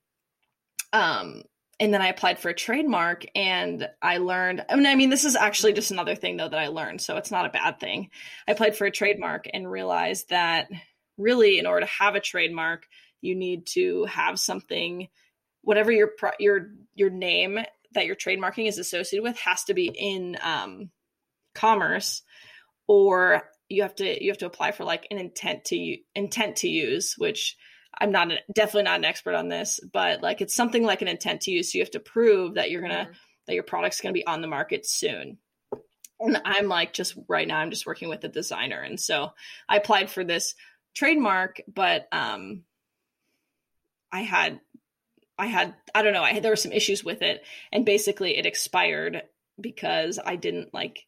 um 0.92 1.44
and 1.80 1.94
then 1.94 2.02
I 2.02 2.08
applied 2.08 2.40
for 2.40 2.50
a 2.50 2.56
trademark 2.56 3.26
and 3.36 3.88
I 4.02 4.18
learned 4.18 4.66
I 4.68 4.76
mean 4.76 4.88
I 4.88 4.96
mean 4.96 5.12
this 5.12 5.24
is 5.24 5.36
actually 5.36 5.74
just 5.74 5.92
another 5.92 6.16
thing 6.16 6.38
though 6.38 6.50
that 6.50 6.60
I 6.60 6.70
learned, 6.70 7.00
so 7.00 7.18
it's 7.18 7.30
not 7.30 7.46
a 7.46 7.50
bad 7.50 7.80
thing. 7.80 8.10
I 8.48 8.54
applied 8.54 8.76
for 8.76 8.88
a 8.88 8.92
trademark 8.92 9.46
and 9.54 9.70
realized 9.70 10.30
that 10.30 10.68
really 11.20 11.60
in 11.60 11.68
order 11.68 11.86
to 11.86 11.92
have 11.92 12.16
a 12.16 12.20
trademark, 12.20 12.88
you 13.22 13.36
need 13.36 13.68
to 13.74 14.06
have 14.06 14.40
something 14.40 15.10
whatever 15.62 15.92
your 15.92 16.12
your 16.40 16.72
your 16.96 17.10
name 17.10 17.60
that 17.94 18.06
your 18.06 18.16
trademarking 18.16 18.68
is 18.68 18.78
associated 18.78 19.24
with 19.24 19.38
has 19.40 19.64
to 19.66 19.74
be 19.74 19.88
in 19.88 20.38
um 20.42 20.90
commerce 21.56 22.22
or 22.88 23.50
you 23.68 23.82
have 23.82 23.96
to 23.96 24.24
you 24.24 24.32
have 24.32 24.38
to 24.38 24.46
apply 24.46 24.72
for 24.72 24.84
like 24.84 25.08
an 25.12 25.18
intent 25.18 25.66
to 25.66 25.98
intent 26.16 26.58
to 26.58 26.70
use 26.70 27.16
which 27.18 27.58
I'm 27.98 28.12
not 28.12 28.32
definitely 28.54 28.84
not 28.84 29.00
an 29.00 29.06
expert 29.06 29.34
on 29.34 29.50
this, 29.50 29.80
but 29.92 30.22
like 30.22 30.42
it's 30.42 30.56
something 30.56 30.84
like 30.84 31.02
an 31.02 31.08
intent 31.08 31.42
to 31.42 31.52
use. 31.52 31.72
So 31.72 31.78
you 31.78 31.84
have 31.84 31.92
to 31.92 32.00
prove 32.00 32.56
that 32.56 32.72
you're 32.72 32.82
gonna 32.82 33.10
Mhm. 33.12 33.16
that 33.48 33.54
your 33.56 33.64
product's 33.64 34.00
gonna 34.00 34.14
be 34.14 34.26
on 34.26 34.42
the 34.42 34.48
market 34.48 34.86
soon. 34.86 35.40
And 36.20 36.42
I'm 36.46 36.68
like 36.68 36.94
just 36.94 37.18
right 37.28 37.48
now 37.48 37.58
I'm 37.58 37.72
just 37.72 37.86
working 37.86 38.10
with 38.10 38.24
a 38.24 38.30
designer, 38.30 38.80
and 38.80 39.00
so 39.00 39.34
I 39.68 39.78
applied 39.78 40.10
for 40.12 40.24
this 40.24 40.56
trademark, 40.94 41.62
but 41.68 42.08
um, 42.12 42.64
I 44.12 44.22
had 44.22 44.60
I 45.40 45.48
had 45.48 45.74
I 45.96 46.04
don't 46.04 46.14
know 46.14 46.24
I 46.24 46.34
had 46.34 46.44
there 46.44 46.52
were 46.52 46.56
some 46.56 46.72
issues 46.74 47.04
with 47.04 47.22
it, 47.22 47.44
and 47.72 47.86
basically 47.86 48.38
it 48.38 48.46
expired 48.46 49.24
because 49.60 50.20
I 50.24 50.36
didn't 50.36 50.74
like 50.74 51.06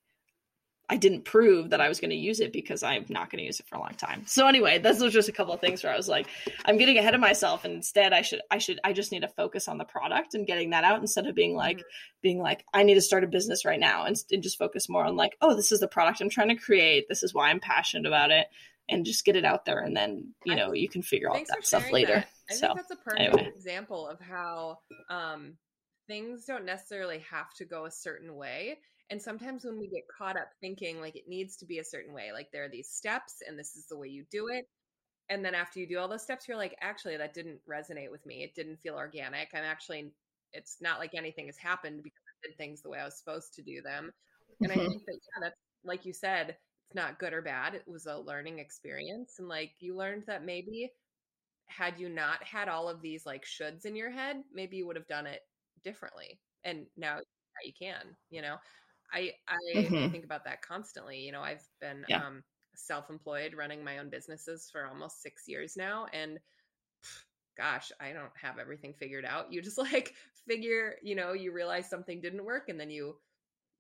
I 0.89 0.97
didn't 0.97 1.23
prove 1.23 1.69
that 1.69 1.79
I 1.79 1.87
was 1.87 2.01
going 2.01 2.09
to 2.09 2.17
use 2.17 2.41
it 2.41 2.51
because 2.51 2.83
I'm 2.83 3.05
not 3.07 3.29
going 3.29 3.39
to 3.39 3.45
use 3.45 3.61
it 3.61 3.65
for 3.69 3.75
a 3.75 3.79
long 3.79 3.93
time. 3.93 4.23
So 4.25 4.45
anyway, 4.45 4.77
this 4.77 4.99
was 4.99 5.13
just 5.13 5.29
a 5.29 5.31
couple 5.31 5.53
of 5.53 5.61
things 5.61 5.81
where 5.85 5.93
I 5.93 5.95
was 5.95 6.09
like, 6.09 6.27
I'm 6.65 6.77
getting 6.77 6.97
ahead 6.97 7.15
of 7.15 7.21
myself, 7.21 7.63
and 7.63 7.75
instead 7.75 8.11
I 8.11 8.23
should 8.23 8.41
I 8.51 8.57
should 8.57 8.79
I 8.83 8.91
just 8.91 9.11
need 9.13 9.21
to 9.21 9.29
focus 9.29 9.69
on 9.69 9.77
the 9.77 9.85
product 9.85 10.33
and 10.33 10.45
getting 10.45 10.71
that 10.71 10.83
out 10.83 10.99
instead 10.99 11.27
of 11.27 11.35
being 11.35 11.55
like 11.55 11.77
Mhm. 11.77 11.83
being 12.21 12.39
like 12.39 12.65
I 12.73 12.83
need 12.83 12.95
to 12.95 13.01
start 13.01 13.23
a 13.23 13.27
business 13.27 13.63
right 13.63 13.79
now 13.79 14.03
and, 14.03 14.17
and 14.31 14.43
just 14.43 14.57
focus 14.57 14.89
more 14.89 15.05
on 15.05 15.15
like 15.15 15.37
oh 15.41 15.55
this 15.55 15.71
is 15.71 15.79
the 15.79 15.87
product 15.87 16.19
I'm 16.19 16.29
trying 16.29 16.49
to 16.49 16.55
create 16.55 17.07
this 17.07 17.23
is 17.23 17.33
why 17.33 17.49
I'm 17.49 17.59
passionate 17.61 18.05
about 18.07 18.31
it 18.31 18.47
and 18.89 19.05
just 19.05 19.25
get 19.25 19.35
it 19.35 19.45
out 19.45 19.65
there 19.65 19.79
and 19.79 19.95
then 19.95 20.33
you 20.43 20.55
know 20.55 20.73
you 20.73 20.89
can 20.89 21.01
figure 21.01 21.29
all 21.29 21.37
Thanks 21.37 21.49
that 21.49 21.65
stuff 21.65 21.91
later. 21.91 22.15
that. 22.15 22.27
I 22.49 22.53
So 22.53 22.67
think 22.67 22.75
that's 22.75 22.91
a 22.91 22.95
perfect 22.97 23.21
anyway. 23.21 23.51
example 23.55 24.07
of 24.07 24.19
how 24.19 24.79
um, 25.09 25.57
things 26.07 26.45
don't 26.45 26.65
necessarily 26.65 27.19
have 27.19 27.53
to 27.55 27.65
go 27.65 27.85
a 27.85 27.91
certain 27.91 28.35
way. 28.35 28.79
And 29.09 29.21
sometimes 29.21 29.65
when 29.65 29.77
we 29.77 29.87
get 29.87 30.03
caught 30.17 30.37
up 30.37 30.49
thinking 30.61 30.99
like 30.99 31.15
it 31.15 31.27
needs 31.27 31.57
to 31.57 31.65
be 31.65 31.79
a 31.79 31.83
certain 31.83 32.13
way, 32.13 32.31
like 32.31 32.49
there 32.51 32.63
are 32.65 32.69
these 32.69 32.89
steps 32.89 33.41
and 33.47 33.57
this 33.57 33.75
is 33.75 33.87
the 33.87 33.97
way 33.97 34.07
you 34.07 34.25
do 34.29 34.47
it. 34.49 34.65
And 35.29 35.45
then 35.45 35.55
after 35.55 35.79
you 35.79 35.87
do 35.87 35.97
all 35.97 36.09
those 36.09 36.23
steps, 36.23 36.47
you're 36.47 36.57
like, 36.57 36.75
actually, 36.81 37.17
that 37.17 37.33
didn't 37.33 37.61
resonate 37.69 38.11
with 38.11 38.25
me. 38.25 38.43
It 38.43 38.53
didn't 38.55 38.77
feel 38.81 38.95
organic. 38.95 39.49
I'm 39.53 39.63
actually, 39.63 40.13
it's 40.53 40.81
not 40.81 40.99
like 40.99 41.13
anything 41.13 41.45
has 41.47 41.57
happened 41.57 42.03
because 42.03 42.21
I 42.27 42.47
did 42.49 42.57
things 42.57 42.81
the 42.81 42.89
way 42.89 42.99
I 42.99 43.05
was 43.05 43.17
supposed 43.17 43.53
to 43.55 43.63
do 43.63 43.81
them. 43.81 44.11
And 44.63 44.73
I 44.73 44.77
Mhm. 44.77 44.87
think 44.89 45.05
that, 45.05 45.13
yeah, 45.13 45.41
that's 45.41 45.55
like 45.83 46.05
you 46.05 46.13
said, 46.13 46.57
it's 46.91 46.95
not 46.95 47.19
good 47.19 47.33
or 47.33 47.41
bad. 47.41 47.75
It 47.75 47.87
was 47.87 48.05
a 48.05 48.17
learning 48.19 48.59
experience. 48.59 49.39
And 49.39 49.47
like 49.47 49.75
you 49.79 49.95
learned 49.95 50.25
that 50.27 50.43
maybe 50.43 50.93
had 51.67 51.99
you 51.99 52.09
not 52.09 52.43
had 52.43 52.69
all 52.69 52.89
of 52.89 53.01
these 53.01 53.25
like 53.25 53.45
shoulds 53.45 53.85
in 53.85 53.95
your 53.95 54.11
head, 54.11 54.43
maybe 54.51 54.77
you 54.77 54.87
would 54.87 54.95
have 54.97 55.07
done 55.07 55.27
it 55.27 55.43
differently. 55.83 56.41
And 56.63 56.87
now, 56.97 57.19
you 57.63 57.73
can, 57.73 58.17
you 58.29 58.41
know. 58.41 58.57
I 59.13 59.35
I, 59.47 59.57
Mhm. 59.73 60.11
think 60.11 60.25
about 60.25 60.45
that 60.45 60.61
constantly. 60.63 61.21
You 61.21 61.31
know, 61.33 61.41
I've 61.43 61.67
been 61.81 62.05
Yeah. 62.07 62.21
um 62.21 62.43
self-employed 62.75 63.53
running 63.55 63.83
my 63.83 63.99
own 63.99 64.09
businesses 64.09 64.69
for 64.71 64.85
almost 64.87 65.21
6 65.21 65.47
years 65.47 65.77
now 65.77 66.05
and 66.07 66.39
pff, 67.03 67.25
gosh, 67.57 67.91
I 67.99 68.13
don't 68.13 68.35
have 68.37 68.59
everything 68.59 68.93
figured 68.95 69.25
out. 69.25 69.51
You 69.53 69.61
just 69.61 69.77
like 69.79 70.15
figure, 70.47 70.97
you 71.03 71.15
know, 71.15 71.33
you 71.33 71.51
realize 71.53 71.89
something 71.89 72.21
didn't 72.21 72.45
work 72.45 72.69
and 72.69 72.79
then 72.79 72.91
you 72.91 73.21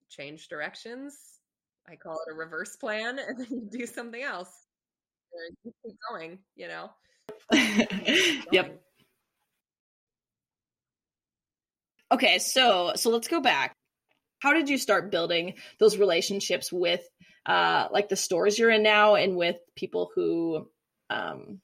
change 0.09 0.49
directions. 0.49 1.40
I 1.87 1.95
call 1.95 2.19
it 2.25 2.31
a 2.31 2.35
reverse 2.35 2.75
plan 2.75 3.19
and 3.27 3.37
then 3.37 3.47
you 3.49 3.67
do 3.69 3.85
something 3.85 4.21
else. 4.21 4.51
You 5.63 5.73
keep 5.85 5.95
going, 6.09 6.39
you 6.55 6.67
know. 6.67 6.91
keep 7.53 7.89
yep. 8.51 8.81
Okay, 12.11 12.39
so 12.39 12.91
so 12.95 13.09
let's 13.09 13.29
go 13.29 13.39
back. 13.39 13.73
How 14.39 14.53
did 14.53 14.69
you 14.69 14.77
start 14.77 15.11
building 15.11 15.53
those 15.79 15.97
relationships 15.97 16.71
with 16.71 17.01
uh 17.45 17.87
like 17.91 18.09
the 18.09 18.15
stores 18.15 18.59
you're 18.59 18.69
in 18.71 18.83
now 18.83 19.15
and 19.15 19.35
with 19.35 19.55
people 19.75 20.11
who 20.13 20.67
um 21.09 21.61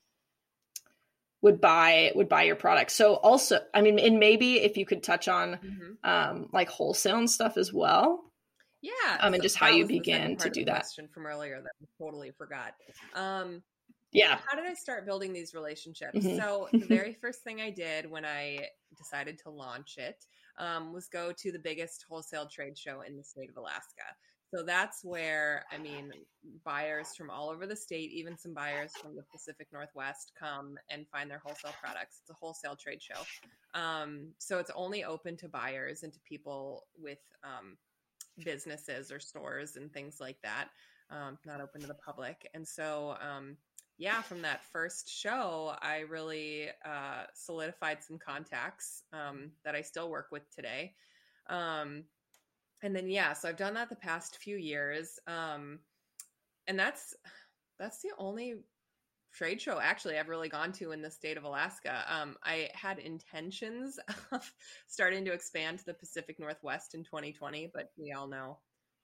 would 1.42 1.60
buy 1.62 2.12
would 2.16 2.30
buy 2.30 2.44
your 2.44 2.56
products. 2.56 2.94
So 2.96 3.16
also, 3.16 3.60
I 3.74 3.82
mean 3.82 4.00
and 4.00 4.20
maybe 4.20 4.60
if 4.62 4.78
you 4.78 4.86
could 4.86 5.04
touch 5.04 5.28
on 5.28 5.60
Mhm. 5.64 5.98
um 6.04 6.50
like 6.54 6.70
wholesale 6.70 7.18
and 7.18 7.30
stuff 7.30 7.58
as 7.58 7.74
well. 7.74 8.27
Yeah. 8.88 9.18
Um, 9.20 9.34
and 9.34 9.42
so 9.42 9.44
just 9.46 9.58
how 9.58 9.68
you 9.68 9.84
was 9.84 9.90
the 9.90 9.96
second 9.96 10.04
began 10.04 10.38
to 10.38 10.50
do 10.50 10.66
that. 10.66 10.76
Question 10.82 11.08
from 11.14 11.26
earlier 11.26 11.62
that 11.62 11.72
I 11.82 11.86
totally 12.04 12.32
forgot. 12.32 12.74
Um, 13.14 13.64
Yeah. 14.12 14.40
how 14.48 14.56
did 14.58 14.66
I 14.66 14.74
start 14.74 15.06
building 15.06 15.34
these 15.34 15.54
relationships? 15.54 16.18
Mhm. 16.20 16.38
So 16.38 16.70
the 16.72 16.86
very 16.88 17.14
first 17.14 17.44
thing 17.44 17.62
I 17.62 17.70
did 17.70 18.10
when 18.10 18.26
I 18.26 18.70
decided 18.98 19.38
to 19.40 19.50
launch 19.50 19.98
it 19.98 20.24
um, 20.58 20.94
was 20.94 21.08
go 21.08 21.32
to 21.32 21.52
the 21.52 21.60
biggest 21.60 22.06
wholesale 22.10 22.48
trade 22.48 22.78
show 22.78 23.02
in 23.02 23.18
the 23.18 23.24
state 23.24 23.50
of 23.50 23.58
Alaska. 23.58 24.06
So 24.56 24.64
that's 24.64 25.04
where, 25.04 25.66
I 25.74 25.78
mean, 25.78 26.10
buyers 26.64 27.14
from 27.18 27.30
all 27.30 27.50
over 27.50 27.68
the 27.68 27.76
state, 27.76 28.12
even 28.12 28.38
some 28.38 28.54
buyers 28.54 28.94
from 29.02 29.14
the 29.14 29.24
Pacific 29.24 29.68
Northwest, 29.74 30.32
come 30.40 30.78
and 30.90 31.06
find 31.10 31.30
their 31.30 31.42
wholesale 31.46 31.76
products. 31.82 32.20
It's 32.22 32.30
a 32.30 32.34
wholesale 32.34 32.78
trade 32.78 33.02
show. 33.02 33.22
Um, 33.78 34.34
so 34.38 34.58
it's 34.58 34.72
only 34.74 35.04
open 35.04 35.36
to 35.38 35.50
buyers 35.50 36.04
and 36.04 36.14
to 36.14 36.20
people 36.22 36.86
with 36.98 37.20
um, 37.44 37.78
businesses 38.44 39.12
or 39.12 39.20
stores 39.20 39.76
and 39.76 39.92
things 39.92 40.18
like 40.20 40.38
that, 40.44 40.70
um, 41.10 41.38
not 41.46 41.62
open 41.62 41.82
to 41.82 41.88
the 41.88 41.94
public. 41.94 42.50
And 42.54 42.68
so, 42.68 43.16
um, 43.22 43.58
yeah, 43.98 44.22
from 44.22 44.42
that 44.44 44.64
first 44.72 45.10
show, 45.10 45.76
I 45.82 46.00
really 46.10 46.68
uh, 46.86 47.24
solidified 47.34 48.04
some 48.04 48.20
contacts 48.20 49.04
um, 49.12 49.52
that 49.66 49.74
I 49.74 49.82
still 49.82 50.10
work 50.10 50.28
with 50.32 50.44
today. 50.56 50.94
Um, 51.50 52.04
and 52.84 52.96
then 52.96 53.10
yeah, 53.10 53.34
so 53.34 53.50
I've 53.50 53.58
done 53.58 53.74
that 53.74 53.90
the 53.90 53.96
past 53.96 54.38
few 54.38 54.58
years, 54.58 55.20
um, 55.26 55.80
and 56.68 56.78
that's 56.78 57.16
that's 57.80 58.02
the 58.02 58.10
only 58.18 58.56
trade 59.34 59.62
show 59.62 59.80
actually 59.80 60.18
I've 60.18 60.30
really 60.30 60.50
gone 60.50 60.72
to 60.74 60.92
in 60.92 61.02
the 61.02 61.12
state 61.12 61.38
of 61.38 61.44
Alaska. 61.44 62.04
Um, 62.08 62.38
I 62.44 62.70
had 62.74 63.00
intentions 63.00 64.00
of 64.32 64.54
starting 64.88 65.26
to 65.26 65.34
expand 65.34 65.80
to 65.80 65.86
the 65.86 65.94
Pacific 65.94 66.40
Northwest 66.40 66.96
in 66.96 67.04
2020, 67.04 67.72
but 67.74 67.92
we 67.98 68.12
all 68.14 68.28
know 68.28 68.60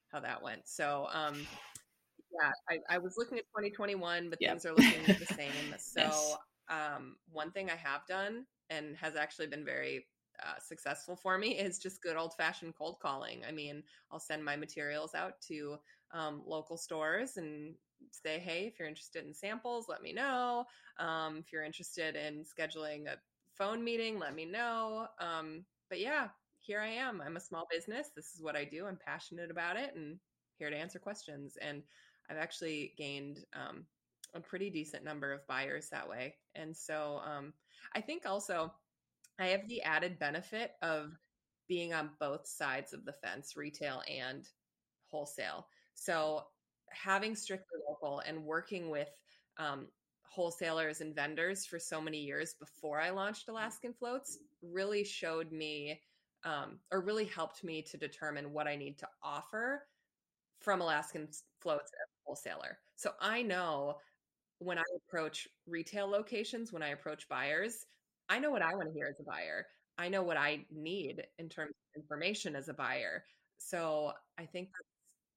how 0.08 0.20
that 0.22 0.42
went. 0.42 0.68
So 0.68 1.08
um, 1.12 1.48
yeah, 2.32 2.52
I, 2.70 2.96
I 2.96 2.98
was 2.98 3.16
looking 3.18 3.38
at 3.38 3.46
2021, 3.56 4.30
but 4.30 4.40
Yep. 4.40 4.44
things 4.44 4.66
are 4.66 4.74
looking 4.74 5.16
the 5.20 5.26
same. 5.26 5.74
So 5.78 6.38
Yes. 6.38 6.40
um, 6.70 7.18
one 7.32 7.52
thing 7.52 7.70
I 7.70 7.76
have 7.76 8.06
done 8.08 8.46
and 8.70 8.96
has 8.98 9.16
actually 9.16 9.48
been 9.48 9.66
very 9.66 10.08
uh, 10.44 10.58
successful 10.60 11.16
for 11.16 11.38
me 11.38 11.60
is 11.60 11.78
just 11.80 12.02
good 12.02 12.18
old 12.18 12.34
fashioned 12.36 12.76
cold 12.76 13.00
calling. 13.00 13.44
I 13.46 13.52
mean, 13.52 13.84
I'll 14.12 14.20
send 14.20 14.44
my 14.44 14.56
materials 14.56 15.14
out 15.14 15.40
to 15.42 15.78
um, 16.12 16.42
local 16.46 16.78
stores 16.78 17.38
and 17.38 17.76
say, 18.12 18.40
hey, 18.40 18.66
if 18.66 18.80
you're 18.80 18.88
interested 18.88 19.26
in 19.26 19.34
samples, 19.34 19.86
let 19.90 20.02
me 20.02 20.14
know. 20.14 20.66
Um, 21.00 21.38
if 21.38 21.52
you're 21.52 21.64
interested 21.64 22.16
in 22.16 22.44
scheduling 22.44 23.08
a 23.08 23.18
phone 23.58 23.84
meeting, 23.84 24.20
let 24.20 24.36
me 24.36 24.46
know. 24.46 25.08
Um, 25.20 25.66
but 25.90 26.00
yeah, 26.00 26.28
here 26.60 26.80
I 26.80 26.88
am. 26.88 27.22
I'm 27.22 27.38
a 27.38 27.42
small 27.42 27.68
business. 27.72 28.10
This 28.16 28.34
is 28.34 28.42
what 28.42 28.56
I 28.56 28.66
do. 28.66 28.86
I'm 28.86 28.98
passionate 29.06 29.52
about 29.52 29.78
it 29.78 29.94
and 29.96 30.18
here 30.58 30.70
to 30.70 30.78
answer 30.78 31.00
questions. 31.00 31.58
And 31.62 31.84
I've 32.30 32.38
actually 32.38 32.94
gained 32.98 33.40
um, 33.54 33.86
a 34.34 34.40
pretty 34.40 34.70
decent 34.70 35.04
number 35.04 35.32
of 35.32 35.46
buyers 35.48 35.90
that 35.90 36.08
way. 36.08 36.36
And 36.56 36.76
so 36.76 37.22
um, 37.26 37.54
I 37.96 38.02
think 38.02 38.26
also 38.26 38.74
I 39.40 39.48
have 39.48 39.68
the 39.68 39.82
added 39.82 40.20
benefit 40.20 40.72
of 40.82 41.12
being 41.68 41.94
on 41.94 42.12
both 42.20 42.48
sides 42.48 42.94
of 42.94 43.06
the 43.06 43.14
fence, 43.14 43.56
retail 43.56 44.02
and 44.10 44.48
wholesale. 45.08 45.68
So 45.96 46.44
having 46.90 47.36
strictly 47.36 47.80
local 48.04 48.22
and 48.28 48.44
working 48.44 48.90
with 48.90 49.10
um, 49.58 49.88
wholesalers 50.24 51.02
and 51.02 51.16
vendors 51.16 51.66
for 51.66 51.80
so 51.80 52.02
many 52.02 52.18
years 52.18 52.56
before 52.60 53.00
I 53.00 53.12
launched 53.12 53.50
Alaskan 53.50 53.94
Floats 53.94 54.40
really 54.62 55.04
showed 55.04 55.52
me 55.52 56.00
um, 56.46 56.80
or 56.92 57.02
really 57.02 57.26
helped 57.26 57.64
me 57.64 57.82
to 57.84 57.98
determine 57.98 58.52
what 58.52 58.68
I 58.68 58.76
need 58.76 58.98
to 59.00 59.08
offer 59.24 59.84
from 60.60 60.82
Alaskan 60.82 61.28
Floats 61.62 61.92
as 61.94 62.08
a 62.10 62.20
wholesaler. 62.26 62.78
So 62.96 63.12
I 63.22 63.42
know 63.42 63.98
when 64.60 64.78
I 64.78 64.84
approach 65.08 65.48
retail 65.68 66.08
locations, 66.08 66.74
when 66.74 66.84
I 66.84 66.90
approach 66.90 67.28
buyers, 67.30 67.86
I 68.30 68.40
know 68.40 68.52
what 68.52 68.62
I 68.62 68.74
want 68.74 68.88
to 68.88 68.94
hear 68.94 69.08
as 69.08 69.20
a 69.20 69.24
buyer. 69.24 69.66
I 69.98 70.10
know 70.10 70.24
what 70.24 70.38
I 70.38 70.66
need 70.72 71.24
in 71.38 71.50
terms 71.50 71.72
of 71.72 72.02
information 72.02 72.56
as 72.56 72.68
a 72.68 72.74
buyer. 72.74 73.24
So 73.60 74.14
I 74.40 74.46
think 74.46 74.70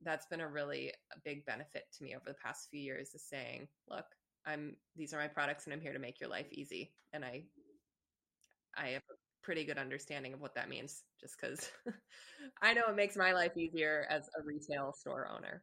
that's, 0.02 0.26
been 0.26 0.40
a 0.40 0.48
really 0.48 0.90
uh, 1.12 1.18
big 1.24 1.44
benefit 1.46 1.84
to 1.96 2.04
me 2.04 2.14
over 2.14 2.24
the 2.26 2.34
past 2.44 2.68
few 2.70 2.80
years 2.80 3.14
is 3.14 3.24
saying, 3.28 3.68
look, 3.88 4.04
I'm 4.46 4.76
these 4.96 5.12
are 5.12 5.18
my 5.18 5.28
products 5.28 5.64
and 5.64 5.74
I'm 5.74 5.80
here 5.80 5.92
to 5.92 5.98
make 5.98 6.20
your 6.20 6.30
life 6.30 6.46
easy. 6.52 6.92
And 7.12 7.24
I 7.24 7.44
I 8.76 8.88
have 8.88 9.02
a 9.10 9.14
pretty 9.42 9.64
good 9.64 9.78
understanding 9.78 10.32
of 10.34 10.40
what 10.40 10.54
that 10.54 10.68
means 10.68 11.02
just 11.20 11.36
because 11.40 11.70
I 12.62 12.74
know 12.74 12.84
it 12.88 12.96
makes 12.96 13.16
my 13.16 13.32
life 13.32 13.56
easier 13.56 14.06
as 14.10 14.28
a 14.38 14.42
retail 14.44 14.92
store 14.92 15.28
owner. 15.28 15.62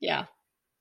Yeah, 0.00 0.26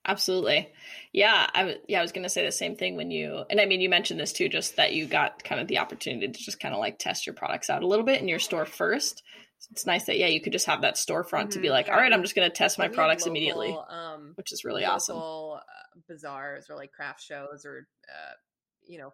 absolutely. 0.05 0.71
Yeah, 1.11 1.49
I 1.53 1.77
yeah, 1.87 1.99
I 1.99 2.01
was 2.01 2.11
going 2.11 2.23
to 2.23 2.29
say 2.29 2.45
the 2.45 2.51
same 2.51 2.75
thing 2.75 2.95
when 2.95 3.11
you 3.11 3.43
and 3.49 3.59
I 3.59 3.65
mean 3.65 3.81
you 3.81 3.89
mentioned 3.89 4.19
this 4.19 4.33
too 4.33 4.49
just 4.49 4.75
that 4.77 4.93
you 4.93 5.05
got 5.07 5.43
kind 5.43 5.59
of 5.61 5.67
the 5.67 5.79
opportunity 5.79 6.27
to 6.27 6.39
just 6.39 6.59
kind 6.59 6.73
of 6.73 6.79
like 6.79 6.99
test 6.99 7.25
your 7.25 7.35
products 7.35 7.69
out 7.69 7.83
a 7.83 7.87
little 7.87 8.05
bit 8.05 8.21
in 8.21 8.27
your 8.27 8.39
store 8.39 8.65
first. 8.65 9.23
So 9.59 9.69
it's 9.71 9.85
nice 9.85 10.05
that 10.05 10.17
yeah, 10.17 10.27
you 10.27 10.41
could 10.41 10.53
just 10.53 10.67
have 10.67 10.81
that 10.81 10.95
storefront 10.95 11.51
to 11.51 11.59
be 11.59 11.69
Mhm, 11.69 11.69
like, 11.69 11.87
"All 11.89 11.95
right, 11.95 12.11
I'm 12.13 12.21
just 12.21 12.35
going 12.35 12.49
to 12.49 12.55
test 12.55 12.77
my 12.79 12.87
products 12.87 13.25
immediately," 13.25 13.79
Um, 13.89 14.35
which 14.35 14.51
is 14.51 14.63
really 14.65 14.85
awesome. 14.85 15.25
uh, 15.53 15.99
bazaars 16.07 16.69
or 16.69 16.75
like 16.75 16.91
craft 16.91 17.21
shows 17.21 17.65
or 17.65 17.87
uh, 18.13 18.33
you 18.87 18.97
know 18.99 19.11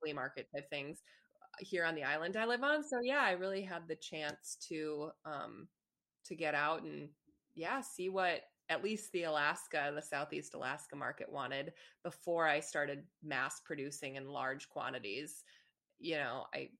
flea 0.00 0.12
market 0.12 0.48
type 0.54 0.68
things 0.70 1.02
uh, 1.42 1.64
here 1.64 1.84
on 1.84 1.94
the 1.94 2.04
island 2.04 2.36
I 2.36 2.46
live 2.46 2.62
on. 2.62 2.84
So 2.84 3.00
yeah, 3.02 3.22
I 3.22 3.32
really 3.32 3.62
had 3.62 3.88
the 3.88 3.96
chance 3.96 4.58
to 4.68 5.10
um 5.24 5.68
to 6.26 6.34
get 6.36 6.54
out 6.54 6.82
and 6.82 7.10
yeah, 7.54 7.80
see 7.82 8.08
what 8.08 8.42
at 8.68 8.82
least 8.82 9.12
the 9.12 9.24
Alaska, 9.24 9.92
the 9.94 10.02
Southeast 10.02 10.54
Alaska 10.54 10.96
market 10.96 11.30
wanted 11.30 11.72
before 12.02 12.48
I 12.48 12.60
started 12.60 13.04
mass 13.22 13.60
producing 13.64 14.16
in 14.16 14.28
large 14.28 14.68
quantities. 14.68 15.44
You 15.98 16.16
know, 16.16 16.44
I 16.54 16.70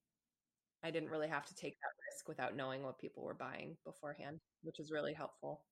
I 0.82 0.90
didn't 0.90 1.10
really 1.10 1.28
have 1.28 1.46
to 1.46 1.54
take 1.54 1.78
that 1.80 2.12
risk 2.12 2.28
without 2.28 2.56
knowing 2.56 2.82
what 2.82 2.98
people 2.98 3.22
were 3.22 3.34
buying 3.34 3.76
beforehand, 3.86 4.40
which 4.62 4.78
is 4.78 4.90
really 4.90 5.14
helpful. 5.14 5.62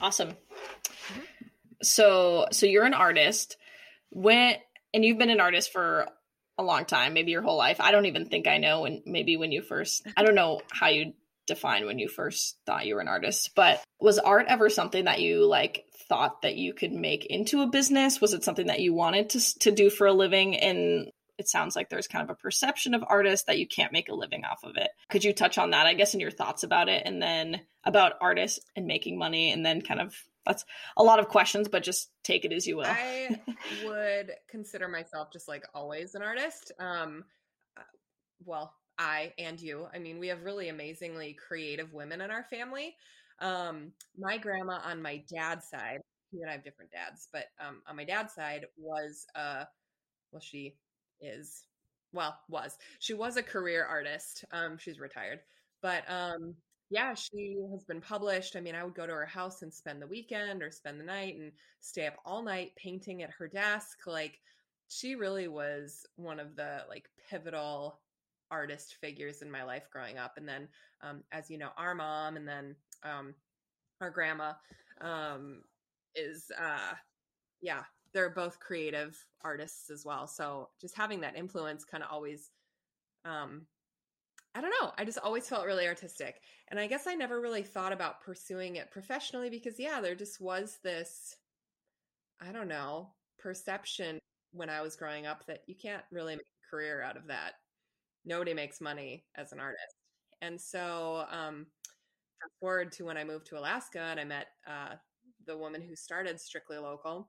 Awesome. 0.00 0.30
Mm-hmm. 0.30 1.20
So, 1.82 2.46
so 2.52 2.66
you're 2.66 2.86
an 2.86 2.94
artist. 2.94 3.56
When 4.10 4.56
and 4.92 5.04
you've 5.04 5.18
been 5.18 5.30
an 5.30 5.40
artist 5.40 5.72
for 5.72 6.08
a 6.56 6.62
long 6.62 6.84
time, 6.84 7.14
maybe 7.14 7.32
your 7.32 7.42
whole 7.42 7.56
life. 7.56 7.80
I 7.80 7.90
don't 7.90 8.06
even 8.06 8.26
think 8.26 8.46
I 8.46 8.58
know 8.58 8.82
when 8.82 9.02
maybe 9.04 9.36
when 9.36 9.52
you 9.52 9.62
first 9.62 10.06
I 10.16 10.22
don't 10.22 10.34
know 10.34 10.60
how 10.70 10.88
you 10.88 11.12
define 11.46 11.86
when 11.86 11.98
you 11.98 12.08
first 12.08 12.58
thought 12.66 12.86
you 12.86 12.94
were 12.94 13.00
an 13.00 13.08
artist, 13.08 13.50
but 13.54 13.82
was 14.00 14.18
art 14.18 14.46
ever 14.48 14.68
something 14.68 15.04
that 15.04 15.20
you 15.20 15.46
like 15.46 15.84
thought 16.08 16.42
that 16.42 16.56
you 16.56 16.74
could 16.74 16.92
make 16.92 17.26
into 17.26 17.62
a 17.62 17.66
business? 17.66 18.20
Was 18.20 18.34
it 18.34 18.44
something 18.44 18.66
that 18.66 18.80
you 18.80 18.94
wanted 18.94 19.30
to 19.30 19.58
to 19.60 19.70
do 19.70 19.90
for 19.90 20.06
a 20.06 20.12
living 20.12 20.56
and 20.56 21.10
it 21.38 21.48
sounds 21.48 21.74
like 21.74 21.88
there's 21.88 22.06
kind 22.06 22.22
of 22.22 22.30
a 22.30 22.38
perception 22.38 22.94
of 22.94 23.04
artists 23.06 23.46
that 23.46 23.58
you 23.58 23.66
can't 23.66 23.92
make 23.92 24.08
a 24.08 24.14
living 24.14 24.44
off 24.44 24.62
of 24.62 24.76
it. 24.76 24.90
Could 25.10 25.24
you 25.24 25.32
touch 25.32 25.58
on 25.58 25.70
that, 25.70 25.86
I 25.86 25.94
guess, 25.94 26.14
in 26.14 26.20
your 26.20 26.30
thoughts 26.30 26.62
about 26.62 26.88
it 26.88 27.02
and 27.04 27.20
then 27.20 27.60
about 27.84 28.12
artists 28.20 28.60
and 28.76 28.86
making 28.86 29.18
money 29.18 29.50
and 29.50 29.66
then 29.66 29.82
kind 29.82 30.00
of 30.00 30.14
that's 30.46 30.64
a 30.96 31.02
lot 31.02 31.20
of 31.20 31.28
questions, 31.28 31.68
but 31.68 31.82
just 31.82 32.10
take 32.22 32.44
it 32.44 32.52
as 32.52 32.66
you 32.66 32.76
will. 32.76 32.84
I 32.86 33.40
would 33.84 34.32
consider 34.48 34.88
myself 34.88 35.28
just 35.32 35.48
like 35.48 35.64
always 35.74 36.14
an 36.14 36.22
artist. 36.22 36.70
Um, 36.78 37.24
uh, 37.76 37.82
well, 38.44 38.74
I 38.98 39.32
and 39.38 39.60
you. 39.60 39.88
I 39.94 39.98
mean, 39.98 40.18
we 40.18 40.28
have 40.28 40.42
really 40.44 40.68
amazingly 40.68 41.34
creative 41.34 41.92
women 41.92 42.20
in 42.20 42.30
our 42.30 42.44
family. 42.44 42.96
Um, 43.40 43.92
my 44.18 44.38
grandma 44.38 44.80
on 44.84 45.02
my 45.02 45.24
dad's 45.32 45.68
side, 45.68 45.98
he 46.30 46.40
and 46.40 46.48
I 46.50 46.54
have 46.54 46.64
different 46.64 46.92
dads, 46.92 47.28
but 47.32 47.46
um, 47.60 47.82
on 47.88 47.96
my 47.96 48.04
dad's 48.04 48.34
side 48.34 48.66
was 48.76 49.26
uh, 49.34 49.64
well, 50.32 50.40
she 50.40 50.76
is 51.20 51.64
well 52.12 52.38
was 52.48 52.76
she 52.98 53.14
was 53.14 53.36
a 53.36 53.42
career 53.42 53.84
artist. 53.84 54.44
Um, 54.52 54.78
she's 54.78 55.00
retired, 55.00 55.40
but 55.82 56.04
um, 56.10 56.54
yeah, 56.90 57.14
she 57.14 57.56
has 57.72 57.84
been 57.84 58.00
published. 58.00 58.56
I 58.56 58.60
mean, 58.60 58.74
I 58.74 58.84
would 58.84 58.94
go 58.94 59.06
to 59.06 59.12
her 59.12 59.26
house 59.26 59.62
and 59.62 59.72
spend 59.72 60.00
the 60.02 60.06
weekend 60.06 60.62
or 60.62 60.70
spend 60.70 61.00
the 61.00 61.04
night 61.04 61.36
and 61.36 61.52
stay 61.80 62.06
up 62.06 62.14
all 62.24 62.42
night 62.42 62.72
painting 62.76 63.22
at 63.22 63.30
her 63.30 63.48
desk. 63.48 63.98
Like 64.06 64.38
she 64.88 65.14
really 65.14 65.48
was 65.48 66.06
one 66.16 66.38
of 66.40 66.56
the 66.56 66.82
like 66.88 67.08
pivotal 67.30 67.98
artist 68.54 68.96
figures 69.00 69.42
in 69.42 69.50
my 69.50 69.64
life 69.64 69.88
growing 69.92 70.16
up. 70.16 70.34
And 70.36 70.48
then, 70.48 70.68
um, 71.02 71.24
as 71.32 71.50
you 71.50 71.58
know, 71.58 71.70
our 71.76 71.94
mom 71.94 72.36
and 72.36 72.46
then 72.46 72.76
um, 73.02 73.34
our 74.00 74.10
grandma 74.10 74.52
um, 75.00 75.62
is, 76.14 76.52
uh, 76.58 76.94
yeah, 77.60 77.82
they're 78.12 78.30
both 78.30 78.60
creative 78.60 79.16
artists 79.42 79.90
as 79.90 80.04
well. 80.04 80.26
So 80.28 80.68
just 80.80 80.96
having 80.96 81.20
that 81.22 81.36
influence 81.36 81.84
kind 81.84 82.04
of 82.04 82.10
always 82.12 82.50
um, 83.24 83.66
I 84.54 84.60
don't 84.60 84.74
know. 84.80 84.92
I 84.96 85.04
just 85.04 85.18
always 85.18 85.48
felt 85.48 85.66
really 85.66 85.88
artistic. 85.88 86.40
And 86.68 86.78
I 86.78 86.86
guess 86.86 87.06
I 87.08 87.14
never 87.14 87.40
really 87.40 87.64
thought 87.64 87.92
about 87.92 88.22
pursuing 88.22 88.76
it 88.76 88.92
professionally 88.92 89.50
because, 89.50 89.80
yeah, 89.80 90.00
there 90.00 90.14
just 90.14 90.40
was 90.40 90.78
this, 90.84 91.36
I 92.40 92.52
don't 92.52 92.68
know, 92.68 93.08
perception 93.38 94.20
when 94.52 94.70
I 94.70 94.80
was 94.80 94.94
growing 94.94 95.26
up 95.26 95.44
that 95.46 95.62
you 95.66 95.74
can't 95.74 96.04
really 96.12 96.36
make 96.36 96.46
a 96.46 96.70
career 96.70 97.02
out 97.02 97.16
of 97.16 97.26
that. 97.26 97.54
Nobody 98.24 98.54
makes 98.54 98.80
money 98.80 99.24
as 99.36 99.52
an 99.52 99.60
artist. 99.60 99.96
And 100.42 100.60
so, 100.60 101.24
um, 101.30 101.66
forward 102.60 102.92
to 102.92 103.04
when 103.04 103.16
I 103.16 103.24
moved 103.24 103.46
to 103.46 103.58
Alaska 103.58 104.00
and 104.00 104.20
I 104.20 104.24
met 104.24 104.48
uh, 104.66 104.94
the 105.46 105.56
woman 105.56 105.80
who 105.80 105.96
started 105.96 106.40
Strictly 106.40 106.78
Local. 106.78 107.28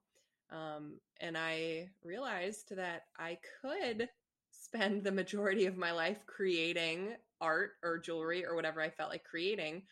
Um, 0.52 1.00
and 1.22 1.38
I 1.38 1.90
realized 2.04 2.76
that 2.76 3.04
I 3.18 3.38
could 3.62 4.10
spend 4.52 5.04
the 5.04 5.12
majority 5.12 5.66
of 5.66 5.78
my 5.78 5.92
life 5.92 6.26
creating 6.26 7.16
art 7.42 7.72
or 7.84 7.98
jewelry 7.98 8.46
or 8.46 8.56
whatever 8.56 8.82
I 8.82 8.90
felt 8.90 9.10
like 9.10 9.24
creating 9.24 9.84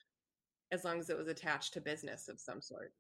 as 0.72 0.84
long 0.84 0.99
as 0.99 1.10
it 1.10 1.18
was 1.18 1.28
attached 1.28 1.74
to 1.74 1.82
business 1.82 2.28
of 2.30 2.39
some 2.39 2.62
sort. 2.62 2.93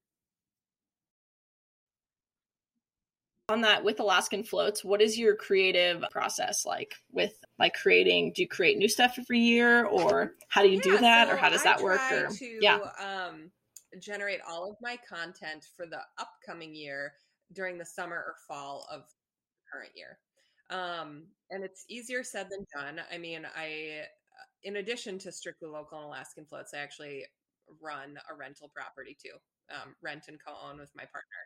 On 3.53 3.61
that 3.61 3.83
with 3.83 3.99
Alaskan 3.99 4.43
floats, 4.43 4.83
what 4.83 5.01
is 5.01 5.17
your 5.17 5.35
creative 5.35 6.03
process 6.11 6.65
like 6.65 6.95
with 7.11 7.33
like 7.57 7.73
creating? 7.73 8.33
Do 8.35 8.41
you 8.41 8.47
create 8.47 8.77
new 8.77 8.89
stuff 8.89 9.15
every 9.17 9.39
year, 9.39 9.85
or 9.85 10.33
how 10.49 10.61
do 10.61 10.69
you 10.69 10.77
yeah, 10.77 10.83
do 10.83 10.97
that, 10.97 11.27
so 11.27 11.33
or 11.33 11.37
how 11.37 11.49
does 11.49 11.63
that 11.63 11.81
work? 11.81 12.01
Or 12.11 12.27
to, 12.27 12.57
yeah, 12.59 12.79
um, 12.99 13.51
generate 13.99 14.39
all 14.49 14.69
of 14.69 14.77
my 14.81 14.97
content 15.07 15.65
for 15.77 15.85
the 15.85 15.99
upcoming 16.19 16.75
year 16.75 17.13
during 17.53 17.77
the 17.77 17.85
summer 17.85 18.15
or 18.15 18.35
fall 18.47 18.87
of 18.91 19.01
the 19.01 19.61
current 19.71 19.91
year. 19.95 20.17
Um, 20.69 21.23
and 21.51 21.63
it's 21.63 21.85
easier 21.87 22.23
said 22.23 22.47
than 22.49 22.65
done. 22.73 23.01
I 23.11 23.17
mean, 23.17 23.45
I, 23.55 24.01
uh, 24.01 24.47
in 24.63 24.77
addition 24.77 25.19
to 25.19 25.31
strictly 25.31 25.69
local 25.69 25.99
and 25.99 26.07
Alaskan 26.07 26.45
floats, 26.45 26.73
I 26.73 26.79
actually 26.79 27.25
run 27.81 28.17
a 28.31 28.35
rental 28.35 28.71
property 28.73 29.15
too, 29.21 29.37
um, 29.73 29.95
rent 30.01 30.23
and 30.27 30.39
co-own 30.43 30.79
with 30.79 30.89
my 30.95 31.03
partner. 31.03 31.41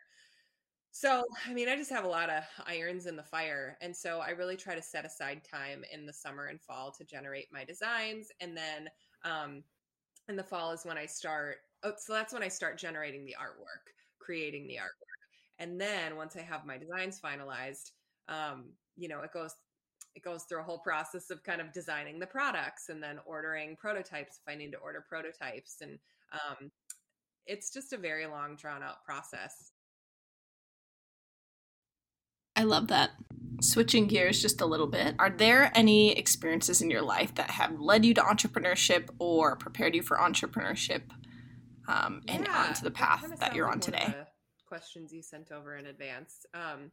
So, 1.00 1.22
I 1.46 1.54
mean, 1.54 1.68
I 1.68 1.76
just 1.76 1.92
have 1.92 2.04
a 2.04 2.08
lot 2.08 2.28
of 2.28 2.42
irons 2.66 3.06
in 3.06 3.14
the 3.14 3.22
fire. 3.22 3.78
And 3.80 3.96
so 3.96 4.18
I 4.18 4.30
really 4.30 4.56
try 4.56 4.74
to 4.74 4.82
set 4.82 5.04
aside 5.04 5.42
time 5.44 5.84
in 5.92 6.06
the 6.06 6.12
summer 6.12 6.46
and 6.46 6.60
fall 6.60 6.90
to 6.90 7.04
generate 7.04 7.52
my 7.52 7.64
designs. 7.64 8.32
And 8.40 8.56
then 8.56 8.88
um, 9.24 9.62
in 10.28 10.34
the 10.34 10.42
fall 10.42 10.72
is 10.72 10.84
when 10.84 10.98
I 10.98 11.06
start. 11.06 11.58
Oh, 11.84 11.92
so 11.96 12.14
that's 12.14 12.32
when 12.32 12.42
I 12.42 12.48
start 12.48 12.78
generating 12.78 13.24
the 13.24 13.36
artwork, 13.40 13.92
creating 14.18 14.66
the 14.66 14.74
artwork. 14.74 15.20
And 15.60 15.80
then 15.80 16.16
once 16.16 16.34
I 16.34 16.40
have 16.40 16.66
my 16.66 16.76
designs 16.76 17.20
finalized, 17.20 17.92
um, 18.26 18.72
you 18.96 19.06
know, 19.06 19.20
it 19.20 19.30
goes 19.32 19.54
it 20.16 20.24
goes 20.24 20.46
through 20.48 20.62
a 20.62 20.64
whole 20.64 20.80
process 20.80 21.30
of 21.30 21.44
kind 21.44 21.60
of 21.60 21.72
designing 21.72 22.18
the 22.18 22.26
products 22.26 22.88
and 22.88 23.00
then 23.00 23.20
ordering 23.24 23.76
prototypes 23.76 24.40
if 24.44 24.52
I 24.52 24.56
need 24.56 24.72
to 24.72 24.78
order 24.78 25.04
prototypes. 25.08 25.76
And 25.80 26.00
um, 26.32 26.72
it's 27.46 27.72
just 27.72 27.92
a 27.92 27.96
very 27.96 28.26
long, 28.26 28.56
drawn 28.56 28.82
out 28.82 29.04
process. 29.04 29.74
I 32.58 32.64
love 32.64 32.88
that. 32.88 33.12
Switching 33.60 34.08
gears 34.08 34.42
just 34.42 34.60
a 34.60 34.66
little 34.66 34.88
bit, 34.88 35.14
are 35.18 35.30
there 35.30 35.70
any 35.74 36.12
experiences 36.12 36.82
in 36.82 36.90
your 36.90 37.02
life 37.02 37.34
that 37.36 37.50
have 37.50 37.80
led 37.80 38.04
you 38.04 38.14
to 38.14 38.20
entrepreneurship 38.20 39.08
or 39.20 39.54
prepared 39.56 39.94
you 39.94 40.02
for 40.02 40.16
entrepreneurship 40.16 41.02
um, 41.86 42.22
and 42.26 42.48
onto 42.48 42.82
the 42.82 42.90
path 42.90 43.24
that, 43.28 43.38
that 43.38 43.54
you're 43.54 43.70
on 43.70 43.78
today? 43.80 44.12
questions 44.66 45.12
you 45.12 45.22
sent 45.22 45.50
over 45.52 45.76
in 45.76 45.86
advance. 45.86 46.46
Um, 46.52 46.90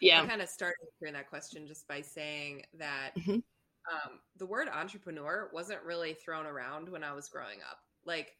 yeah, 0.00 0.22
I 0.22 0.26
kind 0.26 0.42
of 0.42 0.48
started 0.48 0.76
answering 0.92 1.14
that 1.14 1.30
question 1.30 1.66
just 1.66 1.86
by 1.86 2.00
saying 2.00 2.62
that 2.78 3.12
mm-hmm. 3.16 3.34
um, 3.34 4.18
the 4.36 4.46
word 4.46 4.68
entrepreneur 4.68 5.48
wasn't 5.52 5.82
really 5.84 6.14
thrown 6.14 6.44
around 6.44 6.88
when 6.88 7.04
I 7.04 7.12
was 7.12 7.28
growing 7.28 7.58
up. 7.70 7.78
Like, 8.04 8.32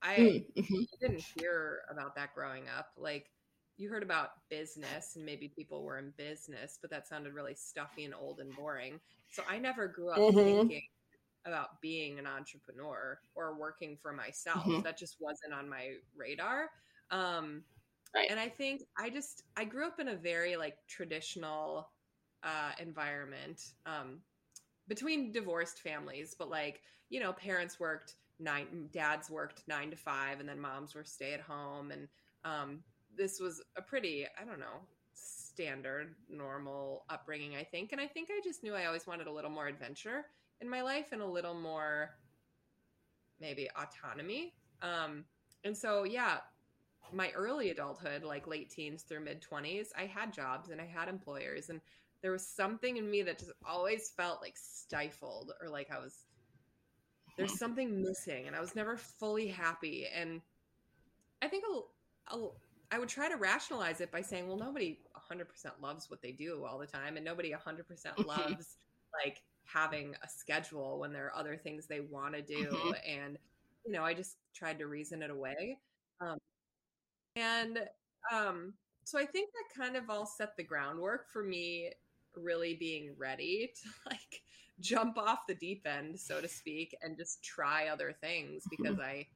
I 0.00 0.44
mm-hmm. 0.56 0.82
didn't 1.00 1.24
hear 1.36 1.80
about 1.90 2.14
that 2.14 2.34
growing 2.34 2.64
up. 2.76 2.86
Like, 2.96 3.26
you 3.78 3.88
heard 3.88 4.02
about 4.02 4.30
business 4.50 5.14
and 5.16 5.24
maybe 5.24 5.48
people 5.48 5.82
were 5.82 5.98
in 5.98 6.12
business, 6.16 6.78
but 6.80 6.90
that 6.90 7.06
sounded 7.06 7.32
really 7.32 7.54
stuffy 7.54 8.04
and 8.04 8.14
old 8.14 8.40
and 8.40 8.54
boring. 8.54 9.00
So 9.30 9.42
I 9.48 9.58
never 9.58 9.86
grew 9.86 10.10
up 10.10 10.18
mm-hmm. 10.18 10.36
thinking 10.36 10.82
about 11.46 11.80
being 11.80 12.18
an 12.18 12.26
entrepreneur 12.26 13.18
or 13.34 13.54
working 13.56 13.96
for 14.02 14.12
myself. 14.12 14.64
Mm-hmm. 14.64 14.82
That 14.82 14.98
just 14.98 15.16
wasn't 15.20 15.54
on 15.54 15.68
my 15.68 15.94
radar. 16.16 16.70
Um, 17.10 17.62
right. 18.14 18.28
And 18.28 18.40
I 18.40 18.48
think 18.48 18.82
I 18.98 19.10
just 19.10 19.44
I 19.56 19.64
grew 19.64 19.86
up 19.86 20.00
in 20.00 20.08
a 20.08 20.16
very 20.16 20.56
like 20.56 20.76
traditional 20.88 21.88
uh, 22.42 22.72
environment 22.80 23.62
um, 23.86 24.18
between 24.88 25.32
divorced 25.32 25.80
families, 25.80 26.34
but 26.38 26.50
like 26.50 26.82
you 27.10 27.20
know, 27.20 27.32
parents 27.32 27.80
worked 27.80 28.14
nine, 28.38 28.88
dads 28.92 29.30
worked 29.30 29.62
nine 29.66 29.90
to 29.90 29.96
five, 29.96 30.40
and 30.40 30.48
then 30.48 30.60
moms 30.60 30.94
were 30.94 31.04
stay 31.04 31.32
at 31.32 31.40
home, 31.40 31.90
and 31.90 32.08
um, 32.44 32.80
this 33.18 33.40
was 33.40 33.60
a 33.76 33.82
pretty, 33.82 34.26
I 34.40 34.44
don't 34.44 34.60
know, 34.60 34.80
standard, 35.12 36.14
normal 36.30 37.04
upbringing, 37.10 37.56
I 37.56 37.64
think. 37.64 37.92
And 37.92 38.00
I 38.00 38.06
think 38.06 38.28
I 38.30 38.40
just 38.42 38.62
knew 38.62 38.74
I 38.74 38.86
always 38.86 39.06
wanted 39.06 39.26
a 39.26 39.32
little 39.32 39.50
more 39.50 39.66
adventure 39.66 40.26
in 40.60 40.70
my 40.70 40.82
life 40.82 41.08
and 41.12 41.20
a 41.20 41.26
little 41.26 41.54
more 41.54 42.14
maybe 43.40 43.68
autonomy. 43.76 44.54
Um, 44.82 45.24
and 45.64 45.76
so, 45.76 46.04
yeah, 46.04 46.38
my 47.12 47.30
early 47.34 47.70
adulthood, 47.70 48.22
like 48.22 48.46
late 48.46 48.70
teens 48.70 49.02
through 49.02 49.24
mid 49.24 49.42
20s, 49.42 49.88
I 49.98 50.06
had 50.06 50.32
jobs 50.32 50.70
and 50.70 50.80
I 50.80 50.86
had 50.86 51.08
employers. 51.08 51.70
And 51.70 51.80
there 52.22 52.30
was 52.32 52.46
something 52.46 52.96
in 52.96 53.10
me 53.10 53.22
that 53.22 53.40
just 53.40 53.52
always 53.68 54.10
felt 54.16 54.40
like 54.40 54.56
stifled 54.56 55.52
or 55.60 55.68
like 55.68 55.90
I 55.90 55.98
was, 55.98 56.24
there's 57.36 57.50
mm-hmm. 57.50 57.58
something 57.58 58.02
missing 58.02 58.46
and 58.46 58.54
I 58.54 58.60
was 58.60 58.76
never 58.76 58.96
fully 58.96 59.48
happy. 59.48 60.06
And 60.14 60.40
I 61.42 61.48
think 61.48 61.64
a, 61.68 62.36
a, 62.36 62.48
I 62.90 62.98
would 62.98 63.08
try 63.08 63.28
to 63.28 63.36
rationalize 63.36 64.00
it 64.00 64.10
by 64.10 64.22
saying, 64.22 64.48
well, 64.48 64.56
nobody 64.56 64.98
100% 65.30 65.44
loves 65.82 66.10
what 66.10 66.22
they 66.22 66.32
do 66.32 66.64
all 66.64 66.78
the 66.78 66.86
time, 66.86 67.16
and 67.16 67.24
nobody 67.24 67.52
100% 67.52 67.58
mm-hmm. 67.58 68.22
loves 68.26 68.76
like 69.24 69.42
having 69.64 70.14
a 70.22 70.28
schedule 70.28 70.98
when 70.98 71.12
there 71.12 71.26
are 71.26 71.36
other 71.36 71.56
things 71.56 71.86
they 71.86 72.00
want 72.00 72.34
to 72.34 72.42
do. 72.42 72.66
Mm-hmm. 72.66 72.90
And, 73.06 73.38
you 73.84 73.92
know, 73.92 74.02
I 74.02 74.14
just 74.14 74.36
tried 74.54 74.78
to 74.78 74.86
reason 74.86 75.22
it 75.22 75.30
away. 75.30 75.78
Um, 76.20 76.38
and 77.36 77.78
um, 78.32 78.74
so 79.04 79.18
I 79.18 79.26
think 79.26 79.50
that 79.52 79.82
kind 79.82 79.96
of 79.96 80.10
all 80.10 80.26
set 80.26 80.56
the 80.56 80.64
groundwork 80.64 81.30
for 81.30 81.42
me 81.42 81.90
really 82.36 82.74
being 82.74 83.14
ready 83.18 83.72
to 83.82 83.88
like 84.10 84.42
jump 84.80 85.18
off 85.18 85.46
the 85.46 85.54
deep 85.54 85.86
end, 85.86 86.18
so 86.18 86.40
to 86.40 86.48
speak, 86.48 86.96
and 87.02 87.16
just 87.16 87.42
try 87.42 87.88
other 87.88 88.14
things 88.20 88.64
because 88.70 88.96
mm-hmm. 88.96 89.02
I 89.02 89.26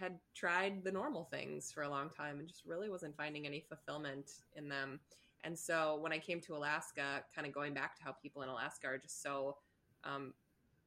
had 0.00 0.18
tried 0.34 0.82
the 0.82 0.90
normal 0.90 1.24
things 1.24 1.70
for 1.70 1.82
a 1.82 1.88
long 1.88 2.08
time 2.08 2.38
and 2.38 2.48
just 2.48 2.64
really 2.64 2.88
wasn't 2.88 3.16
finding 3.16 3.46
any 3.46 3.60
fulfillment 3.60 4.30
in 4.56 4.68
them. 4.68 4.98
And 5.44 5.58
so 5.58 5.98
when 6.00 6.12
I 6.12 6.18
came 6.18 6.40
to 6.42 6.56
Alaska, 6.56 7.22
kind 7.34 7.46
of 7.46 7.52
going 7.52 7.74
back 7.74 7.96
to 7.96 8.02
how 8.02 8.12
people 8.12 8.42
in 8.42 8.48
Alaska 8.48 8.86
are 8.88 8.98
just 8.98 9.22
so, 9.22 9.58
um, 10.04 10.32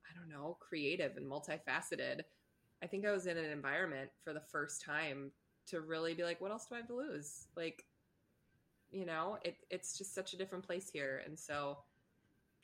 I 0.09 0.18
don't 0.18 0.30
know, 0.30 0.57
creative 0.59 1.16
and 1.18 1.30
multifaceted, 1.30 2.22
I 2.82 2.88
think 2.88 3.05
I 3.05 3.11
was 3.11 3.28
in 3.28 3.38
an 3.38 3.45
environment 3.45 4.09
for 4.24 4.34
the 4.34 4.41
first 4.41 4.82
time 4.82 5.32
to 5.68 5.82
really 5.82 6.14
be 6.14 6.24
like, 6.24 6.41
what 6.41 6.51
else 6.51 6.66
do 6.66 6.76
I 6.76 6.80
have 6.80 6.88
to 6.88 6.95
lose? 6.95 7.47
Like, 7.55 7.86
you 8.91 9.05
know, 9.05 9.38
it, 9.43 9.57
it's 9.70 9.97
just 9.97 10.14
such 10.14 10.34
a 10.34 10.38
different 10.38 10.66
place 10.66 10.89
here. 10.89 11.22
And 11.26 11.39
so 11.39 11.78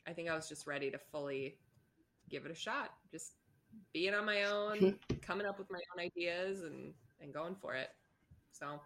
I 0.06 0.12
think 0.12 0.28
I 0.28 0.34
was 0.34 0.48
just 0.48 0.66
ready 0.66 0.90
to 0.90 0.98
fully 0.98 1.56
give 2.28 2.44
it 2.44 2.52
a 2.52 2.54
shot. 2.54 2.90
Just 3.10 3.32
being 3.92 4.14
on 4.14 4.24
my 4.24 4.44
own, 4.44 4.98
coming 5.22 5.46
up 5.46 5.58
with 5.58 5.70
my 5.70 5.80
own 5.94 6.04
ideas 6.04 6.62
and 6.62 6.92
and 7.20 7.34
going 7.34 7.56
for 7.60 7.74
it. 7.74 7.90
So 8.52 8.80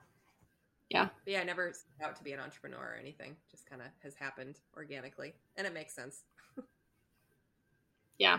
yeah. 0.90 1.08
But 1.24 1.32
yeah, 1.32 1.40
I 1.40 1.44
never 1.44 1.72
set 1.72 2.08
out 2.08 2.16
to 2.16 2.24
be 2.24 2.32
an 2.32 2.40
entrepreneur 2.40 2.78
or 2.78 2.96
anything. 3.00 3.36
Just 3.50 3.68
kind 3.68 3.82
of 3.82 3.88
has 4.02 4.14
happened 4.14 4.56
organically. 4.76 5.34
And 5.56 5.66
it 5.66 5.74
makes 5.74 5.94
sense. 5.94 6.22
yeah. 8.18 8.38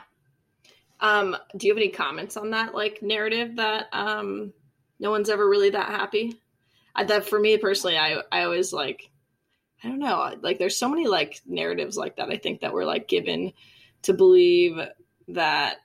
Um, 0.99 1.35
do 1.57 1.67
you 1.67 1.73
have 1.73 1.77
any 1.77 1.89
comments 1.89 2.37
on 2.37 2.51
that 2.51 2.73
like 2.73 3.01
narrative 3.01 3.57
that 3.57 3.87
um 3.91 4.53
no 4.99 5.11
one's 5.11 5.29
ever 5.29 5.47
really 5.47 5.71
that 5.71 5.89
happy? 5.89 6.39
I, 6.95 7.03
that 7.03 7.27
for 7.27 7.39
me 7.39 7.57
personally, 7.57 7.97
I 7.97 8.21
I 8.31 8.43
always 8.43 8.71
like 8.71 9.09
I 9.83 9.89
don't 9.89 9.99
know, 9.99 10.35
like 10.41 10.57
there's 10.57 10.77
so 10.77 10.89
many 10.89 11.07
like 11.07 11.41
narratives 11.45 11.97
like 11.97 12.15
that 12.15 12.29
I 12.29 12.37
think 12.37 12.61
that 12.61 12.73
we're 12.73 12.85
like 12.85 13.07
given 13.07 13.51
to 14.03 14.13
believe 14.13 14.79
that 15.29 15.77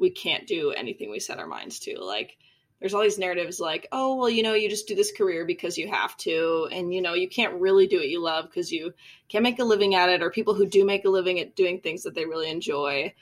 we 0.00 0.10
can't 0.10 0.46
do 0.46 0.72
anything 0.72 1.10
we 1.10 1.20
set 1.20 1.38
our 1.38 1.46
minds 1.46 1.78
to. 1.80 2.00
Like 2.00 2.36
there's 2.80 2.94
all 2.94 3.02
these 3.02 3.18
narratives 3.18 3.60
like, 3.60 3.86
oh, 3.92 4.16
well, 4.16 4.30
you 4.30 4.42
know, 4.42 4.54
you 4.54 4.70
just 4.70 4.88
do 4.88 4.94
this 4.94 5.12
career 5.12 5.44
because 5.44 5.76
you 5.76 5.86
have 5.88 6.16
to. 6.18 6.66
And, 6.72 6.92
you 6.92 7.02
know, 7.02 7.12
you 7.12 7.28
can't 7.28 7.60
really 7.60 7.86
do 7.86 7.98
what 7.98 8.08
you 8.08 8.20
love 8.20 8.46
because 8.46 8.72
you 8.72 8.94
can't 9.28 9.44
make 9.44 9.58
a 9.58 9.64
living 9.64 9.94
at 9.94 10.08
it. 10.08 10.22
Or 10.22 10.30
people 10.30 10.54
who 10.54 10.66
do 10.66 10.84
make 10.86 11.04
a 11.04 11.10
living 11.10 11.38
at 11.38 11.54
doing 11.54 11.80
things 11.80 12.04
that 12.04 12.14
they 12.14 12.24
really 12.24 12.50
enjoy, 12.50 13.14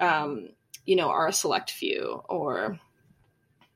um, 0.00 0.48
you 0.84 0.96
know, 0.96 1.08
are 1.08 1.28
a 1.28 1.32
select 1.32 1.70
few. 1.70 2.20
Or, 2.28 2.80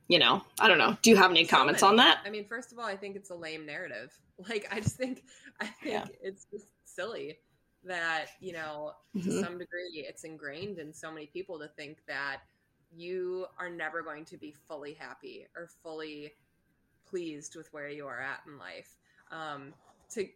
you 0.08 0.18
know, 0.18 0.42
I 0.58 0.66
don't 0.66 0.78
know. 0.78 0.96
Do 1.00 1.10
you 1.10 1.16
have 1.16 1.30
any 1.30 1.44
so 1.44 1.56
comments 1.56 1.82
many. 1.82 1.90
on 1.90 1.96
that? 1.98 2.18
I 2.26 2.30
mean, 2.30 2.46
first 2.46 2.72
of 2.72 2.80
all, 2.80 2.86
I 2.86 2.96
think 2.96 3.14
it's 3.14 3.30
a 3.30 3.36
lame 3.36 3.64
narrative. 3.64 4.12
Like, 4.48 4.68
I 4.72 4.80
just 4.80 4.96
think, 4.96 5.22
I 5.60 5.66
think 5.66 5.92
yeah. 5.92 6.06
it's 6.22 6.46
just 6.50 6.64
silly 6.86 7.40
that 7.84 8.26
you 8.40 8.52
know 8.52 8.92
mm-hmm. 9.16 9.28
to 9.28 9.40
some 9.40 9.58
degree 9.58 10.04
it's 10.06 10.24
ingrained 10.24 10.78
in 10.78 10.92
so 10.92 11.10
many 11.10 11.26
people 11.26 11.58
to 11.58 11.68
think 11.68 11.98
that 12.06 12.40
you 12.94 13.46
are 13.58 13.70
never 13.70 14.02
going 14.02 14.24
to 14.24 14.36
be 14.36 14.54
fully 14.68 14.92
happy 14.92 15.46
or 15.56 15.68
fully 15.82 16.32
pleased 17.08 17.56
with 17.56 17.72
where 17.72 17.88
you 17.88 18.06
are 18.06 18.20
at 18.20 18.40
in 18.46 18.58
life 18.58 18.96
um 19.30 19.72
to 20.10 20.26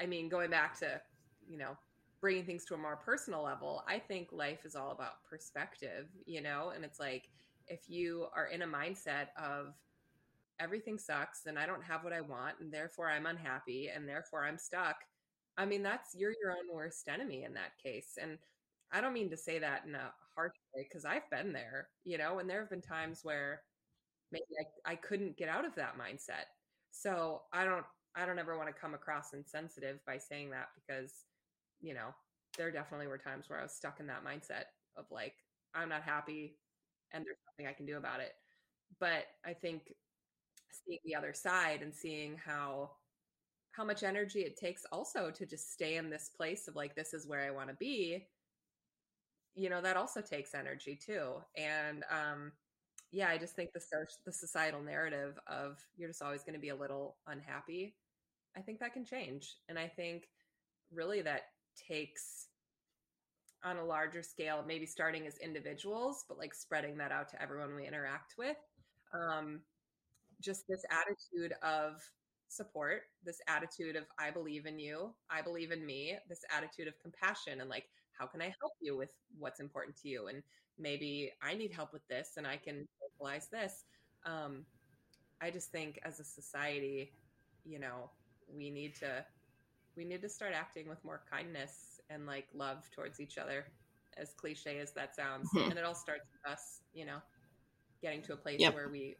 i 0.00 0.06
mean 0.06 0.28
going 0.28 0.50
back 0.50 0.78
to 0.78 1.00
you 1.48 1.58
know 1.58 1.76
bringing 2.20 2.44
things 2.44 2.64
to 2.64 2.74
a 2.74 2.78
more 2.78 2.96
personal 2.96 3.42
level, 3.42 3.84
I 3.86 3.98
think 3.98 4.28
life 4.32 4.64
is 4.64 4.74
all 4.74 4.90
about 4.90 5.24
perspective, 5.28 6.06
you 6.24 6.40
know? 6.40 6.72
And 6.74 6.84
it's 6.84 6.98
like 6.98 7.28
if 7.68 7.88
you 7.88 8.26
are 8.34 8.46
in 8.46 8.62
a 8.62 8.66
mindset 8.66 9.28
of 9.40 9.74
everything 10.58 10.98
sucks 10.98 11.46
and 11.46 11.58
I 11.58 11.66
don't 11.66 11.82
have 11.82 12.02
what 12.02 12.12
I 12.12 12.20
want 12.20 12.56
and 12.60 12.72
therefore 12.72 13.10
I'm 13.10 13.26
unhappy 13.26 13.90
and 13.94 14.08
therefore 14.08 14.44
I'm 14.44 14.58
stuck, 14.58 14.96
I 15.58 15.64
mean, 15.66 15.82
that's 15.82 16.14
you're 16.14 16.34
your 16.42 16.52
own 16.52 16.72
worst 16.72 17.08
enemy 17.08 17.44
in 17.44 17.54
that 17.54 17.78
case. 17.82 18.18
And 18.20 18.38
I 18.92 19.00
don't 19.00 19.14
mean 19.14 19.30
to 19.30 19.36
say 19.36 19.58
that 19.58 19.84
in 19.86 19.94
a 19.94 20.12
harsh 20.34 20.52
way 20.74 20.84
because 20.88 21.04
I've 21.04 21.28
been 21.30 21.52
there, 21.52 21.88
you 22.04 22.18
know, 22.18 22.38
and 22.38 22.48
there 22.48 22.60
have 22.60 22.70
been 22.70 22.82
times 22.82 23.20
where 23.22 23.62
maybe 24.32 24.44
I, 24.86 24.92
I 24.92 24.96
couldn't 24.96 25.36
get 25.38 25.48
out 25.48 25.64
of 25.64 25.74
that 25.76 25.98
mindset. 25.98 26.46
So 26.90 27.42
I 27.52 27.64
don't 27.64 27.86
I 28.16 28.26
don't 28.26 28.38
ever 28.38 28.56
want 28.56 28.68
to 28.68 28.80
come 28.80 28.94
across 28.94 29.34
insensitive 29.34 30.00
by 30.06 30.18
saying 30.18 30.50
that 30.50 30.68
because, 30.76 31.24
you 31.80 31.94
know, 31.94 32.14
there 32.58 32.70
definitely 32.72 33.08
were 33.08 33.18
times 33.18 33.48
where 33.48 33.60
I 33.60 33.62
was 33.64 33.72
stuck 33.74 34.00
in 34.00 34.06
that 34.08 34.24
mindset 34.24 34.64
of 34.96 35.06
like, 35.10 35.34
I'm 35.74 35.88
not 35.90 36.02
happy 36.02 36.58
and 37.12 37.24
there's 37.24 37.38
nothing 37.52 37.68
I 37.70 37.74
can 37.74 37.86
do 37.86 37.98
about 37.98 38.20
it. 38.20 38.32
But 39.00 39.26
I 39.46 39.54
think 39.54 39.94
seeing 40.70 40.98
the 41.04 41.14
other 41.14 41.32
side 41.32 41.82
and 41.82 41.94
seeing 41.94 42.36
how 42.36 42.92
how 43.76 43.84
much 43.84 44.02
energy 44.02 44.40
it 44.40 44.56
takes 44.56 44.84
also 44.90 45.30
to 45.30 45.44
just 45.46 45.72
stay 45.72 45.96
in 45.96 46.08
this 46.10 46.30
place 46.36 46.66
of 46.68 46.76
like 46.76 46.94
this 46.94 47.12
is 47.12 47.26
where 47.26 47.42
I 47.42 47.50
want 47.50 47.68
to 47.68 47.74
be 47.74 48.26
you 49.56 49.70
know 49.70 49.80
that 49.80 49.96
also 49.96 50.20
takes 50.20 50.54
energy 50.54 50.94
too 50.94 51.32
and 51.56 52.04
um 52.10 52.52
yeah 53.10 53.28
i 53.28 53.38
just 53.38 53.56
think 53.56 53.72
the 53.72 53.80
the 54.24 54.32
societal 54.32 54.82
narrative 54.82 55.38
of 55.48 55.78
you're 55.96 56.10
just 56.10 56.22
always 56.22 56.44
going 56.44 56.54
to 56.54 56.60
be 56.60 56.68
a 56.68 56.76
little 56.76 57.16
unhappy 57.26 57.96
i 58.56 58.60
think 58.60 58.78
that 58.78 58.92
can 58.92 59.04
change 59.04 59.56
and 59.68 59.78
i 59.78 59.88
think 59.88 60.28
really 60.92 61.22
that 61.22 61.42
takes 61.88 62.48
on 63.64 63.78
a 63.78 63.84
larger 63.84 64.22
scale 64.22 64.62
maybe 64.66 64.84
starting 64.86 65.26
as 65.26 65.38
individuals 65.38 66.24
but 66.28 66.38
like 66.38 66.54
spreading 66.54 66.98
that 66.98 67.10
out 67.10 67.28
to 67.28 67.40
everyone 67.42 67.74
we 67.74 67.86
interact 67.86 68.34
with 68.36 68.58
um 69.14 69.60
just 70.42 70.68
this 70.68 70.84
attitude 70.90 71.54
of 71.62 72.02
support 72.48 73.02
this 73.24 73.40
attitude 73.48 73.96
of 73.96 74.04
i 74.18 74.30
believe 74.30 74.66
in 74.66 74.78
you 74.78 75.12
i 75.30 75.42
believe 75.42 75.72
in 75.72 75.84
me 75.84 76.16
this 76.28 76.44
attitude 76.56 76.86
of 76.86 76.94
compassion 77.00 77.60
and 77.60 77.68
like 77.68 77.86
how 78.18 78.26
can 78.26 78.40
I 78.40 78.54
help 78.60 78.72
you 78.80 78.96
with 78.96 79.10
what's 79.38 79.60
important 79.60 79.96
to 80.02 80.08
you? 80.08 80.28
And 80.28 80.42
maybe 80.78 81.32
I 81.42 81.54
need 81.54 81.72
help 81.72 81.92
with 81.92 82.06
this 82.08 82.32
and 82.36 82.46
I 82.46 82.56
can 82.56 82.86
vocalize 83.00 83.48
this. 83.48 83.84
Um, 84.24 84.64
I 85.40 85.50
just 85.50 85.70
think 85.70 86.00
as 86.04 86.20
a 86.20 86.24
society, 86.24 87.12
you 87.64 87.78
know, 87.78 88.10
we 88.54 88.70
need 88.70 88.94
to 88.96 89.24
we 89.96 90.04
need 90.04 90.22
to 90.22 90.28
start 90.28 90.52
acting 90.54 90.88
with 90.88 91.02
more 91.04 91.22
kindness 91.30 92.00
and 92.10 92.26
like 92.26 92.46
love 92.54 92.88
towards 92.94 93.18
each 93.18 93.38
other, 93.38 93.64
as 94.16 94.34
cliche 94.34 94.78
as 94.78 94.92
that 94.92 95.16
sounds. 95.16 95.48
Mm-hmm. 95.54 95.70
And 95.70 95.78
it 95.78 95.84
all 95.84 95.94
starts 95.94 96.26
with 96.32 96.52
us, 96.52 96.80
you 96.92 97.06
know, 97.06 97.18
getting 98.02 98.22
to 98.22 98.34
a 98.34 98.36
place 98.36 98.60
yep. 98.60 98.74
where 98.74 98.88
we 98.88 99.16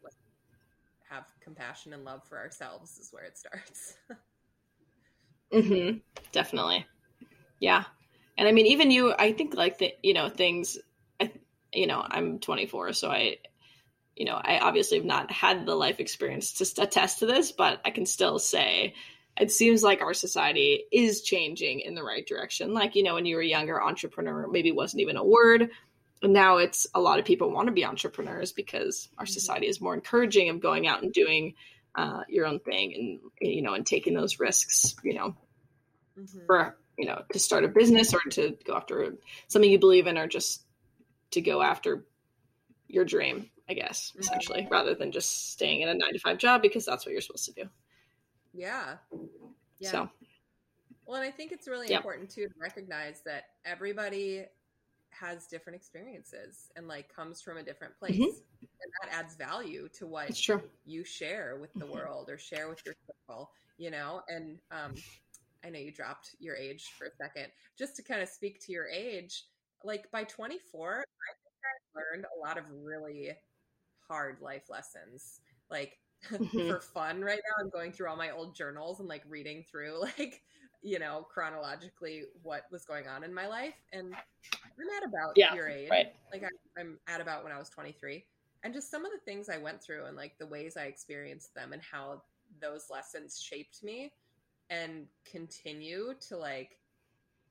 have 1.09 1.25
compassion 1.41 1.93
and 1.93 2.03
love 2.03 2.23
for 2.23 2.37
ourselves 2.37 2.97
is 2.97 3.09
where 3.11 3.23
it 3.23 3.37
starts. 3.37 3.95
mhm. 5.53 6.01
Definitely. 6.31 6.85
Yeah. 7.59 7.83
And 8.37 8.47
I 8.47 8.51
mean, 8.51 8.67
even 8.67 8.91
you, 8.91 9.13
I 9.17 9.31
think 9.33 9.55
like 9.55 9.77
the, 9.79 9.93
you 10.03 10.13
know, 10.13 10.29
things, 10.29 10.77
I, 11.19 11.31
you 11.73 11.87
know, 11.87 12.05
I'm 12.07 12.39
24, 12.39 12.93
so 12.93 13.09
I, 13.09 13.37
you 14.15 14.25
know, 14.25 14.35
I 14.35 14.59
obviously 14.59 14.97
have 14.97 15.05
not 15.05 15.31
had 15.31 15.65
the 15.65 15.75
life 15.75 15.99
experience 15.99 16.53
to 16.53 16.81
attest 16.83 17.19
to 17.19 17.25
this, 17.25 17.51
but 17.51 17.81
I 17.85 17.91
can 17.91 18.05
still 18.05 18.39
say 18.39 18.93
it 19.39 19.51
seems 19.51 19.83
like 19.83 20.01
our 20.01 20.13
society 20.13 20.83
is 20.91 21.21
changing 21.21 21.81
in 21.81 21.95
the 21.95 22.03
right 22.03 22.25
direction. 22.25 22.73
Like, 22.73 22.95
you 22.95 23.03
know, 23.03 23.13
when 23.13 23.25
you 23.25 23.35
were 23.35 23.41
younger, 23.41 23.81
entrepreneur 23.81 24.47
maybe 24.47 24.71
wasn't 24.71 25.01
even 25.01 25.17
a 25.17 25.23
word. 25.23 25.69
Now 26.23 26.57
it's 26.57 26.87
a 26.93 26.99
lot 26.99 27.19
of 27.19 27.25
people 27.25 27.51
want 27.51 27.67
to 27.67 27.73
be 27.73 27.85
entrepreneurs 27.85 28.51
because 28.51 29.09
our 29.17 29.25
mm-hmm. 29.25 29.31
society 29.31 29.67
is 29.67 29.81
more 29.81 29.93
encouraging 29.93 30.49
of 30.49 30.59
going 30.59 30.87
out 30.87 31.03
and 31.03 31.13
doing 31.13 31.53
uh, 31.95 32.21
your 32.27 32.45
own 32.45 32.59
thing 32.59 32.93
and, 32.93 33.51
you 33.53 33.61
know, 33.61 33.73
and 33.73 33.85
taking 33.85 34.13
those 34.13 34.39
risks, 34.39 34.95
you 35.03 35.13
know, 35.13 35.35
mm-hmm. 36.17 36.45
for 36.45 36.77
you 36.97 37.05
know 37.05 37.21
to 37.31 37.39
start 37.39 37.63
a 37.63 37.67
business 37.67 38.13
or 38.13 38.19
to 38.31 38.57
go 38.65 38.75
after 38.75 39.15
something 39.47 39.69
you 39.69 39.79
believe 39.79 40.07
in 40.07 40.17
or 40.17 40.27
just 40.27 40.63
to 41.31 41.41
go 41.41 41.61
after 41.61 42.05
your 42.87 43.05
dream 43.05 43.49
i 43.69 43.73
guess 43.73 44.13
essentially 44.17 44.67
rather 44.71 44.95
than 44.95 45.11
just 45.11 45.51
staying 45.51 45.81
in 45.81 45.89
a 45.89 45.93
nine 45.93 46.13
to 46.13 46.19
five 46.19 46.37
job 46.37 46.61
because 46.61 46.85
that's 46.85 47.05
what 47.05 47.11
you're 47.11 47.21
supposed 47.21 47.45
to 47.45 47.53
do 47.53 47.69
yeah 48.53 48.95
yeah 49.79 49.91
so 49.91 50.09
well 51.05 51.21
and 51.21 51.27
i 51.27 51.31
think 51.31 51.51
it's 51.51 51.67
really 51.67 51.89
yeah. 51.89 51.97
important 51.97 52.29
too 52.29 52.47
to 52.47 52.53
recognize 52.59 53.21
that 53.25 53.43
everybody 53.65 54.45
has 55.09 55.47
different 55.47 55.75
experiences 55.75 56.69
and 56.75 56.87
like 56.87 57.13
comes 57.13 57.41
from 57.41 57.57
a 57.57 57.63
different 57.63 57.97
place 57.97 58.15
mm-hmm. 58.15 58.65
and 58.83 58.91
that 59.01 59.13
adds 59.13 59.35
value 59.35 59.89
to 59.97 60.05
what 60.05 60.29
you 60.85 61.03
share 61.03 61.57
with 61.59 61.73
the 61.73 61.85
mm-hmm. 61.85 61.93
world 61.93 62.29
or 62.29 62.37
share 62.37 62.69
with 62.69 62.81
your 62.85 62.95
circle 63.07 63.49
you 63.77 63.89
know 63.89 64.21
and 64.27 64.59
um 64.71 64.93
I 65.67 65.69
know 65.69 65.79
you 65.79 65.91
dropped 65.91 66.35
your 66.39 66.55
age 66.55 66.93
for 66.97 67.07
a 67.07 67.15
second. 67.15 67.47
Just 67.77 67.95
to 67.97 68.03
kind 68.03 68.21
of 68.21 68.29
speak 68.29 68.63
to 68.65 68.71
your 68.71 68.87
age, 68.87 69.43
like 69.83 70.09
by 70.11 70.23
24, 70.23 70.99
I 70.99 71.33
think 71.43 71.55
I 71.63 71.99
learned 71.99 72.25
a 72.25 72.39
lot 72.47 72.57
of 72.57 72.63
really 72.83 73.31
hard 74.07 74.37
life 74.41 74.69
lessons. 74.69 75.41
Like 75.69 75.97
mm-hmm. 76.31 76.69
for 76.69 76.79
fun 76.79 77.21
right 77.21 77.39
now, 77.39 77.63
I'm 77.63 77.69
going 77.69 77.91
through 77.91 78.09
all 78.09 78.17
my 78.17 78.31
old 78.31 78.55
journals 78.55 78.99
and 78.99 79.09
like 79.09 79.23
reading 79.27 79.63
through 79.69 80.01
like, 80.19 80.41
you 80.81 80.99
know, 80.99 81.25
chronologically 81.29 82.23
what 82.43 82.63
was 82.71 82.85
going 82.85 83.07
on 83.07 83.23
in 83.23 83.33
my 83.33 83.47
life. 83.47 83.75
And 83.91 84.13
I'm 84.79 85.03
at 85.03 85.07
about 85.07 85.33
yeah, 85.35 85.53
your 85.53 85.67
age. 85.67 85.89
Right. 85.89 86.13
Like 86.31 86.43
I, 86.43 86.79
I'm 86.79 86.99
at 87.07 87.21
about 87.21 87.43
when 87.43 87.51
I 87.51 87.57
was 87.57 87.69
23. 87.69 88.23
And 88.63 88.73
just 88.73 88.91
some 88.91 89.05
of 89.05 89.11
the 89.11 89.19
things 89.19 89.49
I 89.49 89.57
went 89.57 89.81
through 89.81 90.05
and 90.05 90.17
like 90.17 90.37
the 90.39 90.45
ways 90.47 90.77
I 90.77 90.83
experienced 90.83 91.53
them 91.55 91.73
and 91.73 91.81
how 91.81 92.21
those 92.61 92.85
lessons 92.91 93.39
shaped 93.39 93.83
me 93.83 94.11
and 94.69 95.05
continue 95.29 96.13
to 96.27 96.37
like 96.37 96.77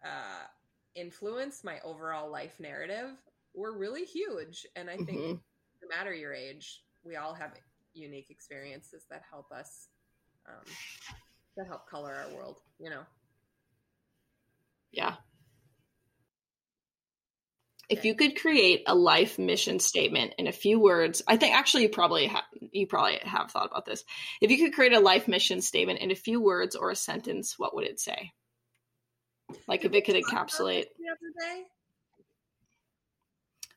uh 0.05 0.45
influence 0.95 1.65
my 1.65 1.79
overall 1.85 2.31
life 2.31 2.59
narrative 2.59 3.11
were 3.55 3.77
really 3.77 4.05
huge 4.05 4.67
and 4.77 4.91
i 4.91 4.97
think 4.97 5.19
mm-hmm. 5.19 5.33
no 5.33 5.89
matter 5.97 6.15
your 6.15 6.35
age 6.35 6.83
we 7.05 7.17
all 7.17 7.35
have 7.35 7.53
unique 7.95 8.31
experiences 8.31 9.05
that 9.11 9.23
help 9.31 9.51
us 9.53 9.89
um 10.49 10.73
that 11.57 11.67
help 11.67 11.89
color 11.89 12.15
our 12.15 12.35
world 12.35 12.61
you 12.79 12.91
know 12.91 13.03
yeah 14.93 15.15
if 17.89 18.05
you 18.05 18.15
could 18.15 18.41
create 18.41 18.83
a 18.87 18.95
life 18.95 19.39
mission 19.39 19.79
statement 19.79 20.35
in 20.39 20.47
a 20.47 20.53
few 20.53 20.81
words 20.81 21.23
i 21.29 21.37
think 21.37 21.55
actually 21.55 21.85
you 21.85 21.89
probably 21.89 22.27
have 22.27 22.45
you 22.73 22.87
probably 22.87 23.19
have 23.23 23.51
thought 23.51 23.69
about 23.71 23.87
this. 23.87 24.05
If 24.41 24.51
you 24.51 24.59
could 24.59 24.75
create 24.75 24.93
a 24.93 25.01
life 25.01 25.29
mission 25.29 25.61
statement 25.61 26.01
in 26.01 26.11
a 26.11 26.17
few 26.17 26.41
words 26.41 26.77
or 26.77 26.91
a 26.91 26.97
sentence 26.97 27.59
what 27.59 27.75
would 27.75 27.87
it 27.87 28.01
say? 28.01 28.33
Like 29.67 29.83
Did 29.83 29.95
if 29.95 29.99
it 29.99 30.05
could 30.07 30.23
encapsulate 30.23 30.87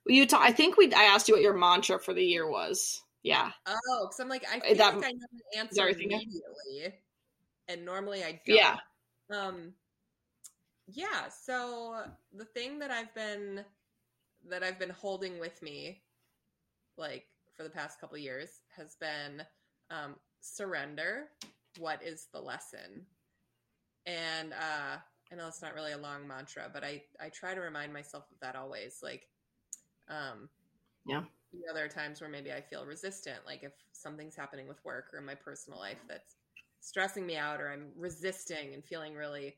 you 0.06 0.26
talk, 0.26 0.42
i 0.42 0.52
think 0.52 0.78
we 0.78 0.92
i 0.94 1.04
asked 1.04 1.28
you 1.28 1.36
what 1.36 1.44
your 1.44 1.54
mantra 1.54 2.00
for 2.00 2.14
the 2.14 2.24
year 2.24 2.50
was. 2.50 3.02
Yeah. 3.22 3.52
Oh 3.68 4.08
because 4.08 4.20
i'm 4.20 4.30
like 4.30 4.46
i 4.52 4.60
feel 4.60 4.76
that, 4.78 4.96
like 4.96 5.06
i 5.06 5.12
know 5.12 5.28
the 5.32 5.60
answer 5.60 5.88
immediately 5.88 6.94
and 7.68 7.86
normally 7.86 8.24
i 8.24 8.40
don't. 8.46 8.58
Yeah. 8.58 8.78
Um 9.32 9.74
yeah 10.88 11.28
so 11.46 12.02
the 12.36 12.46
thing 12.46 12.80
that 12.80 12.90
i've 12.90 13.14
been 13.14 13.64
that 14.48 14.64
I've 14.64 14.80
been 14.80 14.90
holding 14.90 15.40
with 15.40 15.62
me, 15.62 16.02
like 16.98 17.26
for 17.56 17.64
the 17.64 17.70
past 17.70 18.00
couple 18.00 18.18
years, 18.18 18.62
has 18.76 18.96
been 18.96 19.44
um, 19.90 20.16
surrender. 20.42 21.30
What 21.78 22.02
is 22.04 22.28
the 22.32 22.40
lesson? 22.40 23.06
And 24.06 24.54
uh, 24.54 24.98
I 25.32 25.36
know 25.36 25.48
it's 25.48 25.62
not 25.62 25.76
really 25.76 25.92
a 25.92 25.98
long 25.98 26.28
mantra, 26.28 26.70
but 26.74 26.84
I 26.84 27.04
I 27.20 27.30
try 27.30 27.54
to 27.54 27.62
remind 27.62 27.94
myself 27.94 28.26
of 28.32 28.40
that 28.42 28.56
always. 28.56 29.00
Like, 29.04 29.28
um, 30.08 30.50
yeah. 31.06 31.24
You 31.52 31.66
know, 31.66 31.74
there 31.74 31.86
are 31.86 31.90
times 31.90 32.22
where 32.22 32.30
maybe 32.30 32.52
I 32.52 32.62
feel 32.62 32.86
resistant, 32.86 33.40
like 33.46 33.64
if 33.64 33.74
something's 33.92 34.36
happening 34.36 34.68
with 34.68 34.84
work 34.86 35.10
or 35.12 35.20
in 35.20 35.26
my 35.26 35.34
personal 35.34 35.80
life 35.80 35.98
that's 36.08 36.36
stressing 36.80 37.26
me 37.26 37.38
out, 37.38 37.60
or 37.60 37.72
I'm 37.72 37.88
resisting 37.98 38.74
and 38.74 38.86
feeling 38.86 39.16
really, 39.16 39.56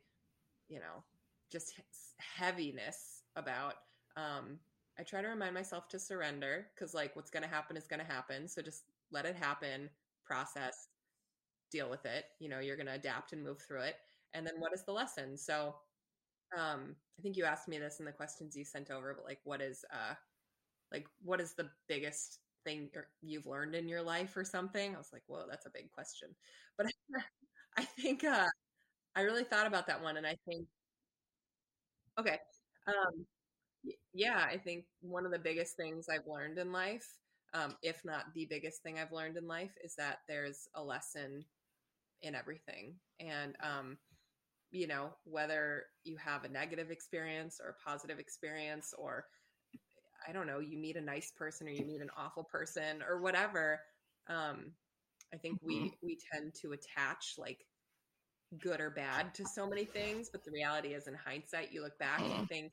you 0.70 0.80
know, 0.80 1.04
just 1.52 1.74
heaviness 2.18 3.24
about. 3.36 3.76
Um, 4.16 4.60
I 5.00 5.04
try 5.04 5.22
to 5.22 5.28
remind 5.28 5.54
myself 5.56 5.88
to 5.90 6.00
surrender 6.00 6.68
because, 6.76 6.94
like, 6.94 7.16
what's 7.16 7.32
going 7.32 7.44
to 7.44 7.50
happen 7.50 7.78
is 7.78 7.88
going 7.88 8.00
to 8.00 8.06
happen. 8.06 8.48
So 8.48 8.62
just 8.62 8.86
let 9.12 9.26
it 9.26 9.36
happen, 9.36 9.90
process, 10.26 10.90
deal 11.72 11.90
with 11.90 12.06
it. 12.06 12.26
You 12.40 12.50
know, 12.50 12.60
you're 12.60 12.76
going 12.78 12.88
to 12.88 12.94
adapt 12.94 13.34
and 13.34 13.44
move 13.44 13.62
through 13.62 13.82
it. 13.82 13.98
And 14.34 14.46
then 14.46 14.56
what 14.60 14.74
is 14.74 14.84
the 14.86 14.94
lesson? 14.94 15.38
So, 15.38 15.76
um, 16.58 16.98
I 17.20 17.22
think 17.22 17.38
you 17.38 17.46
asked 17.46 17.68
me 17.68 17.80
this 17.80 18.00
in 18.00 18.06
the 18.06 18.12
questions 18.14 18.56
you 18.58 18.66
sent 18.66 18.92
over, 18.92 19.14
but 19.16 19.26
like, 19.26 19.42
what 19.46 19.62
is, 19.62 19.86
uh, 19.94 20.16
like, 20.92 21.08
what 21.22 21.42
is 21.42 21.56
the 21.56 21.72
biggest 21.88 22.42
thing 22.66 22.92
you've 23.22 23.46
learned 23.48 23.76
in 23.76 23.90
your 23.90 24.02
life 24.04 24.38
or 24.38 24.44
something? 24.46 24.96
I 24.96 24.98
was 24.98 25.14
like, 25.14 25.24
whoa, 25.28 25.46
that's 25.50 25.66
a 25.68 25.72
big 25.72 25.92
question. 25.92 26.36
But 26.78 26.88
I 27.78 27.86
think, 27.86 28.24
uh, 28.24 28.48
I 29.16 29.22
really 29.24 29.46
thought 29.46 29.68
about 29.68 29.88
that 29.88 30.02
one. 30.04 30.18
And 30.18 30.28
I 30.28 30.38
think 30.50 30.68
Okay. 32.18 32.40
Um, 32.88 33.26
yeah, 34.14 34.46
I 34.50 34.58
think 34.58 34.86
one 35.02 35.26
of 35.26 35.32
the 35.32 35.40
biggest 35.40 35.76
things 35.76 36.08
I've 36.10 36.28
learned 36.28 36.58
in 36.58 36.72
life, 36.72 37.08
um, 37.54 37.76
if 37.82 38.02
not 38.06 38.26
the 38.34 38.48
biggest 38.50 38.82
thing 38.84 39.00
I've 39.00 39.12
learned 39.12 39.38
in 39.38 39.48
life, 39.48 39.72
is 39.84 39.96
that 39.98 40.20
there's 40.28 40.68
a 40.76 40.84
lesson 40.84 41.46
in 42.22 42.36
everything. 42.36 42.96
And, 43.20 43.56
um, 43.64 43.98
you 44.72 44.88
know, 44.88 45.10
whether 45.26 45.84
you 46.04 46.18
have 46.18 46.44
a 46.44 46.50
negative 46.50 46.92
experience 46.92 47.60
or 47.62 47.72
a 47.72 47.90
positive 47.90 48.20
experience, 48.20 48.94
or 48.98 49.26
I 50.28 50.32
don't 50.32 50.48
know, 50.48 50.60
you 50.60 50.78
meet 50.78 50.96
a 50.96 51.02
nice 51.02 51.32
person 51.38 51.68
or 51.68 51.72
you 51.72 51.86
meet 51.86 52.02
an 52.02 52.12
awful 52.18 52.44
person 52.44 53.04
or 53.08 53.22
whatever, 53.22 53.80
um, 54.30 54.72
I 55.34 55.38
think 55.38 55.56
mm-hmm. 55.56 55.68
we 55.68 55.94
we 56.04 56.18
tend 56.32 56.54
to 56.62 56.74
attach 56.74 57.36
like 57.38 57.60
good 58.60 58.82
or 58.82 58.90
bad 58.90 59.34
to 59.36 59.46
so 59.46 59.68
many 59.68 59.86
things, 59.86 60.30
but 60.32 60.44
the 60.44 60.52
reality 60.52 60.90
is, 60.90 61.08
in 61.08 61.16
hindsight, 61.16 61.72
you 61.72 61.82
look 61.82 61.98
back 62.00 62.20
and 62.20 62.32
mm-hmm. 62.32 62.46
think 62.46 62.72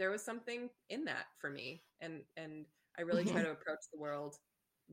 there 0.00 0.10
was 0.10 0.24
something 0.24 0.70
in 0.88 1.04
that 1.04 1.26
for 1.38 1.50
me, 1.50 1.82
and 2.00 2.22
and 2.36 2.64
I 2.98 3.02
really 3.02 3.22
mm-hmm. 3.22 3.34
try 3.34 3.42
to 3.42 3.50
approach 3.50 3.80
the 3.92 4.00
world, 4.00 4.34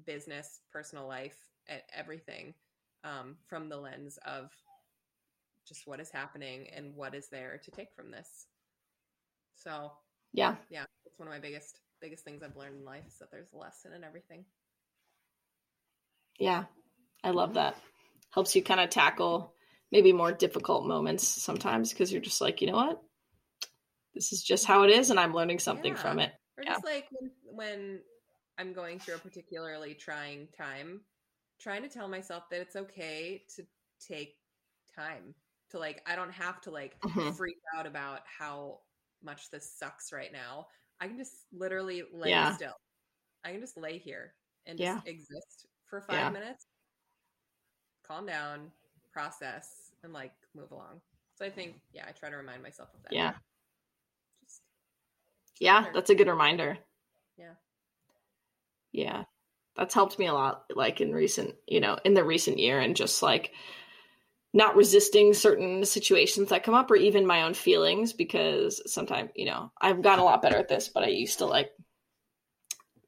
business, 0.06 0.60
personal 0.72 1.08
life, 1.08 1.38
everything, 1.96 2.54
um, 3.06 3.38
from 3.48 3.70
the 3.70 3.78
lens 3.78 4.20
of 4.26 4.52
just 5.66 5.88
what 5.88 6.02
is 6.02 6.12
happening 6.12 6.68
and 6.76 6.94
what 6.94 7.16
is 7.16 7.30
there 7.30 7.60
to 7.64 7.72
take 7.72 7.88
from 7.96 8.12
this. 8.12 8.48
So 9.56 9.94
yeah, 10.34 10.56
yeah, 10.70 10.84
it's 11.06 11.18
one 11.18 11.30
of 11.30 11.34
my 11.34 11.40
biggest 11.40 11.80
biggest 12.02 12.26
things 12.26 12.44
I've 12.44 12.58
learned 12.58 12.76
in 12.80 12.86
life 12.86 13.08
is 13.08 13.18
that 13.20 13.32
there's 13.32 13.54
a 13.54 13.58
lesson 13.58 13.94
in 13.94 14.04
everything. 14.04 14.44
Yeah, 16.38 16.66
I 17.24 17.30
love 17.30 17.54
that. 17.54 17.78
Helps 18.32 18.58
you 18.58 18.62
kind 18.62 18.82
of 18.82 18.90
tackle 18.90 19.54
maybe 19.90 20.12
more 20.12 20.34
difficult 20.34 20.86
moments 20.86 21.26
sometimes 21.26 21.94
because 21.94 22.12
you're 22.12 22.22
just 22.22 22.42
like, 22.42 22.60
you 22.60 22.68
know 22.68 22.76
what? 22.76 23.02
This 24.18 24.34
is 24.34 24.42
just 24.42 24.66
how 24.66 24.82
it 24.82 24.90
is, 24.90 25.12
and 25.12 25.20
I'm 25.20 25.32
learning 25.32 25.60
something 25.60 25.94
yeah. 25.94 26.00
from 26.02 26.18
it. 26.18 26.32
Or 26.58 26.64
yeah. 26.64 26.74
just 26.74 26.86
like 26.86 27.06
when, 27.12 27.32
when 27.46 28.00
I'm 28.58 28.74
going 28.74 28.98
through 28.98 29.16
a 29.16 29.20
particularly 29.20 29.94
trying 29.94 30.48
time, 30.58 31.02
trying 31.62 31.84
to 31.84 31.88
tell 31.88 32.08
myself 32.08 32.50
that 32.50 32.62
it's 32.62 32.76
okay 32.76 33.44
to 33.56 33.64
take 34.00 34.36
time 34.96 35.36
to 35.70 35.78
like, 35.78 36.02
I 36.08 36.16
don't 36.16 36.32
have 36.32 36.60
to 36.62 36.72
like 36.72 37.00
mm-hmm. 37.02 37.30
freak 37.32 37.58
out 37.78 37.86
about 37.86 38.22
how 38.26 38.80
much 39.24 39.52
this 39.52 39.72
sucks 39.78 40.12
right 40.12 40.34
now. 40.34 40.66
I 41.00 41.08
can 41.08 41.18
just 41.18 41.34
literally 41.54 42.02
lay 42.12 42.32
yeah. 42.32 42.56
still. 42.56 42.74
I 43.46 43.52
can 43.52 43.62
just 43.62 43.78
lay 43.78 44.00
here 44.00 44.34
and 44.66 44.80
just 44.80 45.08
exist 45.08 45.68
for 45.86 46.02
five 46.02 46.18
yeah. 46.18 46.30
minutes, 46.32 46.66
calm 48.06 48.26
down, 48.26 48.72
process, 49.14 49.92
and 50.04 50.12
like 50.12 50.34
move 50.56 50.72
along. 50.72 51.02
So 51.36 51.46
I 51.46 51.52
think, 51.52 51.76
yeah, 51.94 52.06
I 52.08 52.12
try 52.12 52.32
to 52.32 52.36
remind 52.36 52.64
myself 52.64 52.90
of 52.96 53.04
that. 53.04 53.14
Yeah. 53.14 53.34
Yeah, 55.60 55.86
that's 55.94 56.10
a 56.10 56.16
good 56.16 56.28
reminder. 56.28 56.78
Yeah. 57.38 57.54
Yeah. 58.92 59.24
That's 59.76 59.94
helped 59.94 60.18
me 60.18 60.26
a 60.28 60.34
lot, 60.34 60.66
like 60.76 61.02
in 61.02 61.14
recent, 61.14 61.56
you 61.68 61.80
know, 61.80 61.98
in 62.04 62.14
the 62.14 62.24
recent 62.24 62.58
year 62.58 62.80
and 62.80 62.96
just 62.96 63.22
like 63.22 63.52
not 64.54 64.76
resisting 64.76 65.34
certain 65.34 65.86
situations 65.86 66.50
that 66.50 66.64
come 66.64 66.74
up 66.74 66.90
or 66.90 66.96
even 66.96 67.28
my 67.28 67.44
own 67.44 67.54
feelings 67.54 68.14
because 68.14 68.82
sometimes, 68.92 69.30
you 69.36 69.46
know, 69.46 69.72
I've 69.80 70.02
gotten 70.02 70.20
a 70.20 70.26
lot 70.26 70.42
better 70.42 70.58
at 70.58 70.68
this, 70.68 70.90
but 70.90 71.04
I 71.04 71.08
used 71.08 71.40
to 71.40 71.46
like 71.46 71.70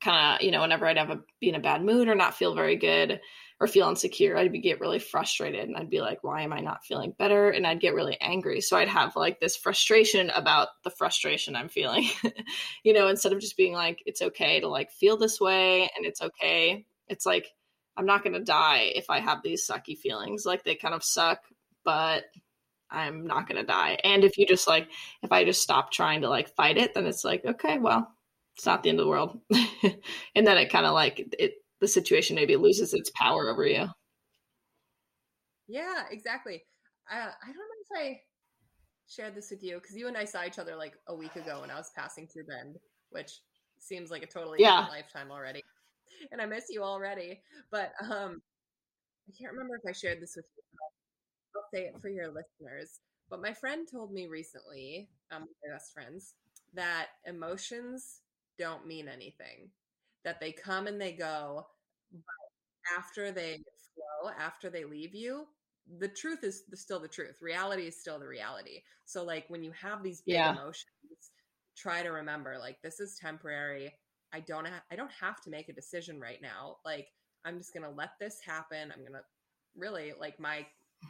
kind 0.02 0.36
of, 0.36 0.46
you 0.46 0.52
know, 0.52 0.62
whenever 0.62 0.86
I'd 0.86 0.98
have 0.98 1.10
a 1.10 1.22
be 1.40 1.50
in 1.50 1.56
a 1.56 1.60
bad 1.60 1.84
mood 1.84 2.08
or 2.08 2.16
not 2.16 2.36
feel 2.36 2.54
very 2.54 2.76
good 2.76 3.20
or 3.60 3.68
feel 3.68 3.90
insecure, 3.90 4.38
I'd 4.38 4.52
be, 4.52 4.60
get 4.60 4.80
really 4.80 5.00
frustrated 5.00 5.68
and 5.68 5.76
I'd 5.76 5.90
be 5.90 6.00
like, 6.00 6.24
why 6.24 6.44
am 6.44 6.54
I 6.54 6.62
not 6.62 6.86
feeling 6.86 7.14
better? 7.18 7.50
And 7.50 7.68
I'd 7.68 7.82
get 7.82 7.94
really 7.94 8.18
angry. 8.22 8.62
So 8.62 8.78
I'd 8.78 8.88
have 8.88 9.18
like 9.18 9.40
this 9.40 9.58
frustration 9.58 10.30
about 10.30 10.70
the 10.84 10.90
frustration 10.90 11.56
I'm 11.56 11.68
feeling, 11.68 12.08
you 12.84 12.94
know, 12.94 13.10
instead 13.10 13.34
of 13.34 13.42
just 13.42 13.58
being 13.58 13.74
like, 13.74 14.02
it's 14.06 14.22
okay 14.22 14.62
to 14.62 14.70
like 14.70 14.92
feel 14.92 15.18
this 15.18 15.42
way 15.42 15.90
and 15.96 16.06
it's 16.06 16.22
okay. 16.22 16.86
It's 17.08 17.26
like, 17.26 17.48
I'm 17.98 18.06
not 18.06 18.24
going 18.24 18.34
to 18.34 18.44
die 18.44 18.92
if 18.96 19.10
I 19.10 19.20
have 19.20 19.44
these 19.44 19.68
sucky 19.68 19.98
feelings. 19.98 20.46
Like 20.46 20.64
they 20.64 20.76
kind 20.76 20.94
of 20.94 21.04
suck, 21.04 21.40
but 21.84 22.24
I'm 22.90 23.28
not 23.28 23.46
going 23.46 23.60
to 23.60 23.68
die. 23.68 23.98
And 24.06 24.24
if 24.24 24.38
you 24.38 24.46
just 24.46 24.70
like, 24.70 24.88
if 25.22 25.34
I 25.34 25.44
just 25.44 25.62
stop 25.62 25.92
trying 25.92 26.22
to 26.22 26.30
like 26.30 26.56
fight 26.56 26.78
it, 26.78 26.94
then 26.94 27.06
it's 27.06 27.26
like, 27.26 27.44
okay, 27.46 27.78
well, 27.78 28.10
it's 28.56 28.66
not 28.66 28.84
the 28.84 28.90
end 28.90 29.00
of 29.00 29.06
the 29.06 29.10
world. 29.10 29.38
and 30.34 30.48
then 30.48 30.58
it 30.58 30.72
kind 30.72 30.86
of 30.86 30.94
like 30.94 31.36
it 31.38 31.56
the 31.82 31.88
situation 31.88 32.36
maybe 32.36 32.56
loses 32.56 32.94
its 32.94 33.12
power 33.16 33.50
over 33.50 33.66
you. 33.66 33.88
Yeah, 35.68 36.04
exactly. 36.12 36.64
I 37.10 37.18
I 37.18 37.46
don't 37.46 37.56
know 37.56 37.62
if 37.92 38.00
I 38.00 38.22
shared 39.08 39.36
this 39.36 39.52
with 39.52 39.64
you 39.64 39.80
because 39.80 39.96
you 39.96 40.08
and 40.08 40.18
I 40.18 40.26
saw 40.26 40.46
each 40.46 40.60
other 40.60 40.76
like 40.76 40.94
a 41.08 41.16
week 41.16 41.36
ago 41.36 41.62
when 41.62 41.72
I 41.72 41.76
was 41.76 41.92
passing 41.96 42.28
through 42.28 42.46
Bend, 42.46 42.78
which 43.10 43.40
seems 43.80 44.12
like 44.12 44.24
a 44.24 44.28
totally 44.28 44.60
yeah. 44.62 44.88
lifetime 44.90 45.32
already. 45.32 45.64
And 46.32 46.42
I 46.42 46.46
miss 46.46 46.66
you 46.70 46.84
already. 46.84 47.42
But 47.72 47.94
um 48.02 48.42
I 49.28 49.32
can't 49.38 49.52
remember 49.52 49.76
if 49.76 49.88
I 49.88 49.94
shared 49.94 50.22
this 50.22 50.36
with 50.36 50.46
you. 50.58 50.64
I'll 51.56 51.70
say 51.74 51.86
it 51.86 52.02
for 52.02 52.10
your 52.10 52.28
listeners. 52.28 53.00
But 53.30 53.42
my 53.42 53.54
friend 53.54 53.88
told 53.90 54.12
me 54.12 54.28
recently, 54.28 55.08
um, 55.32 55.42
my 55.42 55.74
best 55.74 55.94
friends, 55.94 56.34
that 56.74 57.08
emotions 57.26 58.22
don't 58.58 58.88
mean 58.88 59.08
anything, 59.08 59.70
that 60.30 60.40
they 60.40 60.52
come 60.52 60.86
and 60.86 61.02
they 61.02 61.12
go. 61.12 61.66
But 62.12 62.96
after 62.98 63.32
they 63.32 63.58
flow, 63.96 64.32
after 64.40 64.70
they 64.70 64.86
leave 64.86 65.16
you, 65.16 65.46
the 65.98 66.08
truth 66.08 66.44
is 66.44 66.64
still 66.76 67.00
the 67.00 67.08
truth. 67.08 67.42
Reality 67.42 67.88
is 67.88 68.00
still 68.00 68.20
the 68.20 68.28
reality. 68.28 68.84
So, 69.06 69.24
like, 69.24 69.46
when 69.48 69.64
you 69.64 69.72
have 69.72 70.04
these 70.04 70.22
big 70.22 70.36
yeah. 70.36 70.52
emotions, 70.52 70.86
try 71.76 72.04
to 72.04 72.10
remember, 72.10 72.58
like, 72.60 72.78
this 72.84 73.00
is 73.00 73.18
temporary. 73.20 73.92
I 74.32 74.42
don't 74.42 74.66
have, 74.66 74.84
I 74.92 74.96
don't 74.96 75.12
have 75.20 75.42
to 75.42 75.50
make 75.50 75.68
a 75.68 75.74
decision 75.74 76.20
right 76.20 76.42
now. 76.44 76.78
Like, 76.86 77.08
I'm 77.44 77.58
just 77.58 77.74
gonna 77.74 77.90
let 77.90 78.12
this 78.20 78.38
happen. 78.46 78.94
I'm 78.96 79.04
gonna 79.04 79.24
really 79.76 80.14
like 80.20 80.40
my 80.40 80.64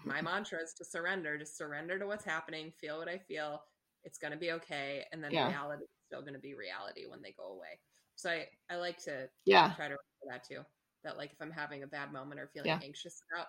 my 0.05 0.22
mantra 0.22 0.59
is 0.63 0.74
to 0.76 0.86
surrender, 0.86 1.38
just 1.38 1.57
surrender 1.57 1.99
to 1.99 2.07
what's 2.07 2.24
happening, 2.24 2.72
feel 2.80 2.99
what 2.99 3.09
I 3.09 3.17
feel. 3.17 3.63
It's 4.05 4.17
gonna 4.17 4.38
be 4.38 4.53
okay, 4.53 5.03
and 5.11 5.22
then 5.22 5.32
yeah. 5.32 5.49
reality 5.49 5.84
still 6.09 6.22
going 6.22 6.34
to 6.34 6.39
be 6.39 6.55
reality 6.55 7.05
when 7.07 7.22
they 7.22 7.34
go 7.38 7.53
away. 7.53 7.78
So 8.20 8.30
I, 8.30 8.47
I 8.70 8.76
like 8.76 8.97
to 9.05 9.30
yeah 9.45 9.72
try 9.78 9.88
to 9.88 9.95
remember 9.95 10.28
that 10.30 10.43
too. 10.43 10.59
That 11.05 11.15
like 11.15 11.32
if 11.32 11.41
I'm 11.41 11.51
having 11.51 11.84
a 11.84 11.88
bad 11.88 12.11
moment 12.11 12.41
or 12.41 12.49
feeling 12.53 12.67
yeah. 12.67 12.80
anxious 12.84 13.22
about 13.34 13.47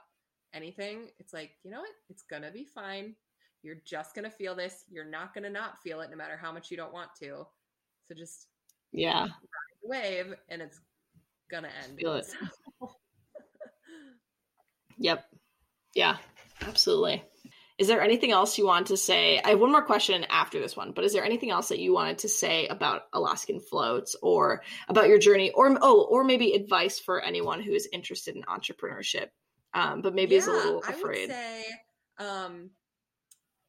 anything, 0.54 1.08
it's 1.18 1.32
like, 1.32 1.50
you 1.64 1.72
know 1.72 1.80
what? 1.80 1.90
It's 2.08 2.22
gonna 2.22 2.52
be 2.52 2.64
fine. 2.64 3.16
You're 3.64 3.82
just 3.84 4.14
gonna 4.14 4.30
feel 4.30 4.54
this. 4.54 4.84
You're 4.88 5.04
not 5.04 5.34
gonna 5.34 5.50
not 5.50 5.82
feel 5.82 6.00
it 6.02 6.10
no 6.10 6.16
matter 6.16 6.36
how 6.36 6.52
much 6.52 6.70
you 6.70 6.76
don't 6.76 6.92
want 6.92 7.10
to. 7.20 7.44
So 8.06 8.14
just 8.16 8.46
yeah 8.92 9.26
wave 9.82 10.34
and 10.48 10.62
it's 10.62 10.78
gonna 11.50 11.70
end. 11.84 11.98
Feel 11.98 12.14
it. 12.14 12.32
yep. 14.98 15.24
Yeah, 15.96 16.16
absolutely. 16.62 17.24
Is 17.80 17.88
there 17.88 18.02
anything 18.02 18.30
else 18.30 18.58
you 18.58 18.66
want 18.66 18.88
to 18.88 18.96
say? 18.98 19.40
I 19.42 19.48
have 19.48 19.58
one 19.58 19.72
more 19.72 19.82
question 19.82 20.26
after 20.28 20.60
this 20.60 20.76
one, 20.76 20.92
but 20.92 21.02
is 21.02 21.14
there 21.14 21.24
anything 21.24 21.50
else 21.50 21.70
that 21.70 21.78
you 21.78 21.94
wanted 21.94 22.18
to 22.18 22.28
say 22.28 22.66
about 22.66 23.04
Alaskan 23.14 23.58
floats 23.58 24.14
or 24.20 24.62
about 24.90 25.08
your 25.08 25.16
journey 25.18 25.50
or 25.52 25.74
oh, 25.80 26.02
or 26.02 26.22
maybe 26.22 26.52
advice 26.52 26.98
for 26.98 27.22
anyone 27.22 27.62
who 27.62 27.72
is 27.72 27.88
interested 27.90 28.36
in 28.36 28.42
entrepreneurship, 28.42 29.28
um, 29.72 30.02
but 30.02 30.14
maybe 30.14 30.34
yeah, 30.34 30.40
is 30.40 30.46
a 30.46 30.52
little 30.52 30.80
afraid? 30.80 31.30
I 31.30 31.34
would 31.34 31.40
say, 31.40 31.64
um, 32.18 32.70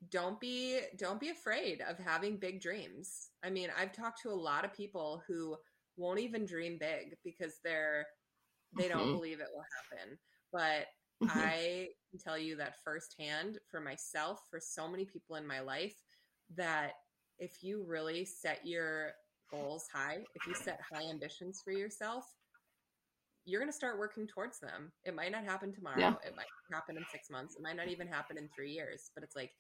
don't 0.10 0.42
be 0.42 0.82
don't 0.98 1.22
be 1.22 1.30
afraid 1.30 1.80
of 1.80 1.98
having 1.98 2.36
big 2.36 2.60
dreams. 2.60 3.30
I 3.46 3.50
mean, 3.50 3.70
I've 3.80 3.94
talked 3.94 4.24
to 4.24 4.30
a 4.30 4.36
lot 4.36 4.66
of 4.66 4.74
people 4.74 5.24
who 5.26 5.56
won't 5.96 6.20
even 6.20 6.46
dream 6.46 6.78
big 6.78 7.16
because 7.24 7.54
they're 7.64 8.06
they 8.78 8.90
don't 8.90 9.04
mm-hmm. 9.04 9.14
believe 9.14 9.40
it 9.40 9.48
will 9.56 9.64
happen. 9.90 10.18
But. 10.52 10.88
I 11.30 11.90
can 12.10 12.20
tell 12.20 12.38
you 12.38 12.56
that 12.58 12.84
firsthand 12.84 13.60
for 13.70 13.80
myself, 13.80 14.42
for 14.50 14.60
so 14.60 14.88
many 14.88 15.06
people 15.06 15.36
in 15.36 15.46
my 15.46 15.60
life, 15.60 15.96
that 16.56 16.94
if 17.40 17.64
you 17.64 17.84
really 17.88 18.26
set 18.26 18.66
your 18.66 19.12
goals 19.50 19.88
high, 19.92 20.20
if 20.36 20.48
you 20.48 20.54
set 20.56 20.80
high 20.92 21.10
ambitions 21.10 21.62
for 21.64 21.72
yourself, 21.72 22.26
you're 23.46 23.60
going 23.60 23.72
to 23.72 23.76
start 23.76 23.98
working 23.98 24.28
towards 24.28 24.60
them. 24.60 24.92
It 25.04 25.16
might 25.16 25.32
not 25.32 25.44
happen 25.44 25.74
tomorrow. 25.74 26.00
Yeah. 26.00 26.14
It 26.26 26.36
might 26.36 26.46
happen 26.72 26.98
in 26.98 27.04
six 27.12 27.30
months. 27.30 27.56
It 27.56 27.64
might 27.64 27.76
not 27.76 27.88
even 27.88 28.08
happen 28.08 28.38
in 28.38 28.48
three 28.56 28.72
years. 28.72 29.10
But 29.16 29.24
it's 29.24 29.36
like, 29.36 29.52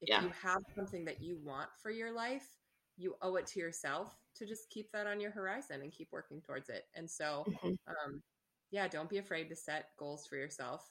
if 0.00 0.08
yeah. 0.08 0.22
you 0.22 0.30
have 0.42 0.62
something 0.74 1.04
that 1.04 1.22
you 1.22 1.38
want 1.44 1.68
for 1.82 1.90
your 1.90 2.12
life, 2.14 2.46
you 2.96 3.14
owe 3.22 3.36
it 3.36 3.46
to 3.48 3.60
yourself 3.60 4.14
to 4.36 4.46
just 4.46 4.70
keep 4.70 4.90
that 4.92 5.06
on 5.06 5.20
your 5.20 5.30
horizon 5.30 5.82
and 5.82 5.92
keep 5.92 6.08
working 6.12 6.40
towards 6.40 6.68
it. 6.70 6.84
And 6.94 7.08
so, 7.08 7.44
mm-hmm. 7.48 7.68
um, 7.68 8.22
yeah, 8.70 8.88
don't 8.88 9.08
be 9.08 9.18
afraid 9.18 9.48
to 9.48 9.56
set 9.56 9.86
goals 9.98 10.26
for 10.26 10.36
yourself. 10.36 10.88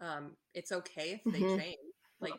Um, 0.00 0.32
it's 0.54 0.72
okay 0.72 1.20
if 1.24 1.32
they 1.32 1.40
mm-hmm. 1.40 1.58
change. 1.58 1.76
Like 2.20 2.34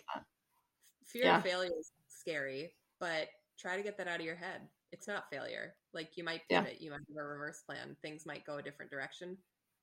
fear 1.05 1.25
yeah. 1.25 1.37
of 1.37 1.43
failure 1.43 1.71
is 1.79 1.91
scary, 2.07 2.73
but 2.99 3.27
try 3.59 3.77
to 3.77 3.83
get 3.83 3.97
that 3.97 4.07
out 4.07 4.19
of 4.19 4.25
your 4.25 4.35
head. 4.35 4.61
It's 4.91 5.07
not 5.07 5.29
failure. 5.29 5.75
Like 5.93 6.11
you 6.15 6.23
might 6.23 6.41
pivot, 6.49 6.77
yeah. 6.79 6.85
you 6.85 6.91
might 6.91 6.99
have 6.99 7.23
a 7.23 7.27
reverse 7.27 7.61
plan. 7.65 7.95
Things 8.01 8.25
might 8.25 8.45
go 8.45 8.57
a 8.57 8.61
different 8.61 8.91
direction. 8.91 9.37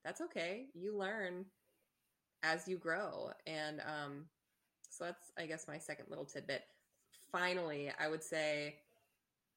That's 0.04 0.20
okay. 0.20 0.66
You 0.74 0.96
learn 0.98 1.44
as 2.42 2.66
you 2.66 2.78
grow. 2.78 3.30
And 3.46 3.80
um, 3.80 4.24
so 4.90 5.04
that's, 5.04 5.32
I 5.38 5.46
guess, 5.46 5.68
my 5.68 5.78
second 5.78 6.06
little 6.08 6.24
tidbit. 6.24 6.62
finally, 7.30 7.90
I 7.98 8.08
would 8.08 8.22
say, 8.22 8.76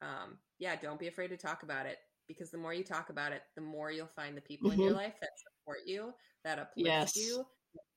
um, 0.02 0.38
yeah, 0.60 0.76
don't 0.76 1.00
be 1.00 1.08
afraid 1.08 1.30
to 1.30 1.38
talk 1.38 1.64
about 1.64 1.86
it 1.86 1.98
because 2.28 2.52
the 2.52 2.58
more 2.58 2.74
you 2.74 2.84
talk 2.84 3.10
about 3.10 3.32
it, 3.32 3.42
the 3.56 3.62
more 3.62 3.92
you'll 3.92 4.10
find 4.16 4.36
the 4.36 4.42
people 4.42 4.70
mm-hmm. 4.70 4.80
in 4.80 4.86
your 4.86 4.96
mm-hmm. 4.96 5.04
life 5.04 5.16
that 5.22 5.30
support 5.38 5.80
you, 5.86 6.14
that 6.44 6.60
uplift 6.60 6.88
yes. 6.88 7.16
you, 7.16 7.46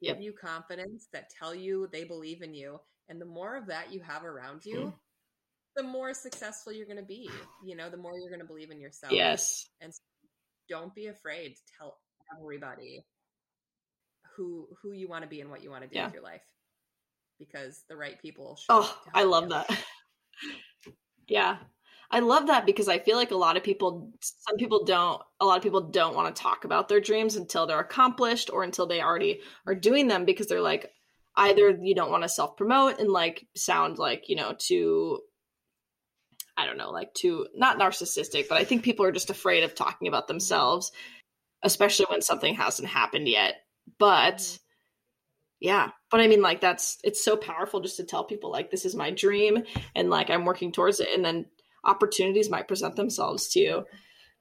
yep. 0.00 0.16
give 0.16 0.22
you 0.22 0.32
confidence, 0.32 1.08
that 1.12 1.30
tell 1.38 1.54
you 1.54 1.88
they 1.92 2.04
believe 2.04 2.42
in 2.42 2.54
you. 2.54 2.78
And 3.08 3.20
the 3.20 3.26
more 3.26 3.56
of 3.56 3.66
that 3.66 3.92
you 3.92 4.00
have 4.00 4.24
around 4.24 4.64
you, 4.64 4.76
mm. 4.76 4.92
the 5.74 5.82
more 5.82 6.14
successful 6.14 6.72
you're 6.72 6.86
going 6.86 6.96
to 6.96 7.02
be. 7.02 7.28
You 7.64 7.74
know, 7.74 7.90
the 7.90 7.96
more 7.96 8.12
you're 8.16 8.30
going 8.30 8.40
to 8.40 8.46
believe 8.46 8.70
in 8.70 8.80
yourself. 8.80 9.12
Yes. 9.12 9.68
And 9.80 9.92
so 9.92 10.00
don't 10.68 10.94
be 10.94 11.08
afraid 11.08 11.56
to 11.56 11.62
tell 11.76 11.98
everybody 12.38 13.04
who 14.36 14.68
who 14.80 14.92
you 14.92 15.08
want 15.08 15.22
to 15.22 15.28
be 15.28 15.40
and 15.40 15.50
what 15.50 15.62
you 15.62 15.70
want 15.70 15.82
to 15.82 15.88
do 15.88 15.96
yeah. 15.96 16.06
with 16.06 16.14
your 16.14 16.22
life 16.22 16.40
because 17.38 17.82
the 17.88 17.96
right 17.96 18.20
people 18.22 18.58
oh 18.68 18.96
i 19.12 19.24
love 19.24 19.44
you. 19.44 19.48
that 19.50 19.84
yeah 21.28 21.56
I 22.12 22.18
love 22.20 22.48
that 22.48 22.66
because 22.66 22.88
I 22.88 22.98
feel 22.98 23.16
like 23.16 23.30
a 23.30 23.36
lot 23.36 23.56
of 23.56 23.62
people, 23.62 24.10
some 24.20 24.56
people 24.56 24.84
don't, 24.84 25.22
a 25.38 25.46
lot 25.46 25.56
of 25.56 25.62
people 25.62 25.90
don't 25.90 26.16
want 26.16 26.34
to 26.34 26.42
talk 26.42 26.64
about 26.64 26.88
their 26.88 27.00
dreams 27.00 27.36
until 27.36 27.66
they're 27.66 27.78
accomplished 27.78 28.50
or 28.52 28.64
until 28.64 28.86
they 28.86 29.00
already 29.00 29.40
are 29.64 29.76
doing 29.76 30.08
them 30.08 30.24
because 30.24 30.48
they're 30.48 30.60
like, 30.60 30.90
either 31.36 31.78
you 31.80 31.94
don't 31.94 32.10
want 32.10 32.24
to 32.24 32.28
self 32.28 32.56
promote 32.56 32.98
and 32.98 33.08
like 33.08 33.46
sound 33.54 33.98
like, 33.98 34.28
you 34.28 34.34
know, 34.34 34.54
too, 34.58 35.20
I 36.56 36.66
don't 36.66 36.76
know, 36.76 36.90
like 36.90 37.14
too, 37.14 37.46
not 37.54 37.78
narcissistic, 37.78 38.48
but 38.48 38.58
I 38.58 38.64
think 38.64 38.82
people 38.82 39.06
are 39.06 39.12
just 39.12 39.30
afraid 39.30 39.62
of 39.62 39.76
talking 39.76 40.08
about 40.08 40.26
themselves, 40.26 40.90
especially 41.62 42.06
when 42.10 42.22
something 42.22 42.54
hasn't 42.54 42.88
happened 42.88 43.28
yet. 43.28 43.54
But, 43.98 44.38
mm-hmm. 44.38 44.56
yeah 45.60 45.90
but 46.10 46.20
i 46.20 46.26
mean 46.26 46.42
like 46.42 46.60
that's 46.60 46.98
it's 47.02 47.24
so 47.24 47.36
powerful 47.36 47.80
just 47.80 47.96
to 47.96 48.04
tell 48.04 48.24
people 48.24 48.50
like 48.50 48.70
this 48.70 48.84
is 48.84 48.94
my 48.94 49.10
dream 49.10 49.62
and 49.94 50.10
like 50.10 50.30
i'm 50.30 50.44
working 50.44 50.72
towards 50.72 51.00
it 51.00 51.08
and 51.14 51.24
then 51.24 51.44
opportunities 51.84 52.50
might 52.50 52.68
present 52.68 52.96
themselves 52.96 53.48
to 53.50 53.60
you 53.60 53.84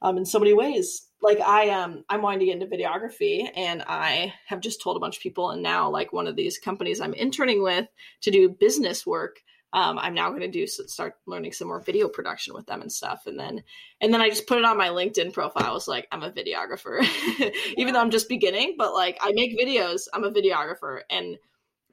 um, 0.02 0.18
in 0.18 0.26
so 0.26 0.40
many 0.40 0.54
ways. 0.54 1.08
Like 1.22 1.42
i 1.42 1.70
um 1.72 2.06
i'm 2.08 2.22
wanting 2.22 2.40
to 2.40 2.46
get 2.46 2.62
into 2.62 2.66
videography 2.66 3.50
and 3.54 3.84
i 3.86 4.34
have 4.48 4.62
just 4.62 4.82
told 4.82 4.96
a 4.96 5.02
bunch 5.02 5.18
of 5.18 5.22
people 5.22 5.50
and 5.50 5.62
now 5.62 5.90
like 5.90 6.14
one 6.14 6.28
of 6.28 6.38
these 6.38 6.58
companies 6.58 7.02
i'm 7.02 7.14
interning 7.14 7.62
with 7.62 7.88
to 8.22 8.32
do 8.32 8.48
business 8.48 9.06
work 9.06 9.42
um, 9.74 10.00
i'm 10.00 10.14
now 10.14 10.30
going 10.30 10.42
to 10.42 10.48
do 10.48 10.66
start 10.66 11.16
learning 11.28 11.52
some 11.52 11.68
more 11.68 11.82
video 11.82 12.08
production 12.08 12.54
with 12.54 12.66
them 12.66 12.82
and 12.82 12.92
stuff. 12.92 13.24
And 13.28 13.40
then 13.40 13.64
and 14.02 14.14
then 14.14 14.22
i 14.22 14.30
just 14.30 14.48
put 14.48 14.58
it 14.58 14.66
on 14.66 14.78
my 14.78 14.88
linkedin 14.88 15.34
profile. 15.34 15.70
I 15.70 15.74
was 15.74 15.88
like 15.88 16.08
i'm 16.12 16.24
a 16.24 16.32
videographer. 16.32 17.06
Even 17.78 17.94
though 17.94 18.02
i'm 18.02 18.12
just 18.12 18.30
beginning 18.30 18.76
but 18.78 18.94
like 18.94 19.18
i 19.22 19.32
make 19.34 19.60
videos. 19.60 20.08
I'm 20.14 20.24
a 20.24 20.32
videographer. 20.32 21.02
And 21.10 21.38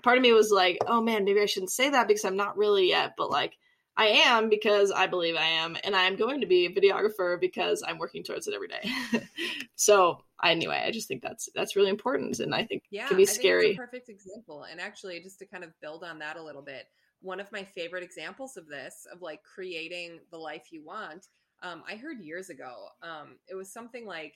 part 0.03 0.17
of 0.17 0.23
me 0.23 0.33
was 0.33 0.51
like 0.51 0.79
oh 0.87 1.03
man 1.03 1.25
maybe 1.25 1.41
i 1.41 1.47
shouldn't 1.47 1.71
say 1.71 1.91
that 1.91 2.09
because 2.09 2.25
i'm 2.25 2.37
not 2.37 2.57
really 2.57 2.89
yet. 2.89 3.15
But 3.19 3.31
like 3.31 3.59
I 3.97 4.07
am 4.27 4.51
because 4.51 4.91
I 4.91 5.07
believe 5.07 5.37
I 5.37 5.47
am, 5.47 5.77
and 5.83 5.97
I 5.97 6.05
am 6.05 6.17
going 6.17 6.41
to 6.43 6.47
be 6.47 6.67
a 6.67 6.71
videographer 6.71 7.41
because 7.41 7.83
I'm 7.87 7.99
working 7.99 8.23
towards 8.23 8.47
it 8.47 8.55
every 8.55 8.69
day. 8.69 9.27
so 9.77 10.21
anyway, 10.45 10.85
I 10.87 10.91
just 10.91 11.09
think 11.09 11.23
that's 11.23 11.49
that's 11.55 11.77
really 11.77 11.91
important, 11.91 12.41
and 12.41 12.55
I 12.55 12.65
think 12.65 12.85
yeah, 12.91 13.09
can 13.09 13.17
be 13.17 13.25
scary. 13.25 13.75
perfect 13.75 14.09
example, 14.09 14.65
and 14.71 14.81
actually, 14.81 15.21
just 15.21 15.39
to 15.39 15.47
kind 15.47 15.65
of 15.65 15.71
build 15.81 16.05
on 16.05 16.19
that 16.19 16.37
a 16.37 16.43
little 16.43 16.63
bit, 16.63 16.89
one 17.23 17.41
of 17.41 17.51
my 17.53 17.65
favorite 17.65 18.03
examples 18.03 18.57
of 18.57 18.69
this, 18.69 19.07
of 19.13 19.23
like 19.23 19.43
creating 19.43 20.21
the 20.31 20.39
life 20.39 20.67
you 20.71 20.85
want, 20.85 21.29
um, 21.63 21.83
I 21.91 21.97
heard 21.97 22.21
years 22.21 22.51
ago. 22.51 22.89
Um, 23.03 23.37
it 23.49 23.55
was 23.55 23.73
something 23.73 24.07
like 24.07 24.35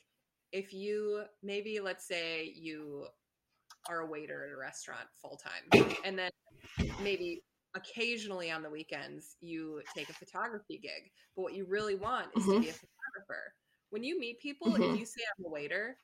if 0.51 0.73
you 0.73 1.23
maybe 1.43 1.79
let's 1.79 2.07
say 2.07 2.51
you 2.55 3.05
are 3.89 4.01
a 4.01 4.07
waiter 4.07 4.45
at 4.45 4.53
a 4.53 4.57
restaurant 4.57 5.07
full 5.21 5.37
time, 5.37 5.85
and 6.03 6.17
then 6.17 6.31
maybe 7.03 7.43
occasionally 7.75 8.51
on 8.51 8.61
the 8.61 8.69
weekends 8.69 9.35
you 9.39 9.81
take 9.95 10.09
a 10.09 10.13
photography 10.13 10.77
gig 10.81 11.11
but 11.35 11.43
what 11.43 11.53
you 11.53 11.65
really 11.65 11.95
want 11.95 12.27
is 12.35 12.43
mm-hmm. 12.43 12.53
to 12.53 12.59
be 12.59 12.69
a 12.69 12.73
photographer 12.73 13.53
when 13.89 14.03
you 14.03 14.19
meet 14.19 14.39
people 14.39 14.67
mm-hmm. 14.67 14.83
if 14.83 14.99
you 14.99 15.05
say 15.05 15.21
i'm 15.37 15.45
a 15.45 15.49
waiter 15.49 15.95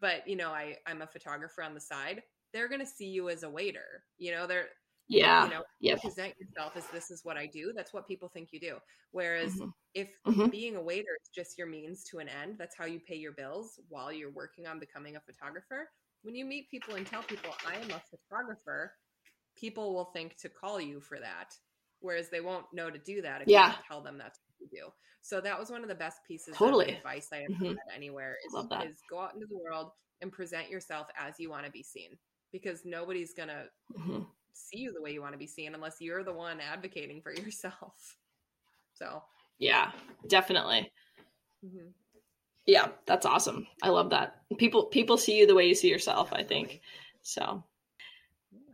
but 0.00 0.26
you 0.26 0.36
know 0.36 0.50
i 0.50 0.76
i'm 0.86 1.02
a 1.02 1.06
photographer 1.06 1.62
on 1.62 1.74
the 1.74 1.80
side 1.80 2.22
they're 2.52 2.68
going 2.68 2.80
to 2.80 2.86
see 2.86 3.06
you 3.06 3.28
as 3.28 3.42
a 3.42 3.50
waiter 3.50 4.04
you 4.18 4.30
know 4.30 4.46
they're 4.46 4.66
yeah 5.08 5.44
you 5.44 5.50
know 5.50 5.62
yep. 5.80 6.00
present 6.00 6.34
yourself 6.38 6.76
as 6.76 6.86
this 6.88 7.10
is 7.10 7.24
what 7.24 7.36
i 7.36 7.46
do 7.46 7.72
that's 7.74 7.92
what 7.94 8.06
people 8.06 8.28
think 8.28 8.50
you 8.52 8.60
do 8.60 8.76
whereas 9.10 9.54
mm-hmm. 9.54 9.70
if 9.94 10.10
mm-hmm. 10.26 10.48
being 10.48 10.76
a 10.76 10.82
waiter 10.82 11.16
is 11.22 11.30
just 11.34 11.56
your 11.56 11.66
means 11.66 12.04
to 12.04 12.18
an 12.18 12.28
end 12.28 12.56
that's 12.58 12.76
how 12.76 12.84
you 12.84 13.00
pay 13.00 13.16
your 13.16 13.32
bills 13.32 13.80
while 13.88 14.12
you're 14.12 14.32
working 14.32 14.66
on 14.66 14.78
becoming 14.78 15.16
a 15.16 15.20
photographer 15.20 15.88
when 16.22 16.34
you 16.34 16.44
meet 16.44 16.70
people 16.70 16.94
and 16.94 17.06
tell 17.06 17.22
people 17.22 17.50
i 17.66 17.74
am 17.76 17.90
a 17.90 18.02
photographer 18.10 18.92
people 19.58 19.94
will 19.94 20.06
think 20.06 20.36
to 20.38 20.48
call 20.48 20.80
you 20.80 21.00
for 21.00 21.18
that, 21.18 21.54
whereas 22.00 22.28
they 22.28 22.40
won't 22.40 22.66
know 22.72 22.90
to 22.90 22.98
do 22.98 23.22
that 23.22 23.42
if 23.42 23.48
yeah. 23.48 23.70
you 23.70 23.74
tell 23.86 24.00
them 24.00 24.18
that's 24.18 24.38
what 24.38 24.70
you 24.70 24.78
do. 24.80 24.88
So 25.22 25.40
that 25.40 25.58
was 25.58 25.70
one 25.70 25.82
of 25.82 25.88
the 25.88 25.94
best 25.94 26.18
pieces 26.26 26.56
totally. 26.56 26.92
of 26.92 26.96
advice 26.98 27.28
I 27.32 27.38
have 27.38 27.50
mm-hmm. 27.50 27.74
anywhere 27.94 28.36
is, 28.46 28.54
is 28.54 29.02
go 29.10 29.20
out 29.20 29.34
into 29.34 29.46
the 29.46 29.58
world 29.58 29.90
and 30.22 30.32
present 30.32 30.70
yourself 30.70 31.08
as 31.18 31.38
you 31.38 31.50
want 31.50 31.66
to 31.66 31.70
be 31.70 31.82
seen 31.82 32.10
because 32.52 32.84
nobody's 32.84 33.34
going 33.34 33.48
to 33.48 33.64
mm-hmm. 33.98 34.20
see 34.52 34.78
you 34.78 34.92
the 34.92 35.02
way 35.02 35.12
you 35.12 35.20
want 35.20 35.34
to 35.34 35.38
be 35.38 35.46
seen 35.46 35.74
unless 35.74 35.96
you're 36.00 36.24
the 36.24 36.32
one 36.32 36.58
advocating 36.60 37.20
for 37.20 37.32
yourself. 37.34 38.16
So, 38.94 39.22
yeah, 39.58 39.92
definitely. 40.28 40.90
Mm-hmm. 41.64 41.88
Yeah, 42.66 42.88
that's 43.06 43.26
awesome. 43.26 43.66
I 43.82 43.88
love 43.88 44.10
that. 44.10 44.42
People 44.58 44.84
people 44.84 45.16
see 45.16 45.38
you 45.38 45.46
the 45.46 45.54
way 45.54 45.66
you 45.66 45.74
see 45.74 45.88
yourself, 45.88 46.32
I 46.32 46.42
think. 46.42 46.80
So, 47.22 47.64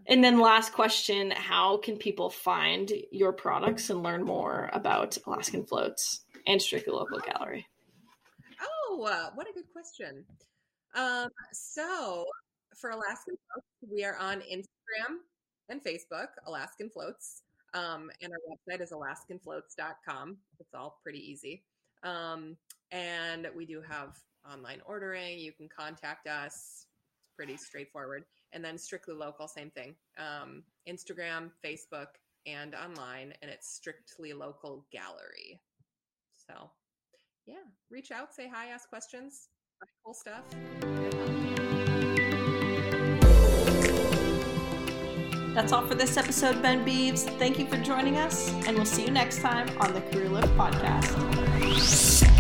and 0.07 0.23
then 0.23 0.39
last 0.39 0.73
question, 0.73 1.31
how 1.31 1.79
can 1.79 1.97
people 1.97 2.29
find 2.31 2.93
your 3.11 3.33
products 3.33 3.91
and 3.91 4.03
learn 4.03 4.23
more 4.23 4.71
about 4.73 5.17
Alaskan 5.27 5.65
Floats 5.65 6.21
and 6.47 6.61
Strictly 6.61 6.93
Local 6.93 7.21
Gallery? 7.21 7.67
Oh, 8.61 9.05
uh, 9.05 9.31
what 9.35 9.49
a 9.49 9.53
good 9.53 9.71
question. 9.73 10.25
Um, 10.95 11.29
so 11.53 12.27
for 12.77 12.91
Alaskan 12.91 13.37
Floats, 13.47 13.93
we 13.93 14.05
are 14.05 14.17
on 14.19 14.41
Instagram 14.41 15.19
and 15.69 15.83
Facebook, 15.83 16.29
Alaskan 16.47 16.91
Floats. 16.91 17.43
Um, 17.73 18.11
and 18.23 18.33
our 18.33 18.39
website 18.49 18.81
is 18.81 18.93
alaskanfloats.com. 18.93 20.37
It's 20.61 20.75
all 20.75 21.01
pretty 21.03 21.19
easy. 21.19 21.65
Um, 22.03 22.57
and 22.93 23.49
we 23.57 23.67
do 23.67 23.83
have 23.89 24.17
online 24.49 24.81
ordering. 24.87 25.39
You 25.39 25.53
can 25.53 25.69
contact 25.69 26.29
us. 26.29 26.87
It's 27.25 27.35
pretty 27.35 27.57
straightforward 27.57 28.25
and 28.55 28.65
then 28.65 28.79
strictly 28.79 29.15
local 29.15 29.49
same 29.49 29.71
thing. 29.71 29.95
Um, 30.19 30.63
instagram 30.89 31.51
facebook 31.65 32.09
and 32.47 32.75
online 32.75 33.35
and 33.43 33.51
it's 33.51 33.75
strictly 33.75 34.33
local 34.33 34.87
gallery. 34.93 35.61
So 36.37 36.71
yeah 37.47 37.67
reach 37.91 38.11
out 38.11 38.35
say 38.35 38.49
hi 38.53 38.69
ask 38.69 38.89
questions 38.89 39.49
cool 40.05 40.15
stuff. 40.15 40.45
That's 45.55 45.73
all 45.73 45.87
for 45.87 45.95
this 45.95 46.17
episode 46.17 46.61
ben 46.63 46.85
beeves. 46.85 47.25
Thank 47.25 47.59
you 47.59 47.67
for 47.67 47.77
joining 47.77 48.17
us 48.17 48.51
and 48.67 48.77
we'll 48.77 48.87
see 48.87 49.05
you 49.05 49.11
next 49.11 49.41
time 49.41 49.69
on 49.79 49.93
the 49.95 50.01
career 50.01 50.29
lift 50.29 50.49
podcast 50.57 52.34